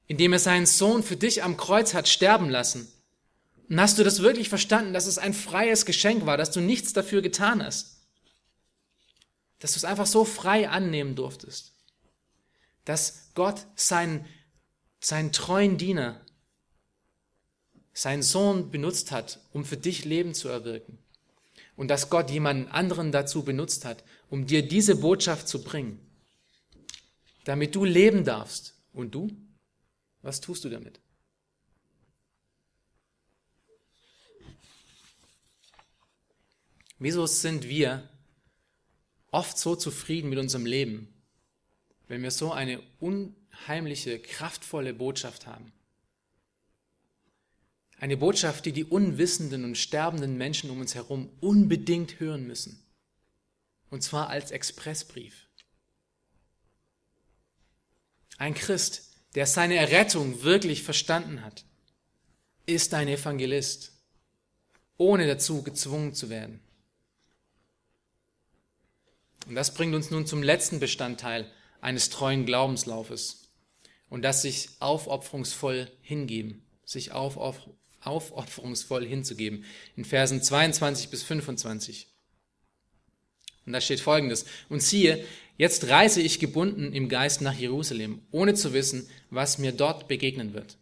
indem 0.07 0.33
er 0.33 0.39
seinen 0.39 0.65
Sohn 0.65 1.03
für 1.03 1.17
dich 1.17 1.43
am 1.43 1.57
Kreuz 1.57 1.93
hat 1.93 2.07
sterben 2.07 2.49
lassen? 2.49 2.87
Und 3.67 3.81
hast 3.81 3.97
du 3.97 4.03
das 4.03 4.21
wirklich 4.21 4.47
verstanden, 4.47 4.93
dass 4.93 5.07
es 5.07 5.17
ein 5.17 5.33
freies 5.33 5.85
Geschenk 5.85 6.25
war, 6.25 6.37
dass 6.37 6.51
du 6.51 6.61
nichts 6.61 6.93
dafür 6.93 7.21
getan 7.21 7.63
hast? 7.63 7.97
Dass 9.59 9.73
du 9.73 9.77
es 9.77 9.85
einfach 9.85 10.05
so 10.05 10.23
frei 10.23 10.69
annehmen 10.69 11.15
durftest? 11.15 11.73
Dass 12.85 13.24
Gott 13.35 13.67
seinen, 13.75 14.25
seinen 14.99 15.31
treuen 15.31 15.77
Diener, 15.77 16.19
seinen 17.93 18.23
Sohn 18.23 18.71
benutzt 18.71 19.11
hat, 19.11 19.39
um 19.53 19.63
für 19.63 19.77
dich 19.77 20.03
Leben 20.03 20.33
zu 20.33 20.49
erwirken? 20.49 20.97
Und 21.75 21.89
dass 21.89 22.09
Gott 22.09 22.31
jemanden 22.31 22.69
anderen 22.71 23.11
dazu 23.11 23.43
benutzt 23.43 23.85
hat, 23.85 24.03
um 24.29 24.47
dir 24.47 24.67
diese 24.67 24.95
Botschaft 24.95 25.47
zu 25.47 25.63
bringen? 25.63 25.99
damit 27.45 27.75
du 27.75 27.85
leben 27.85 28.25
darfst. 28.25 28.73
Und 28.91 29.15
du? 29.15 29.29
Was 30.21 30.41
tust 30.41 30.65
du 30.65 30.69
damit? 30.69 30.99
Wieso 36.97 37.25
sind 37.25 37.67
wir 37.67 38.09
oft 39.31 39.57
so 39.57 39.75
zufrieden 39.75 40.29
mit 40.29 40.39
unserem 40.39 40.65
Leben, 40.65 41.13
wenn 42.07 42.21
wir 42.23 42.31
so 42.31 42.51
eine 42.51 42.81
unheimliche, 42.99 44.19
kraftvolle 44.19 44.93
Botschaft 44.93 45.47
haben? 45.47 45.71
Eine 47.97 48.17
Botschaft, 48.17 48.65
die 48.65 48.73
die 48.73 48.83
unwissenden 48.83 49.63
und 49.63 49.77
sterbenden 49.77 50.37
Menschen 50.37 50.69
um 50.69 50.81
uns 50.81 50.95
herum 50.95 51.29
unbedingt 51.39 52.19
hören 52.19 52.45
müssen. 52.45 52.83
Und 53.89 54.03
zwar 54.03 54.29
als 54.29 54.51
Expressbrief. 54.51 55.47
Ein 58.37 58.53
Christ, 58.53 59.13
der 59.35 59.45
seine 59.45 59.75
Errettung 59.75 60.43
wirklich 60.43 60.83
verstanden 60.83 61.41
hat, 61.41 61.63
ist 62.65 62.93
ein 62.93 63.07
Evangelist, 63.07 63.93
ohne 64.97 65.27
dazu 65.27 65.63
gezwungen 65.63 66.13
zu 66.13 66.29
werden. 66.29 66.59
Und 69.47 69.55
das 69.55 69.73
bringt 69.73 69.93
uns 69.93 70.09
nun 70.09 70.25
zum 70.25 70.41
letzten 70.41 70.79
Bestandteil 70.79 71.49
eines 71.85 72.09
treuen 72.09 72.45
Glaubenslaufes. 72.45 73.49
Und 74.09 74.23
das 74.23 74.41
sich 74.41 74.69
aufopferungsvoll 74.79 75.89
hingeben, 76.01 76.65
sich 76.83 77.11
aufopferungsvoll 77.13 79.05
hinzugeben. 79.05 79.63
In 79.95 80.03
Versen 80.05 80.41
22 80.41 81.09
bis 81.09 81.23
25. 81.23 82.07
Und 83.65 83.73
da 83.73 83.81
steht 83.81 84.01
folgendes. 84.01 84.45
Und 84.69 84.83
siehe, 84.83 85.25
Jetzt 85.57 85.87
reise 85.87 86.21
ich 86.21 86.39
gebunden 86.39 86.91
im 86.91 87.07
Geist 87.07 87.41
nach 87.41 87.53
Jerusalem, 87.53 88.21
ohne 88.31 88.55
zu 88.55 88.73
wissen, 88.73 89.07
was 89.29 89.57
mir 89.57 89.71
dort 89.71 90.09
begegnen 90.09 90.53
wird. 90.53 90.77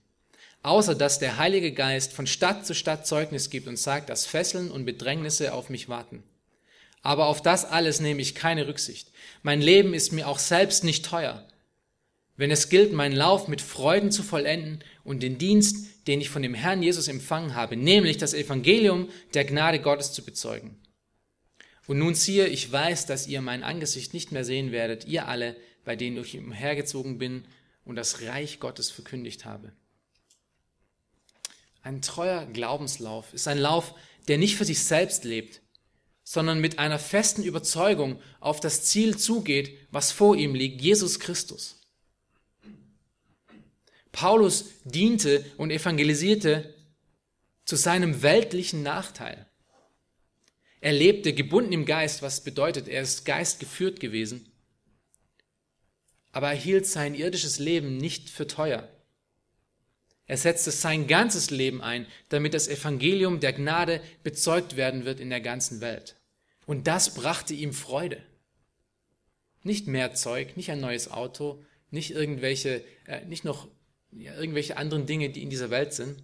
Außer 0.64 0.96
dass 0.96 1.20
der 1.20 1.38
Heilige 1.38 1.74
Geist 1.74 2.12
von 2.12 2.26
Stadt 2.26 2.66
zu 2.66 2.74
Stadt 2.74 3.06
Zeugnis 3.06 3.52
gibt 3.52 3.68
und 3.68 3.78
sagt, 3.78 4.10
dass 4.10 4.26
Fesseln 4.26 4.72
und 4.72 4.86
Bedrängnisse 4.86 5.54
auf 5.54 5.70
mich 5.70 5.90
warten. 5.90 6.24
Aber 7.04 7.28
auf 7.28 7.42
das 7.42 7.66
alles 7.66 8.00
nehme 8.00 8.22
ich 8.22 8.34
keine 8.34 8.68
Rücksicht. 8.68 9.12
Mein 9.44 9.62
Leben 9.62 9.94
ist 9.94 10.14
mir 10.14 10.28
auch 10.28 10.40
selbst 10.40 10.84
nicht 10.84 11.06
teuer. 11.06 11.46
Wenn 12.38 12.50
es 12.50 12.70
gilt, 12.70 12.94
meinen 12.94 13.16
Lauf 13.16 13.48
mit 13.48 13.62
Freuden 13.62 14.10
zu 14.10 14.24
vollenden 14.24 14.84
und 15.04 15.22
den 15.22 15.38
Dienst, 15.38 16.08
den 16.08 16.22
ich 16.22 16.30
von 16.30 16.42
dem 16.42 16.54
Herrn 16.56 16.82
Jesus 16.82 17.08
empfangen 17.10 17.54
habe, 17.54 17.76
nämlich 17.76 18.18
das 18.18 18.34
Evangelium 18.34 19.10
der 19.34 19.46
Gnade 19.46 19.80
Gottes 19.80 20.14
zu 20.14 20.24
bezeugen. 20.24 20.82
Und 21.86 22.00
nun 22.00 22.16
siehe, 22.16 22.48
ich 22.48 22.72
weiß, 22.72 23.06
dass 23.06 23.28
ihr 23.28 23.42
mein 23.42 23.64
Angesicht 23.64 24.14
nicht 24.14 24.32
mehr 24.32 24.46
sehen 24.46 24.72
werdet, 24.72 25.06
ihr 25.06 25.28
alle, 25.28 25.58
bei 25.84 25.98
denen 25.98 26.18
ich 26.18 26.38
umhergezogen 26.38 27.18
bin 27.18 27.46
und 27.84 27.98
das 27.98 28.22
Reich 28.22 28.62
Gottes 28.62 28.90
verkündigt 28.90 29.44
habe. 29.44 29.74
Ein 31.82 32.02
treuer 32.02 32.46
Glaubenslauf 32.46 33.34
ist 33.34 33.50
ein 33.50 33.58
Lauf, 33.58 33.94
der 34.30 34.38
nicht 34.38 34.56
für 34.56 34.64
sich 34.64 34.82
selbst 34.82 35.26
lebt, 35.26 35.60
sondern 36.24 36.60
mit 36.60 36.80
einer 36.80 37.00
festen 37.00 37.44
Überzeugung 37.44 38.22
auf 38.40 38.60
das 38.60 38.86
Ziel 38.86 39.18
zugeht, 39.18 39.78
was 39.92 40.12
vor 40.12 40.36
ihm 40.36 40.56
liegt, 40.56 40.82
Jesus 40.82 41.20
Christus. 41.20 41.82
Paulus 44.12 44.66
diente 44.86 45.44
und 45.58 45.72
evangelisierte 45.72 46.74
zu 47.66 47.76
seinem 47.76 48.22
weltlichen 48.22 48.84
Nachteil. 48.84 49.48
Er 50.82 50.94
lebte 50.94 51.34
gebunden 51.34 51.72
im 51.72 51.86
Geist, 51.86 52.22
was 52.22 52.44
bedeutet, 52.44 52.88
er 52.88 53.02
ist 53.02 53.26
geistgeführt 53.26 54.00
gewesen. 54.00 54.52
Aber 56.32 56.50
er 56.50 56.58
hielt 56.58 56.86
sein 56.86 57.16
irdisches 57.16 57.60
Leben 57.60 57.98
nicht 57.98 58.30
für 58.30 58.48
teuer. 58.48 58.93
Er 60.34 60.38
setzte 60.38 60.72
sein 60.72 61.06
ganzes 61.06 61.52
Leben 61.52 61.84
ein, 61.84 62.08
damit 62.30 62.56
das 62.56 62.68
Evangelium 62.68 63.40
der 63.40 63.54
Gnade 63.54 64.02
bezeugt 64.24 64.76
werden 64.76 65.06
wird 65.06 65.20
in 65.20 65.30
der 65.30 65.42
ganzen 65.42 65.80
Welt. 65.80 66.16
Und 66.66 66.88
das 66.88 67.14
brachte 67.14 67.54
ihm 67.54 67.72
Freude. 67.72 68.18
Nicht 69.62 69.86
mehr 69.86 70.16
Zeug, 70.16 70.58
nicht 70.58 70.72
ein 70.72 70.80
neues 70.80 71.12
Auto, 71.12 71.64
nicht 71.92 72.10
irgendwelche, 72.10 72.84
äh, 73.06 73.24
nicht 73.26 73.46
noch 73.46 73.68
ja, 74.10 74.34
irgendwelche 74.34 74.76
anderen 74.78 75.06
Dinge, 75.06 75.30
die 75.30 75.44
in 75.44 75.52
dieser 75.52 75.70
Welt 75.70 75.94
sind, 75.94 76.24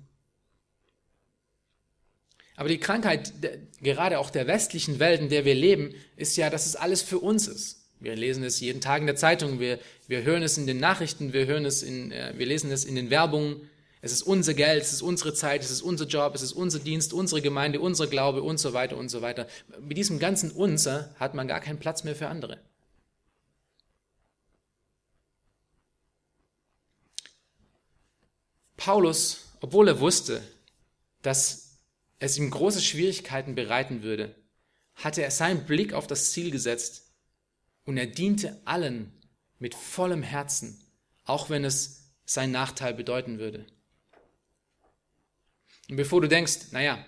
Aber 2.56 2.68
die 2.68 2.80
Krankheit, 2.80 3.32
gerade 3.80 4.18
auch 4.18 4.32
der 4.32 4.48
westlichen 4.48 4.98
Welt, 4.98 5.22
in 5.22 5.30
der 5.30 5.46
wir 5.46 5.54
leben, 5.54 5.94
ist 6.18 6.36
ja, 6.36 6.50
dass 6.50 6.66
es 6.66 6.76
alles 6.76 7.04
für 7.04 7.20
uns 7.20 7.48
ist. 7.48 7.86
Wir 8.00 8.16
lesen 8.16 8.44
es 8.44 8.60
jeden 8.60 8.82
Tag 8.82 9.02
in 9.02 9.06
der 9.06 9.18
Zeitung, 9.18 9.60
wir, 9.60 9.78
wir 10.08 10.24
hören 10.24 10.42
es 10.42 10.58
in 10.58 10.66
den 10.66 10.80
Nachrichten, 10.80 11.32
wir, 11.32 11.46
hören 11.46 11.66
es 11.66 11.84
in, 11.84 12.12
äh, 12.12 12.34
wir 12.36 12.48
lesen 12.48 12.72
es 12.72 12.86
in 12.86 12.96
den 12.96 13.12
Werbungen. 13.12 13.70
Es 14.02 14.14
ist 14.14 14.22
unser 14.24 14.54
Geld, 14.54 14.82
es 14.82 14.94
ist 14.94 15.02
unsere 15.02 15.34
Zeit, 15.34 15.62
es 15.62 15.72
ist 15.72 15.82
unser 15.82 16.06
Job, 16.06 16.34
es 16.34 16.42
ist 16.42 16.54
unser 16.54 16.80
Dienst, 16.80 17.12
unsere 17.12 17.42
Gemeinde, 17.42 17.82
unser 17.82 18.08
Glaube 18.08 18.42
und 18.42 18.58
so 18.58 18.72
weiter 18.72 18.96
und 18.96 19.10
so 19.10 19.22
weiter. 19.22 19.48
Mit 19.82 19.98
diesem 19.98 20.20
ganzen 20.20 20.52
Unser 20.52 21.14
hat 21.20 21.34
man 21.34 21.48
gar 21.48 21.60
keinen 21.60 21.80
Platz 21.80 22.06
mehr 22.06 22.16
für 22.16 22.30
andere. 22.30 22.60
Paulus, 28.78 29.50
obwohl 29.60 29.90
er 29.90 30.00
wusste, 30.00 30.42
dass 31.22 31.78
es 32.20 32.38
ihm 32.38 32.50
große 32.50 32.82
Schwierigkeiten 32.82 33.54
bereiten 33.54 34.04
würde, 34.04 34.34
hatte 34.96 35.22
er 35.22 35.32
seinen 35.32 35.66
Blick 35.66 35.92
auf 35.92 36.08
das 36.08 36.32
Ziel 36.32 36.52
gesetzt 36.52 37.12
und 37.84 37.98
er 37.98 38.08
diente 38.08 38.62
allen 38.64 39.12
mit 39.58 39.76
vollem 39.76 40.24
Herzen, 40.24 40.82
auch 41.26 41.50
wenn 41.50 41.66
es 41.66 42.14
sein 42.26 42.52
Nachteil 42.52 42.94
bedeuten 42.94 43.40
würde. 43.40 43.66
Und 45.90 45.96
bevor 45.96 46.22
du 46.22 46.28
denkst, 46.28 46.72
naja, 46.72 47.04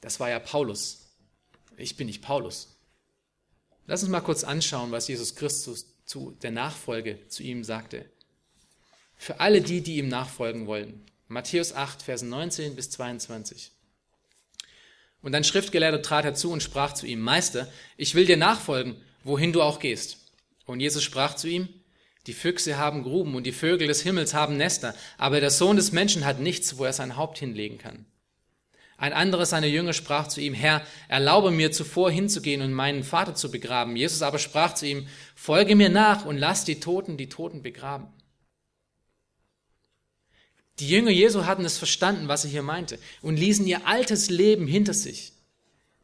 das 0.00 0.20
war 0.20 0.30
ja 0.30 0.38
Paulus, 0.38 1.08
ich 1.76 1.96
bin 1.96 2.06
nicht 2.06 2.22
Paulus. 2.22 2.76
Lass 3.86 4.02
uns 4.02 4.10
mal 4.10 4.20
kurz 4.20 4.44
anschauen, 4.44 4.92
was 4.92 5.08
Jesus 5.08 5.34
Christus 5.34 5.86
zu 6.04 6.36
der 6.42 6.50
Nachfolge 6.50 7.26
zu 7.28 7.42
ihm 7.42 7.64
sagte. 7.64 8.08
Für 9.16 9.40
alle 9.40 9.60
die, 9.60 9.80
die 9.80 9.96
ihm 9.96 10.08
nachfolgen 10.08 10.66
wollen. 10.66 11.04
Matthäus 11.28 11.72
8, 11.72 12.02
Versen 12.02 12.28
19 12.28 12.76
bis 12.76 12.90
22. 12.90 13.72
Und 15.22 15.34
ein 15.34 15.44
Schriftgelehrter 15.44 16.02
trat 16.02 16.24
herzu 16.24 16.50
und 16.50 16.62
sprach 16.62 16.94
zu 16.94 17.06
ihm, 17.06 17.20
Meister, 17.20 17.70
ich 17.96 18.14
will 18.14 18.26
dir 18.26 18.36
nachfolgen, 18.36 18.96
wohin 19.24 19.52
du 19.52 19.62
auch 19.62 19.78
gehst. 19.78 20.18
Und 20.66 20.80
Jesus 20.80 21.02
sprach 21.02 21.34
zu 21.34 21.48
ihm, 21.48 21.68
die 22.26 22.32
Füchse 22.32 22.78
haben 22.78 23.02
Gruben 23.02 23.34
und 23.34 23.44
die 23.44 23.52
Vögel 23.52 23.88
des 23.88 24.02
Himmels 24.02 24.34
haben 24.34 24.56
Nester, 24.56 24.94
aber 25.18 25.40
der 25.40 25.50
Sohn 25.50 25.76
des 25.76 25.92
Menschen 25.92 26.24
hat 26.24 26.38
nichts, 26.38 26.78
wo 26.78 26.84
er 26.84 26.92
sein 26.92 27.16
Haupt 27.16 27.38
hinlegen 27.38 27.78
kann. 27.78 28.06
Ein 29.00 29.14
anderer 29.14 29.46
seiner 29.46 29.66
Jünger 29.66 29.94
sprach 29.94 30.28
zu 30.28 30.42
ihm, 30.42 30.52
Herr, 30.52 30.82
erlaube 31.08 31.50
mir 31.50 31.72
zuvor 31.72 32.10
hinzugehen 32.10 32.60
und 32.60 32.74
meinen 32.74 33.02
Vater 33.02 33.34
zu 33.34 33.50
begraben. 33.50 33.96
Jesus 33.96 34.20
aber 34.20 34.38
sprach 34.38 34.74
zu 34.74 34.86
ihm, 34.86 35.08
folge 35.34 35.74
mir 35.74 35.88
nach 35.88 36.26
und 36.26 36.36
lass 36.36 36.66
die 36.66 36.80
Toten 36.80 37.16
die 37.16 37.30
Toten 37.30 37.62
begraben. 37.62 38.08
Die 40.80 40.88
Jünger 40.90 41.10
Jesu 41.10 41.46
hatten 41.46 41.64
es 41.64 41.78
verstanden, 41.78 42.28
was 42.28 42.44
er 42.44 42.50
hier 42.50 42.62
meinte, 42.62 42.98
und 43.22 43.38
ließen 43.38 43.66
ihr 43.66 43.86
altes 43.86 44.28
Leben 44.28 44.66
hinter 44.66 44.92
sich. 44.92 45.32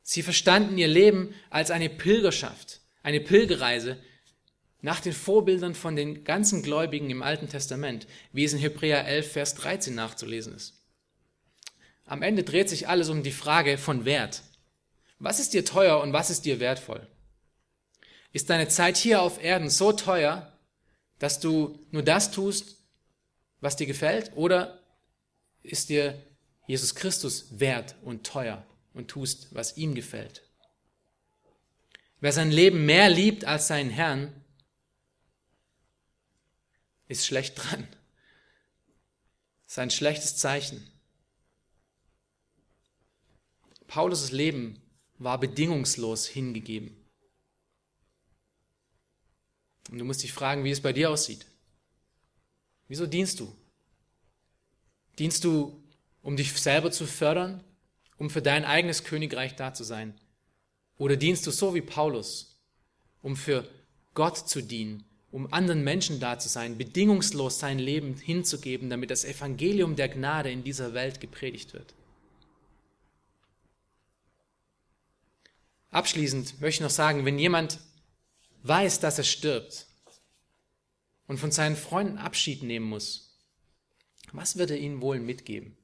Sie 0.02 0.22
verstanden 0.22 0.78
ihr 0.78 0.88
Leben 0.88 1.34
als 1.50 1.70
eine 1.70 1.90
Pilgerschaft, 1.90 2.80
eine 3.02 3.20
Pilgerreise 3.20 3.98
nach 4.80 5.00
den 5.00 5.12
Vorbildern 5.12 5.74
von 5.74 5.96
den 5.96 6.24
ganzen 6.24 6.62
Gläubigen 6.62 7.10
im 7.10 7.22
Alten 7.22 7.50
Testament, 7.50 8.06
wie 8.32 8.44
es 8.44 8.54
in 8.54 8.58
Hebräer 8.58 9.06
11, 9.06 9.32
Vers 9.32 9.54
13 9.56 9.94
nachzulesen 9.94 10.54
ist. 10.54 10.75
Am 12.06 12.22
Ende 12.22 12.44
dreht 12.44 12.68
sich 12.70 12.88
alles 12.88 13.08
um 13.08 13.22
die 13.22 13.32
Frage 13.32 13.78
von 13.78 14.04
Wert. 14.04 14.42
Was 15.18 15.40
ist 15.40 15.54
dir 15.54 15.64
teuer 15.64 16.00
und 16.00 16.12
was 16.12 16.30
ist 16.30 16.44
dir 16.44 16.60
wertvoll? 16.60 17.06
Ist 18.32 18.48
deine 18.48 18.68
Zeit 18.68 18.96
hier 18.96 19.20
auf 19.20 19.42
Erden 19.42 19.70
so 19.70 19.92
teuer, 19.92 20.52
dass 21.18 21.40
du 21.40 21.84
nur 21.90 22.02
das 22.02 22.30
tust, 22.30 22.76
was 23.60 23.76
dir 23.76 23.86
gefällt? 23.86 24.32
Oder 24.36 24.82
ist 25.62 25.88
dir 25.88 26.22
Jesus 26.66 26.94
Christus 26.94 27.58
wert 27.58 27.96
und 28.02 28.24
teuer 28.24 28.64
und 28.94 29.08
tust, 29.08 29.48
was 29.54 29.76
ihm 29.76 29.94
gefällt? 29.94 30.42
Wer 32.20 32.32
sein 32.32 32.50
Leben 32.50 32.86
mehr 32.86 33.08
liebt 33.08 33.44
als 33.44 33.66
seinen 33.66 33.90
Herrn, 33.90 34.32
ist 37.08 37.26
schlecht 37.26 37.54
dran. 37.56 37.88
Das 39.64 39.72
ist 39.72 39.78
ein 39.78 39.90
schlechtes 39.90 40.36
Zeichen. 40.36 40.95
Paulus' 43.86 44.32
Leben 44.32 44.80
war 45.18 45.38
bedingungslos 45.38 46.26
hingegeben. 46.26 46.94
Und 49.90 49.98
du 49.98 50.04
musst 50.04 50.22
dich 50.22 50.32
fragen, 50.32 50.64
wie 50.64 50.70
es 50.70 50.80
bei 50.80 50.92
dir 50.92 51.10
aussieht. 51.10 51.46
Wieso 52.88 53.06
dienst 53.06 53.40
du? 53.40 53.54
Dienst 55.18 55.44
du, 55.44 55.82
um 56.22 56.36
dich 56.36 56.52
selber 56.52 56.90
zu 56.90 57.06
fördern, 57.06 57.62
um 58.18 58.30
für 58.30 58.42
dein 58.42 58.64
eigenes 58.64 59.04
Königreich 59.04 59.56
da 59.56 59.72
zu 59.72 59.84
sein? 59.84 60.14
Oder 60.98 61.16
dienst 61.16 61.46
du 61.46 61.50
so 61.50 61.74
wie 61.74 61.82
Paulus, 61.82 62.56
um 63.22 63.36
für 63.36 63.68
Gott 64.14 64.48
zu 64.48 64.62
dienen, 64.62 65.04
um 65.30 65.52
anderen 65.52 65.84
Menschen 65.84 66.20
da 66.20 66.38
zu 66.38 66.48
sein, 66.48 66.78
bedingungslos 66.78 67.58
sein 67.58 67.78
Leben 67.78 68.14
hinzugeben, 68.14 68.88
damit 68.88 69.10
das 69.10 69.24
Evangelium 69.24 69.96
der 69.96 70.08
Gnade 70.08 70.50
in 70.50 70.64
dieser 70.64 70.94
Welt 70.94 71.20
gepredigt 71.20 71.74
wird? 71.74 71.94
Abschließend 75.96 76.60
möchte 76.60 76.80
ich 76.80 76.80
noch 76.82 76.90
sagen, 76.90 77.24
wenn 77.24 77.38
jemand 77.38 77.80
weiß, 78.64 79.00
dass 79.00 79.16
er 79.16 79.24
stirbt, 79.24 79.86
und 81.26 81.38
von 81.38 81.50
seinen 81.50 81.74
Freunden 81.74 82.18
Abschied 82.18 82.62
nehmen 82.62 82.84
muss, 82.84 83.40
was 84.30 84.58
wird 84.58 84.72
er 84.72 84.76
ihnen 84.76 85.00
wohl 85.00 85.20
mitgeben? 85.20 85.74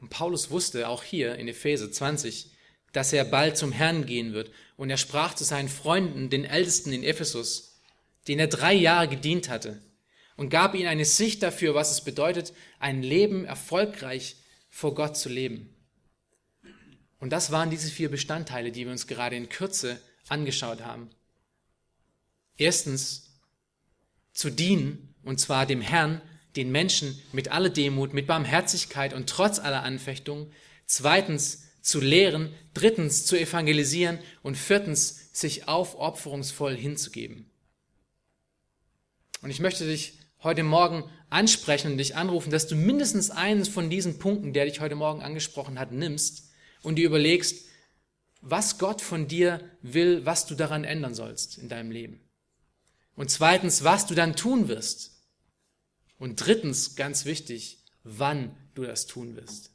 Und 0.00 0.08
Paulus 0.08 0.50
wusste 0.50 0.88
auch 0.88 1.04
hier 1.04 1.36
in 1.36 1.46
Epheser 1.46 1.92
20, 1.92 2.50
dass 2.92 3.12
er 3.12 3.24
bald 3.24 3.56
zum 3.56 3.70
Herrn 3.70 4.06
gehen 4.06 4.32
wird. 4.32 4.50
Und 4.76 4.90
er 4.90 4.96
sprach 4.96 5.34
zu 5.34 5.44
seinen 5.44 5.68
Freunden, 5.68 6.30
den 6.30 6.44
Ältesten 6.44 6.92
in 6.92 7.04
Ephesus, 7.04 7.80
denen 8.26 8.40
er 8.40 8.48
drei 8.48 8.74
Jahre 8.74 9.06
gedient 9.06 9.48
hatte, 9.48 9.80
und 10.36 10.50
gab 10.50 10.74
ihnen 10.74 10.88
eine 10.88 11.04
Sicht 11.04 11.44
dafür, 11.44 11.76
was 11.76 11.92
es 11.92 12.02
bedeutet, 12.02 12.54
ein 12.80 13.04
Leben 13.04 13.44
erfolgreich 13.44 14.34
vor 14.68 14.96
Gott 14.96 15.16
zu 15.16 15.28
leben. 15.28 15.76
Und 17.20 17.30
das 17.30 17.52
waren 17.52 17.70
diese 17.70 17.90
vier 17.90 18.10
Bestandteile, 18.10 18.72
die 18.72 18.86
wir 18.86 18.92
uns 18.92 19.06
gerade 19.06 19.36
in 19.36 19.50
Kürze 19.50 20.00
angeschaut 20.28 20.80
haben. 20.80 21.10
Erstens, 22.56 23.30
zu 24.32 24.50
dienen, 24.50 25.14
und 25.22 25.38
zwar 25.38 25.66
dem 25.66 25.82
Herrn, 25.82 26.22
den 26.56 26.72
Menschen 26.72 27.20
mit 27.32 27.52
aller 27.52 27.68
Demut, 27.68 28.14
mit 28.14 28.26
Barmherzigkeit 28.26 29.12
und 29.12 29.28
trotz 29.28 29.58
aller 29.58 29.82
Anfechtungen. 29.82 30.52
Zweitens 30.86 31.64
zu 31.82 32.00
lehren, 32.00 32.52
drittens 32.74 33.26
zu 33.26 33.38
evangelisieren 33.38 34.18
und 34.42 34.56
viertens 34.56 35.30
sich 35.32 35.68
aufopferungsvoll 35.68 36.76
hinzugeben. 36.76 37.50
Und 39.42 39.50
ich 39.50 39.60
möchte 39.60 39.86
dich 39.86 40.18
heute 40.42 40.62
Morgen 40.62 41.04
ansprechen 41.28 41.92
und 41.92 41.98
dich 41.98 42.16
anrufen, 42.16 42.50
dass 42.50 42.66
du 42.66 42.74
mindestens 42.74 43.30
eines 43.30 43.68
von 43.68 43.90
diesen 43.90 44.18
Punkten, 44.18 44.52
der 44.52 44.64
dich 44.64 44.80
heute 44.80 44.96
Morgen 44.96 45.22
angesprochen 45.22 45.78
hat, 45.78 45.92
nimmst 45.92 46.49
und 46.82 46.96
dir 46.96 47.06
überlegst, 47.06 47.66
was 48.40 48.78
Gott 48.78 49.02
von 49.02 49.28
dir 49.28 49.60
will, 49.82 50.24
was 50.24 50.46
du 50.46 50.54
daran 50.54 50.84
ändern 50.84 51.14
sollst 51.14 51.58
in 51.58 51.68
deinem 51.68 51.90
Leben. 51.90 52.20
Und 53.16 53.30
zweitens, 53.30 53.84
was 53.84 54.06
du 54.06 54.14
dann 54.14 54.34
tun 54.34 54.68
wirst. 54.68 55.12
Und 56.18 56.36
drittens, 56.36 56.96
ganz 56.96 57.24
wichtig, 57.24 57.84
wann 58.02 58.56
du 58.74 58.82
das 58.82 59.06
tun 59.06 59.36
wirst. 59.36 59.72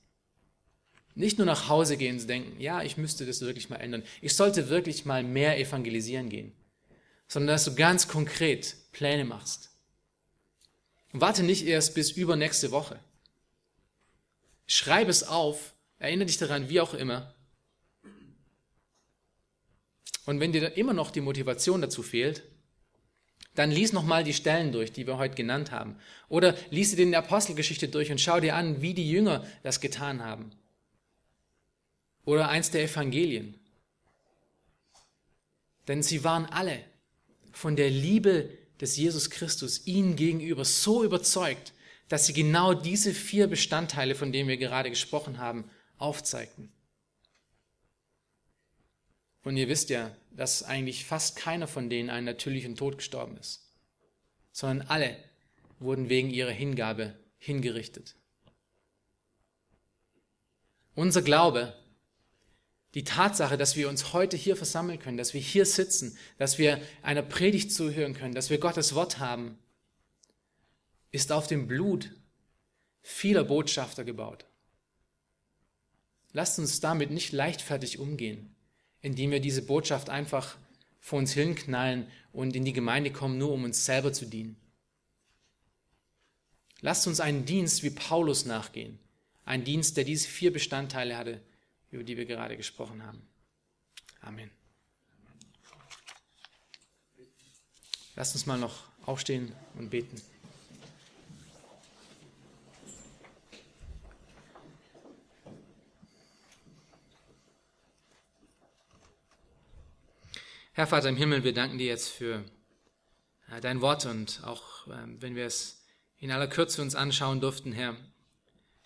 Nicht 1.14 1.38
nur 1.38 1.46
nach 1.46 1.70
Hause 1.70 1.96
gehen 1.96 2.20
und 2.20 2.28
denken, 2.28 2.60
ja, 2.60 2.82
ich 2.82 2.98
müsste 2.98 3.26
das 3.26 3.42
wirklich 3.42 3.70
mal 3.70 3.78
ändern. 3.78 4.04
Ich 4.22 4.36
sollte 4.36 4.70
wirklich 4.70 5.06
mal 5.06 5.24
mehr 5.24 5.60
evangelisieren 5.60 6.30
gehen. 6.30 6.54
Sondern 7.28 7.56
dass 7.56 7.66
du 7.66 7.76
ganz 7.76 8.08
konkret 8.08 8.76
Pläne 8.92 9.26
machst. 9.26 9.70
Und 11.14 11.22
warte 11.22 11.44
nicht 11.44 11.66
erst 11.66 11.94
bis 11.94 12.12
übernächste 12.12 12.72
Woche. 12.72 13.00
Schreib 14.68 15.08
es 15.08 15.24
auf, 15.24 15.75
erinnere 16.00 16.28
dich 16.28 16.38
daran, 16.38 16.70
wie 16.70 16.82
auch 16.82 16.94
immer. 16.94 17.34
Und 20.26 20.40
wenn 20.40 20.52
dir 20.52 20.76
immer 20.76 20.94
noch 20.94 21.12
die 21.12 21.22
Motivation 21.22 21.82
dazu 21.82 22.02
fehlt, 22.02 22.44
dann 23.54 23.72
lies 23.72 23.94
nochmal 23.94 24.24
die 24.24 24.34
Stellen 24.34 24.72
durch, 24.72 24.92
die 24.92 25.08
wir 25.08 25.18
heute 25.18 25.36
genannt 25.36 25.72
haben. 25.72 25.96
Oder 26.28 26.56
lies 26.72 26.96
dir 26.96 27.06
die 27.06 27.16
Apostelgeschichte 27.16 27.88
durch 27.88 28.12
und 28.12 28.20
schau 28.20 28.40
dir 28.40 28.56
an, 28.56 28.82
wie 28.82 28.94
die 28.94 29.10
Jünger 29.10 29.46
das 29.64 29.80
getan 29.80 30.24
haben. 30.24 30.52
Oder 32.26 32.50
eins 32.50 32.72
der 32.72 32.84
Evangelien. 32.84 33.60
Denn 35.88 36.04
sie 36.04 36.24
waren 36.24 36.46
alle 36.48 36.84
von 37.52 37.76
der 37.76 37.90
Liebe 37.90 38.50
des 38.82 38.98
Jesus 38.98 39.30
Christus 39.30 39.86
ihnen 39.88 40.16
gegenüber 40.16 40.66
so 40.66 41.04
überzeugt, 41.04 41.74
dass 42.10 42.26
sie 42.26 42.34
genau 42.34 42.74
diese 42.74 43.14
vier 43.14 43.48
Bestandteile, 43.48 44.16
von 44.16 44.32
denen 44.32 44.50
wir 44.50 44.58
gerade 44.58 44.90
gesprochen 44.90 45.38
haben, 45.38 45.70
aufzeigten. 45.98 46.72
Und 49.44 49.58
ihr 49.58 49.68
wisst 49.68 49.90
ja, 49.90 50.16
dass 50.32 50.64
eigentlich 50.64 51.06
fast 51.06 51.36
keiner 51.36 51.68
von 51.68 51.90
denen 51.90 52.10
einen 52.10 52.26
natürlichen 52.26 52.76
Tod 52.76 52.98
gestorben 52.98 53.38
ist, 53.38 53.72
sondern 54.52 54.88
alle 54.88 55.18
wurden 55.80 56.10
wegen 56.10 56.30
ihrer 56.30 56.52
Hingabe 56.52 57.16
hingerichtet. 57.38 58.16
Unser 60.96 61.22
Glaube, 61.22 61.76
die 62.96 63.04
Tatsache, 63.04 63.58
dass 63.58 63.76
wir 63.76 63.90
uns 63.90 64.14
heute 64.14 64.38
hier 64.38 64.56
versammeln 64.56 65.00
können, 65.00 65.18
dass 65.18 65.34
wir 65.34 65.42
hier 65.42 65.66
sitzen, 65.66 66.18
dass 66.38 66.58
wir 66.58 66.82
einer 67.04 67.22
Predigt 67.22 67.72
zuhören 67.72 68.14
können, 68.14 68.34
dass 68.34 68.50
wir 68.50 68.58
Gottes 68.58 68.96
Wort 68.96 69.20
haben, 69.20 69.60
ist 71.12 71.32
auf 71.32 71.48
dem 71.48 71.68
Blut 71.68 72.10
vieler 73.02 73.44
Botschafter 73.44 74.06
gebaut. 74.06 74.46
Lasst 76.36 76.60
uns 76.60 76.82
damit 76.82 77.12
nicht 77.12 77.32
leichtfertig 77.32 77.98
umgehen, 77.98 78.54
indem 79.00 79.32
wir 79.32 79.40
diese 79.40 79.62
Botschaft 79.62 80.10
einfach 80.10 80.58
vor 81.00 81.20
uns 81.20 81.32
hinknallen 81.32 82.12
und 82.34 82.58
in 82.58 82.66
die 82.66 82.74
Gemeinde 82.74 83.10
kommen, 83.10 83.38
nur 83.38 83.54
um 83.54 83.64
uns 83.64 83.86
selber 83.86 84.12
zu 84.12 84.26
dienen. 84.26 84.58
Lasst 86.82 87.08
uns 87.08 87.22
einen 87.22 87.46
Dienst 87.46 87.84
wie 87.84 87.90
Paulus 87.90 88.44
nachgehen, 88.44 89.00
ein 89.46 89.64
Dienst, 89.64 89.96
der 89.96 90.04
diese 90.04 90.28
vier 90.28 90.52
Bestandteile 90.52 91.16
hatte, 91.16 91.42
über 91.90 92.04
die 92.04 92.18
wir 92.18 92.26
gerade 92.26 92.58
gesprochen 92.58 93.02
haben. 93.02 93.22
Amen. 94.20 94.52
Lasst 98.18 98.36
uns 98.36 98.46
mal 98.46 98.60
noch 98.60 98.84
aufstehen 99.06 99.54
und 99.76 99.90
beten. 99.90 100.22
Herr 110.78 110.88
Vater 110.88 111.08
im 111.08 111.16
Himmel, 111.16 111.46
wir 111.46 111.54
danken 111.54 111.78
dir 111.78 111.88
jetzt 111.88 112.10
für 112.10 112.44
äh, 113.50 113.62
dein 113.62 113.80
Wort 113.80 114.06
und 114.08 114.42
auch 114.44 114.86
ähm, 114.88 115.16
wenn 115.22 115.34
wir 115.34 115.46
es 115.46 115.86
in 116.18 116.32
aller 116.32 116.48
Kürze 116.48 116.82
uns 116.82 116.96
anschauen 116.96 117.40
durften, 117.40 117.72
Herr, 117.72 117.96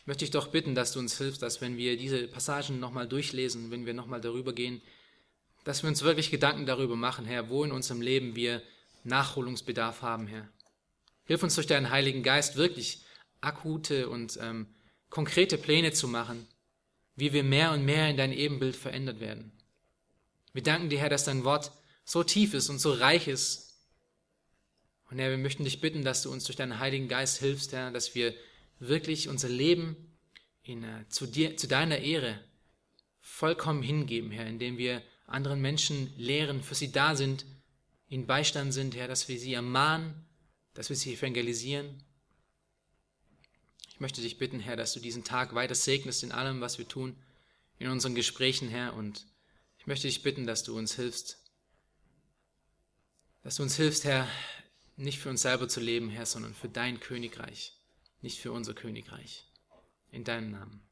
möchte 0.06 0.24
ich 0.24 0.30
doch 0.30 0.50
bitten, 0.50 0.76
dass 0.76 0.92
du 0.92 1.00
uns 1.00 1.18
hilfst, 1.18 1.42
dass 1.42 1.62
wenn 1.62 1.78
wir 1.78 1.98
diese 1.98 2.28
Passagen 2.28 2.80
nochmal 2.80 3.08
durchlesen, 3.08 3.72
wenn 3.72 3.88
wir 3.88 3.96
nochmal 3.96 4.22
darüber 4.22 4.54
gehen, 4.54 4.84
dass 5.64 5.82
wir 5.82 5.90
uns 5.90 6.04
wirklich 6.04 6.30
Gedanken 6.30 6.68
darüber 6.68 6.96
machen, 6.96 7.26
Herr, 7.26 7.50
wo 7.50 7.64
in 7.64 7.72
unserem 7.72 8.02
Leben 8.02 8.36
wir 8.36 8.62
Nachholungsbedarf 9.04 10.04
haben, 10.04 10.28
Herr. 10.28 10.48
Hilf 11.24 11.42
uns 11.42 11.56
durch 11.56 11.66
deinen 11.66 11.90
Heiligen 11.90 12.22
Geist 12.22 12.56
wirklich 12.56 13.04
akute 13.42 14.10
und 14.10 14.38
ähm, 14.40 14.68
konkrete 15.10 15.58
Pläne 15.58 15.92
zu 15.92 16.08
machen, 16.08 16.46
wie 17.16 17.34
wir 17.34 17.44
mehr 17.44 17.72
und 17.72 17.84
mehr 17.84 18.12
in 18.12 18.18
dein 18.18 18.32
Ebenbild 18.32 18.76
verändert 18.76 19.20
werden. 19.20 19.54
Wir 20.54 20.62
danken 20.62 20.90
dir, 20.90 21.00
Herr, 21.00 21.10
dass 21.10 21.26
dein 21.26 21.44
Wort 21.44 21.72
so 22.10 22.24
tief 22.24 22.56
ist 22.56 22.70
und 22.70 22.80
so 22.80 22.92
reich 22.92 23.28
ist. 23.28 23.76
Und 25.12 25.20
Herr, 25.20 25.30
wir 25.30 25.38
möchten 25.38 25.64
dich 25.64 25.80
bitten, 25.80 26.04
dass 26.04 26.24
du 26.24 26.32
uns 26.32 26.44
durch 26.46 26.56
deinen 26.56 26.80
Heiligen 26.80 27.08
Geist 27.08 27.38
hilfst, 27.38 27.72
Herr, 27.72 27.92
dass 27.92 28.16
wir 28.16 28.34
wirklich 28.80 29.30
unser 29.30 29.48
Leben 29.48 29.96
in, 30.64 30.84
äh, 30.84 31.08
zu, 31.10 31.28
dir, 31.28 31.56
zu 31.56 31.68
deiner 31.68 32.00
Ehre 32.00 32.44
vollkommen 33.22 33.84
hingeben, 33.84 34.32
Herr, 34.32 34.48
indem 34.48 34.80
wir 34.80 35.04
anderen 35.28 35.62
Menschen 35.62 36.12
lehren, 36.18 36.64
für 36.64 36.74
sie 36.74 36.92
da 36.92 37.16
sind, 37.16 37.46
ihnen 38.08 38.26
Beistand 38.26 38.74
sind, 38.74 38.96
Herr, 38.96 39.08
dass 39.08 39.28
wir 39.28 39.38
sie 39.38 39.54
ermahnen, 39.54 40.26
dass 40.74 40.90
wir 40.90 40.96
sie 40.96 41.14
evangelisieren. 41.14 42.04
Ich 43.88 44.00
möchte 44.00 44.22
dich 44.22 44.40
bitten, 44.40 44.60
Herr, 44.60 44.78
dass 44.78 44.94
du 44.94 45.00
diesen 45.00 45.24
Tag 45.24 45.54
weiter 45.54 45.76
segnest 45.76 46.24
in 46.24 46.32
allem, 46.32 46.60
was 46.60 46.80
wir 46.80 46.88
tun, 46.88 47.16
in 47.78 47.88
unseren 47.88 48.16
Gesprächen, 48.16 48.68
Herr, 48.68 48.96
und 48.96 49.28
ich 49.78 49.86
möchte 49.86 50.08
dich 50.08 50.24
bitten, 50.24 50.48
dass 50.48 50.64
du 50.64 50.76
uns 50.76 50.96
hilfst, 50.96 51.39
dass 53.44 53.56
du 53.56 53.64
uns 53.64 53.76
hilfst, 53.76 54.04
Herr, 54.04 54.28
nicht 54.98 55.20
für 55.20 55.30
uns 55.30 55.42
selber 55.42 55.68
zu 55.68 55.80
leben, 55.80 56.10
Herr, 56.10 56.26
sondern 56.26 56.54
für 56.54 56.70
dein 56.70 57.00
Königreich 57.00 57.74
nicht 58.22 58.40
für 58.40 58.52
unser 58.52 58.74
Königreich. 58.74 59.46
In 60.12 60.24
deinem 60.24 60.52
Namen. 60.52 60.62
Amen. 60.72 60.89